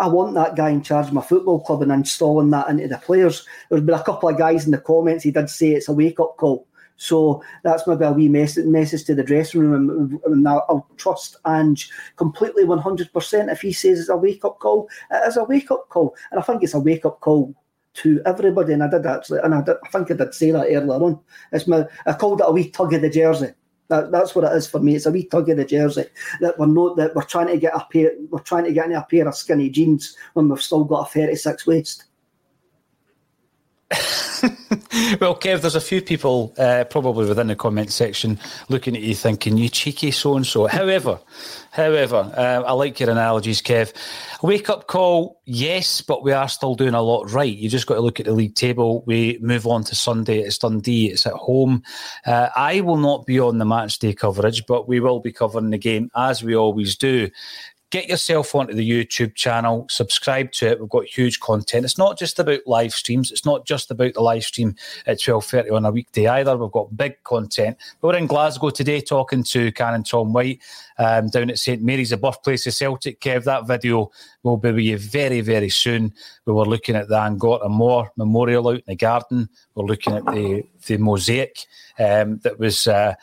I 0.00 0.08
want 0.08 0.34
that 0.34 0.56
guy 0.56 0.70
in 0.70 0.82
charge 0.82 1.08
of 1.08 1.12
my 1.12 1.20
football 1.20 1.60
club 1.60 1.82
and 1.82 1.92
installing 1.92 2.50
that 2.50 2.68
into 2.68 2.88
the 2.88 2.96
players. 2.96 3.46
There's 3.68 3.82
been 3.82 3.94
a 3.94 4.02
couple 4.02 4.30
of 4.30 4.38
guys 4.38 4.64
in 4.64 4.72
the 4.72 4.78
comments, 4.78 5.24
he 5.24 5.30
did 5.30 5.50
say 5.50 5.72
it's 5.72 5.88
a 5.88 5.92
wake 5.92 6.18
up 6.18 6.38
call. 6.38 6.66
So 6.96 7.42
that's 7.64 7.86
maybe 7.86 8.04
a 8.04 8.12
wee 8.12 8.28
message, 8.28 8.66
message 8.66 9.04
to 9.04 9.14
the 9.14 9.22
dressing 9.22 9.60
room. 9.60 10.20
And, 10.24 10.46
I'll 10.46 10.86
trust 10.96 11.36
Ange 11.46 11.90
completely 12.16 12.64
100%. 12.64 13.52
If 13.52 13.60
he 13.62 13.72
says 13.72 14.00
it's 14.00 14.08
a 14.10 14.16
wake 14.16 14.44
up 14.44 14.58
call, 14.58 14.88
it 15.10 15.26
is 15.26 15.38
a 15.38 15.44
wake 15.44 15.70
up 15.70 15.88
call. 15.88 16.14
And 16.30 16.40
I 16.40 16.42
think 16.42 16.62
it's 16.62 16.74
a 16.74 16.80
wake 16.80 17.06
up 17.06 17.20
call 17.20 17.54
to 17.94 18.20
everybody. 18.26 18.74
And 18.74 18.82
I 18.82 18.88
did 18.88 19.06
actually, 19.06 19.40
and 19.40 19.54
I, 19.54 19.62
did, 19.62 19.76
I 19.82 19.88
think 19.88 20.10
I 20.10 20.14
did 20.14 20.34
say 20.34 20.50
that 20.50 20.66
earlier 20.66 21.02
on. 21.02 21.18
It's 21.52 21.66
my, 21.66 21.86
I 22.06 22.12
called 22.12 22.40
it 22.40 22.46
a 22.46 22.52
wee 22.52 22.70
tug 22.70 22.92
of 22.92 23.00
the 23.00 23.08
jersey. 23.08 23.54
That, 23.90 24.12
that's 24.12 24.34
what 24.34 24.44
it 24.44 24.56
is 24.56 24.68
for 24.68 24.78
me. 24.78 24.94
It's 24.94 25.06
a 25.06 25.10
wee 25.10 25.24
tug 25.24 25.50
of 25.50 25.56
the 25.56 25.64
jersey 25.64 26.06
that 26.40 26.58
we're 26.58 26.66
not 26.66 26.96
that 26.96 27.14
we're 27.14 27.24
trying 27.24 27.48
to 27.48 27.58
get 27.58 27.74
a 27.74 27.86
pair. 27.92 28.12
We're 28.30 28.38
trying 28.38 28.64
to 28.64 28.72
get 28.72 28.86
in 28.86 28.92
a 28.92 29.02
pair 29.02 29.28
of 29.28 29.34
skinny 29.34 29.68
jeans 29.68 30.16
when 30.34 30.48
we've 30.48 30.62
still 30.62 30.84
got 30.84 31.08
a 31.08 31.10
thirty-six 31.10 31.66
waist. 31.66 32.04
well, 35.20 35.34
Kev, 35.34 35.62
there's 35.62 35.74
a 35.74 35.80
few 35.80 36.00
people 36.00 36.54
uh, 36.58 36.84
probably 36.84 37.26
within 37.26 37.48
the 37.48 37.56
comment 37.56 37.90
section 37.90 38.38
looking 38.68 38.94
at 38.94 39.02
you 39.02 39.16
thinking, 39.16 39.56
you 39.56 39.68
cheeky 39.68 40.12
so 40.12 40.36
and 40.36 40.46
so. 40.46 40.68
However, 40.68 41.18
however, 41.72 42.32
uh, 42.36 42.62
I 42.64 42.72
like 42.72 43.00
your 43.00 43.10
analogies, 43.10 43.60
Kev. 43.60 43.92
Wake 44.44 44.70
up 44.70 44.86
call, 44.86 45.40
yes, 45.44 46.02
but 46.02 46.22
we 46.22 46.30
are 46.30 46.48
still 46.48 46.76
doing 46.76 46.94
a 46.94 47.02
lot 47.02 47.32
right. 47.32 47.52
You 47.52 47.68
just 47.68 47.88
got 47.88 47.96
to 47.96 48.00
look 48.00 48.20
at 48.20 48.26
the 48.26 48.32
league 48.32 48.54
table. 48.54 49.02
We 49.06 49.38
move 49.42 49.66
on 49.66 49.82
to 49.84 49.96
Sunday. 49.96 50.38
It's 50.38 50.58
Dundee. 50.58 51.10
It's 51.10 51.26
at 51.26 51.32
home. 51.32 51.82
Uh, 52.24 52.50
I 52.54 52.82
will 52.82 52.98
not 52.98 53.26
be 53.26 53.40
on 53.40 53.58
the 53.58 53.64
match 53.64 53.98
day 53.98 54.12
coverage, 54.12 54.66
but 54.66 54.86
we 54.86 55.00
will 55.00 55.18
be 55.18 55.32
covering 55.32 55.70
the 55.70 55.78
game 55.78 56.10
as 56.14 56.44
we 56.44 56.54
always 56.54 56.96
do 56.96 57.28
get 57.90 58.08
yourself 58.08 58.54
onto 58.54 58.72
the 58.72 58.88
YouTube 58.88 59.34
channel, 59.34 59.86
subscribe 59.90 60.52
to 60.52 60.68
it. 60.68 60.80
We've 60.80 60.88
got 60.88 61.06
huge 61.06 61.40
content. 61.40 61.84
It's 61.84 61.98
not 61.98 62.16
just 62.16 62.38
about 62.38 62.66
live 62.66 62.92
streams. 62.92 63.32
It's 63.32 63.44
not 63.44 63.66
just 63.66 63.90
about 63.90 64.14
the 64.14 64.20
live 64.20 64.44
stream 64.44 64.76
at 65.06 65.20
twelve 65.20 65.44
thirty 65.44 65.70
on 65.70 65.84
a 65.84 65.90
weekday 65.90 66.28
either. 66.28 66.56
We've 66.56 66.70
got 66.70 66.96
big 66.96 67.22
content. 67.24 67.76
We're 68.00 68.16
in 68.16 68.28
Glasgow 68.28 68.70
today 68.70 69.00
talking 69.00 69.42
to 69.44 69.72
Canon 69.72 70.04
Tom 70.04 70.32
White 70.32 70.60
um, 70.98 71.28
down 71.28 71.50
at 71.50 71.58
St 71.58 71.82
Mary's, 71.82 72.10
the 72.10 72.16
birthplace 72.16 72.66
of 72.66 72.74
Celtic. 72.74 73.20
Kev, 73.20 73.44
that 73.44 73.66
video 73.66 74.10
will 74.44 74.56
be 74.56 74.70
with 74.70 74.84
you 74.84 74.98
very, 74.98 75.40
very 75.40 75.68
soon. 75.68 76.14
We 76.46 76.52
were 76.52 76.66
looking 76.66 76.96
at 76.96 77.08
the 77.08 77.16
Angota 77.16 77.68
Moore 77.68 78.12
Memorial 78.16 78.68
out 78.68 78.76
in 78.76 78.82
the 78.86 78.96
garden. 78.96 79.48
We're 79.74 79.86
looking 79.86 80.14
at 80.14 80.24
the 80.26 80.62
the 80.86 80.96
mosaic 80.96 81.66
um, 81.98 82.38
that 82.38 82.58
was. 82.58 82.86
Uh, 82.86 83.14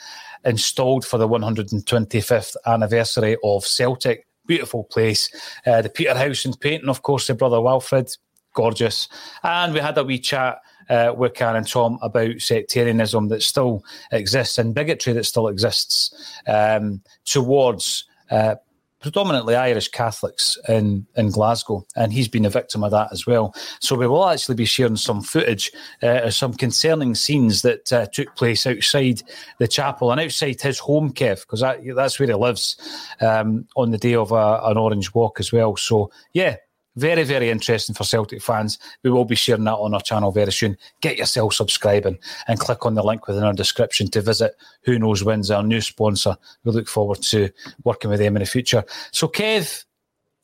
installed 0.45 1.03
for 1.03 1.17
the 1.17 1.27
125th 1.27 2.56
anniversary 2.65 3.36
of 3.43 3.65
Celtic 3.65 4.27
beautiful 4.47 4.86
place. 4.86 5.29
Uh, 5.65 5.81
the 5.81 5.89
Peterhouse 5.89 6.45
in 6.45 6.53
Painting, 6.53 6.89
of 6.89 7.01
course, 7.01 7.27
the 7.27 7.33
brother 7.33 7.57
Walfrid, 7.57 8.17
gorgeous. 8.53 9.07
And 9.43 9.73
we 9.73 9.79
had 9.79 9.97
a 9.97 10.03
wee 10.03 10.19
chat 10.19 10.60
uh, 10.89 11.13
with 11.15 11.33
Canon 11.33 11.65
Tom 11.65 11.99
about 12.01 12.41
sectarianism 12.41 13.27
that 13.29 13.43
still 13.43 13.83
exists 14.12 14.57
and 14.57 14.73
bigotry 14.73 15.13
that 15.13 15.25
still 15.25 15.47
exists 15.47 16.15
um, 16.47 17.01
towards 17.25 18.05
uh, 18.31 18.55
predominantly 18.99 19.55
Irish 19.55 19.89
Catholics 19.89 20.57
in, 20.67 21.05
in 21.15 21.29
Glasgow, 21.29 21.86
and 21.95 22.12
he's 22.12 22.27
been 22.27 22.45
a 22.45 22.49
victim 22.49 22.83
of 22.83 22.91
that 22.91 23.10
as 23.12 23.25
well. 23.25 23.53
So 23.79 23.95
we 23.95 24.07
will 24.07 24.27
actually 24.27 24.55
be 24.55 24.65
sharing 24.65 24.95
some 24.95 25.21
footage 25.21 25.71
uh, 26.01 26.21
of 26.23 26.33
some 26.33 26.53
concerning 26.53 27.15
scenes 27.15 27.62
that 27.62 27.93
uh, 27.93 28.07
took 28.07 28.36
place 28.36 28.65
outside 28.65 29.21
the 29.60 29.67
chapel 29.67 30.12
and 30.12 30.21
outside 30.21 30.62
his 30.62 30.79
home, 30.79 31.13
Kev, 31.13 31.41
because 31.41 31.62
that, 31.62 31.79
that's 31.95 32.19
where 32.19 32.27
he 32.27 32.33
lives 32.33 32.77
um, 33.21 33.67
on 33.75 33.91
the 33.91 33.98
day 33.98 34.15
of 34.15 34.31
a, 34.31 34.62
an 34.63 34.77
Orange 34.77 35.13
Walk 35.13 35.39
as 35.39 35.52
well. 35.52 35.75
So 35.77 36.12
yeah, 36.33 36.58
very, 36.98 37.23
very 37.23 37.50
interesting 37.50 37.95
for 37.95 38.04
Celtic 38.04 38.41
fans. 38.41 38.79
We 39.04 39.12
will 39.12 39.25
be 39.25 39.35
sharing 39.35 39.63
that 39.65 39.75
on 39.75 39.93
our 39.93 40.02
channel 40.02 40.31
very 40.31 40.52
soon. 40.52 40.77
Get 41.02 41.17
yourself 41.17 41.54
subscribing 41.54 42.17
and 42.48 42.60
click 42.60 42.85
on 42.85 42.95
the 42.95 43.04
link 43.04 43.27
within 43.27 43.43
our 43.43 43.54
description 43.54 44.10
to 44.10 44.21
visit 44.21 44.56
Who 44.83 45.00
Knows 45.00 45.23
Wins, 45.23 45.52
our 45.52 45.63
new 45.63 45.81
sponsor. 45.81 46.35
We 46.63 46.71
look 46.71 46.87
forward 46.87 47.21
to 47.23 47.50
working 47.83 48.10
with 48.10 48.19
them 48.19 48.35
in 48.35 48.41
the 48.41 48.48
future. 48.48 48.83
So, 49.12 49.27
Kev, 49.27 49.85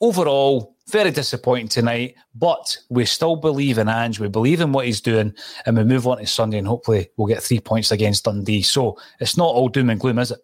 overall, 0.00 0.76
very 0.88 1.10
disappointing 1.10 1.68
tonight, 1.68 2.14
but 2.34 2.76
we 2.88 3.04
still 3.04 3.36
believe 3.36 3.78
in 3.78 3.88
Ange. 3.88 4.20
We 4.20 4.28
believe 4.28 4.60
in 4.60 4.72
what 4.72 4.86
he's 4.86 5.00
doing, 5.00 5.34
and 5.66 5.76
we 5.76 5.84
move 5.84 6.06
on 6.06 6.18
to 6.18 6.26
Sunday, 6.26 6.58
and 6.58 6.68
hopefully 6.68 7.10
we'll 7.16 7.26
get 7.26 7.42
three 7.42 7.60
points 7.60 7.90
against 7.90 8.24
Dundee. 8.24 8.62
So 8.62 8.98
it's 9.18 9.36
not 9.36 9.46
all 9.46 9.68
doom 9.68 9.90
and 9.90 9.98
gloom, 9.98 10.18
is 10.18 10.30
it? 10.30 10.40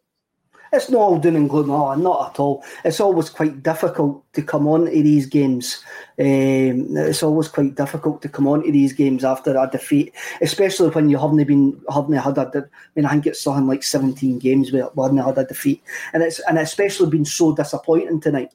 It's 0.73 0.89
not 0.89 1.01
all 1.01 1.19
doom 1.19 1.37
and 1.37 1.51
gloom, 1.51 1.69
no, 1.69 1.95
not 1.95 2.31
at 2.31 2.41
all. 2.41 2.65
It's 2.85 3.01
always 3.01 3.29
quite 3.29 3.63
difficult 3.63 4.25
to 4.35 4.43
come 4.43 4.69
on 4.69 4.85
to 4.85 4.91
these 4.91 5.27
games. 5.27 5.83
Um, 6.19 6.97
it's 6.97 7.23
always 7.23 7.49
quite 7.49 7.75
difficult 7.75 8.23
to 8.23 8.29
come 8.29 8.47
on 8.47 8.63
to 8.63 8.71
these 8.71 8.93
games 8.93 9.25
after 9.25 9.57
a 9.57 9.69
defeat, 9.71 10.15
especially 10.41 10.91
when 10.91 11.09
you 11.09 11.19
haven't 11.19 11.45
been 11.45 11.81
haven't 11.93 12.15
had 12.15 12.39
a. 12.39 12.49
I 12.57 12.63
mean, 12.95 13.05
I 13.05 13.11
think 13.11 13.27
it's 13.27 13.41
something 13.41 13.67
like 13.67 13.83
seventeen 13.83 14.39
games 14.39 14.73
where 14.73 14.89
we 14.95 15.03
haven't 15.03 15.19
had 15.19 15.39
a 15.39 15.45
defeat, 15.45 15.83
and 16.13 16.23
it's 16.23 16.39
and 16.41 16.59
especially 16.59 17.11
been 17.11 17.25
so 17.25 17.55
disappointing 17.55 18.21
tonight. 18.21 18.53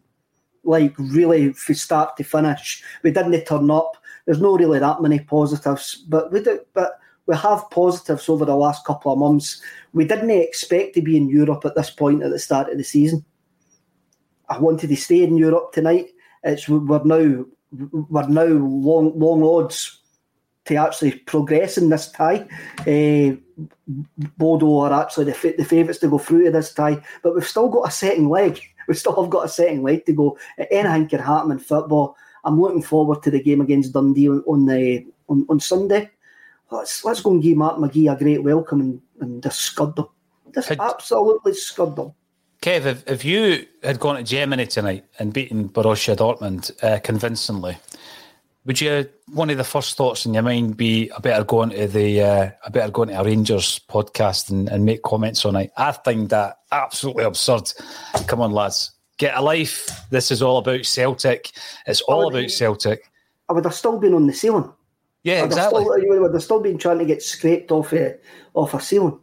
Like 0.64 0.96
really, 0.98 1.54
from 1.54 1.76
start 1.76 2.18
to 2.18 2.24
finish, 2.24 2.84
we 3.04 3.12
didn't 3.12 3.46
turn 3.46 3.70
up. 3.70 3.98
There's 4.26 4.42
no 4.42 4.58
really 4.58 4.80
that 4.80 5.02
many 5.02 5.20
positives, 5.20 5.96
but 6.08 6.32
we 6.32 6.42
do, 6.42 6.60
but 6.74 7.00
we 7.28 7.36
have 7.36 7.70
positives 7.72 8.30
over 8.30 8.46
the 8.46 8.56
last 8.56 8.86
couple 8.86 9.12
of 9.12 9.20
months. 9.20 9.62
We 9.94 10.06
didn't 10.06 10.30
expect 10.30 10.94
to 10.96 11.02
be 11.02 11.18
in 11.18 11.30
Europe 11.30 11.66
at 11.66 11.76
this 11.76 11.90
point 11.90 12.24
at 12.24 12.32
the 12.32 12.40
start 12.40 12.70
of 12.70 12.78
the 12.78 12.84
season. 12.84 13.26
I 14.50 14.60
wanted 14.60 14.88
to 14.88 14.96
stay 14.96 15.24
in 15.24 15.38
Europe 15.38 15.72
tonight. 15.74 16.10
It's 16.44 16.70
we're 16.70 17.04
now 17.04 17.46
we're 17.72 18.28
now 18.28 18.46
long 18.46 19.18
long 19.18 19.44
odds 19.44 20.02
to 20.66 20.76
actually 20.76 21.14
progress 21.14 21.78
in 21.78 21.90
this 21.90 22.12
tie. 22.12 22.48
Uh, 22.80 23.38
Bodø 24.40 24.84
are 24.84 25.02
actually 25.02 25.26
the, 25.26 25.56
the 25.58 25.66
favourites 25.66 26.00
to 26.00 26.10
go 26.10 26.18
through 26.18 26.46
to 26.46 26.52
this 26.52 26.74
tie, 26.74 27.02
but 27.24 27.34
we've 27.34 27.48
still 27.48 27.70
got 27.70 27.88
a 27.88 27.92
setting 27.92 28.30
leg. 28.30 28.62
We 28.88 28.94
still 28.94 29.20
have 29.20 29.32
got 29.32 29.46
a 29.46 29.50
setting 29.50 29.82
leg 29.82 30.06
to 30.06 30.14
go. 30.14 30.38
Anything 30.70 31.08
can 31.08 31.20
happen 31.20 31.50
in 31.50 31.58
football. 31.58 32.16
I'm 32.44 32.62
looking 32.62 32.84
forward 32.84 33.24
to 33.24 33.32
the 33.32 33.42
game 33.42 33.60
against 33.60 33.94
Dundee 33.94 34.30
on, 34.30 34.68
the 34.68 35.08
on, 35.28 35.44
on 35.50 35.60
Sunday 35.60 36.12
let's 36.72 37.04
let's 37.06 37.22
go 37.22 37.32
and 37.32 37.42
give 37.42 37.58
Mark 37.58 37.78
McGhee 37.78 38.14
a 38.14 38.18
great 38.18 38.44
welcome 38.44 38.82
and, 38.82 39.02
and 39.20 39.44
just 39.44 39.62
scud 39.62 39.96
them. 39.96 40.08
Just 40.54 40.70
had, 40.70 40.80
absolutely 40.80 41.54
scud 41.54 41.96
them. 41.96 42.14
Kev, 42.62 42.86
if, 42.86 43.08
if 43.08 43.26
you 43.26 43.66
had 43.84 44.00
gone 44.00 44.16
to 44.16 44.24
Germany 44.24 44.66
tonight 44.66 45.06
and 45.20 45.34
beaten 45.34 45.70
Borussia 45.70 46.16
Dortmund 46.16 46.72
uh, 46.84 47.00
convincingly, 47.00 47.78
would 48.66 48.82
you 48.82 49.08
one 49.28 49.50
of 49.50 49.58
the 49.58 49.64
first 49.64 49.98
thoughts 49.98 50.26
in 50.26 50.34
your 50.34 50.44
mind 50.44 50.76
be 50.76 51.12
I 51.12 51.20
better 51.20 51.44
go 51.44 51.64
into 51.64 51.88
the 51.88 52.22
uh, 52.22 52.50
I 52.66 52.70
better 52.70 52.92
go 52.92 53.04
into 53.04 53.20
a 53.20 53.24
Rangers 53.24 53.80
podcast 53.88 54.50
and, 54.50 54.68
and 54.70 54.86
make 54.86 55.04
comments 55.04 55.46
on 55.46 55.56
it? 55.56 55.72
I 55.78 55.92
think 55.92 56.30
that 56.30 56.60
absolutely 56.72 57.26
absurd. 57.26 57.72
Come 58.28 58.42
on, 58.42 58.52
lads, 58.52 58.92
get 59.18 59.38
a 59.38 59.42
life. 59.42 59.90
This 60.10 60.32
is 60.32 60.42
all 60.42 60.58
about 60.58 60.86
Celtic. 60.86 61.52
It's 61.86 62.02
all 62.02 62.28
about 62.28 62.50
Celtic. 62.50 63.12
I 63.48 63.54
would 63.54 63.66
have 63.66 63.76
still 63.76 64.00
been 64.00 64.16
on 64.16 64.26
the 64.26 64.34
ceiling. 64.34 64.72
Yeah, 65.26 65.44
exactly. 65.44 65.84
Still, 65.84 66.30
they're 66.30 66.40
still 66.40 66.62
being 66.62 66.78
trying 66.78 67.00
to 67.00 67.06
get 67.06 67.24
scraped 67.24 67.72
off 67.72 67.92
a, 67.94 68.12
uh, 68.12 68.18
off 68.54 68.76
a 68.76 68.80
ceiling. 68.80 69.20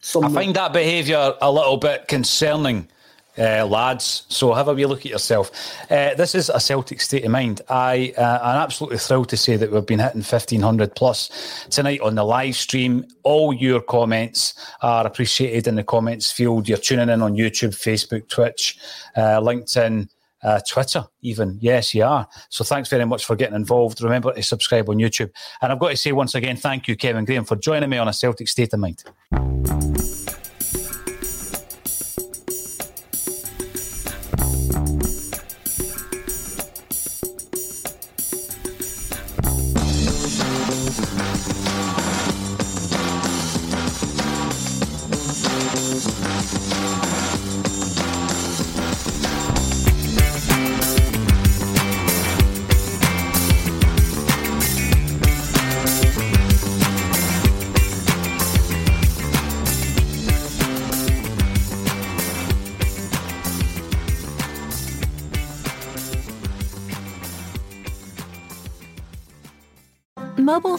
Somewhere. 0.00 0.30
I 0.30 0.34
find 0.34 0.56
that 0.56 0.72
behaviour 0.72 1.34
a 1.42 1.52
little 1.52 1.76
bit 1.76 2.08
concerning, 2.08 2.88
uh, 3.36 3.66
lads. 3.66 4.24
So 4.28 4.54
have 4.54 4.68
a 4.68 4.74
wee 4.74 4.86
look 4.86 5.00
at 5.00 5.12
yourself. 5.12 5.50
Uh, 5.90 6.14
this 6.14 6.34
is 6.34 6.48
a 6.48 6.58
Celtic 6.58 7.02
state 7.02 7.26
of 7.26 7.30
mind. 7.30 7.60
I 7.68 8.14
uh, 8.16 8.38
I'm 8.42 8.62
absolutely 8.62 8.96
thrilled 8.96 9.28
to 9.28 9.36
say 9.36 9.56
that 9.56 9.70
we've 9.70 9.84
been 9.84 9.98
hitting 9.98 10.22
fifteen 10.22 10.62
hundred 10.62 10.96
plus 10.96 11.66
tonight 11.68 12.00
on 12.00 12.14
the 12.14 12.24
live 12.24 12.56
stream. 12.56 13.04
All 13.22 13.52
your 13.52 13.82
comments 13.82 14.54
are 14.80 15.06
appreciated 15.06 15.66
in 15.66 15.74
the 15.74 15.84
comments 15.84 16.32
field. 16.32 16.70
You're 16.70 16.78
tuning 16.78 17.10
in 17.10 17.20
on 17.20 17.34
YouTube, 17.34 17.74
Facebook, 17.74 18.28
Twitch, 18.28 18.78
uh, 19.14 19.40
LinkedIn 19.40 20.08
uh, 20.44 20.60
Twitter, 20.68 21.04
even. 21.22 21.58
Yes, 21.60 21.94
you 21.94 22.04
are. 22.04 22.28
So 22.50 22.64
thanks 22.64 22.88
very 22.88 23.06
much 23.06 23.24
for 23.24 23.34
getting 23.34 23.56
involved. 23.56 24.02
Remember 24.02 24.32
to 24.32 24.42
subscribe 24.42 24.88
on 24.88 24.96
YouTube. 24.96 25.30
And 25.62 25.72
I've 25.72 25.78
got 25.78 25.90
to 25.90 25.96
say 25.96 26.12
once 26.12 26.34
again, 26.34 26.56
thank 26.56 26.86
you, 26.86 26.96
Kevin 26.96 27.24
Graham, 27.24 27.44
for 27.44 27.56
joining 27.56 27.90
me 27.90 27.98
on 27.98 28.08
a 28.08 28.12
Celtic 28.12 28.48
State 28.48 28.72
of 28.74 28.80
Mind. 28.80 29.02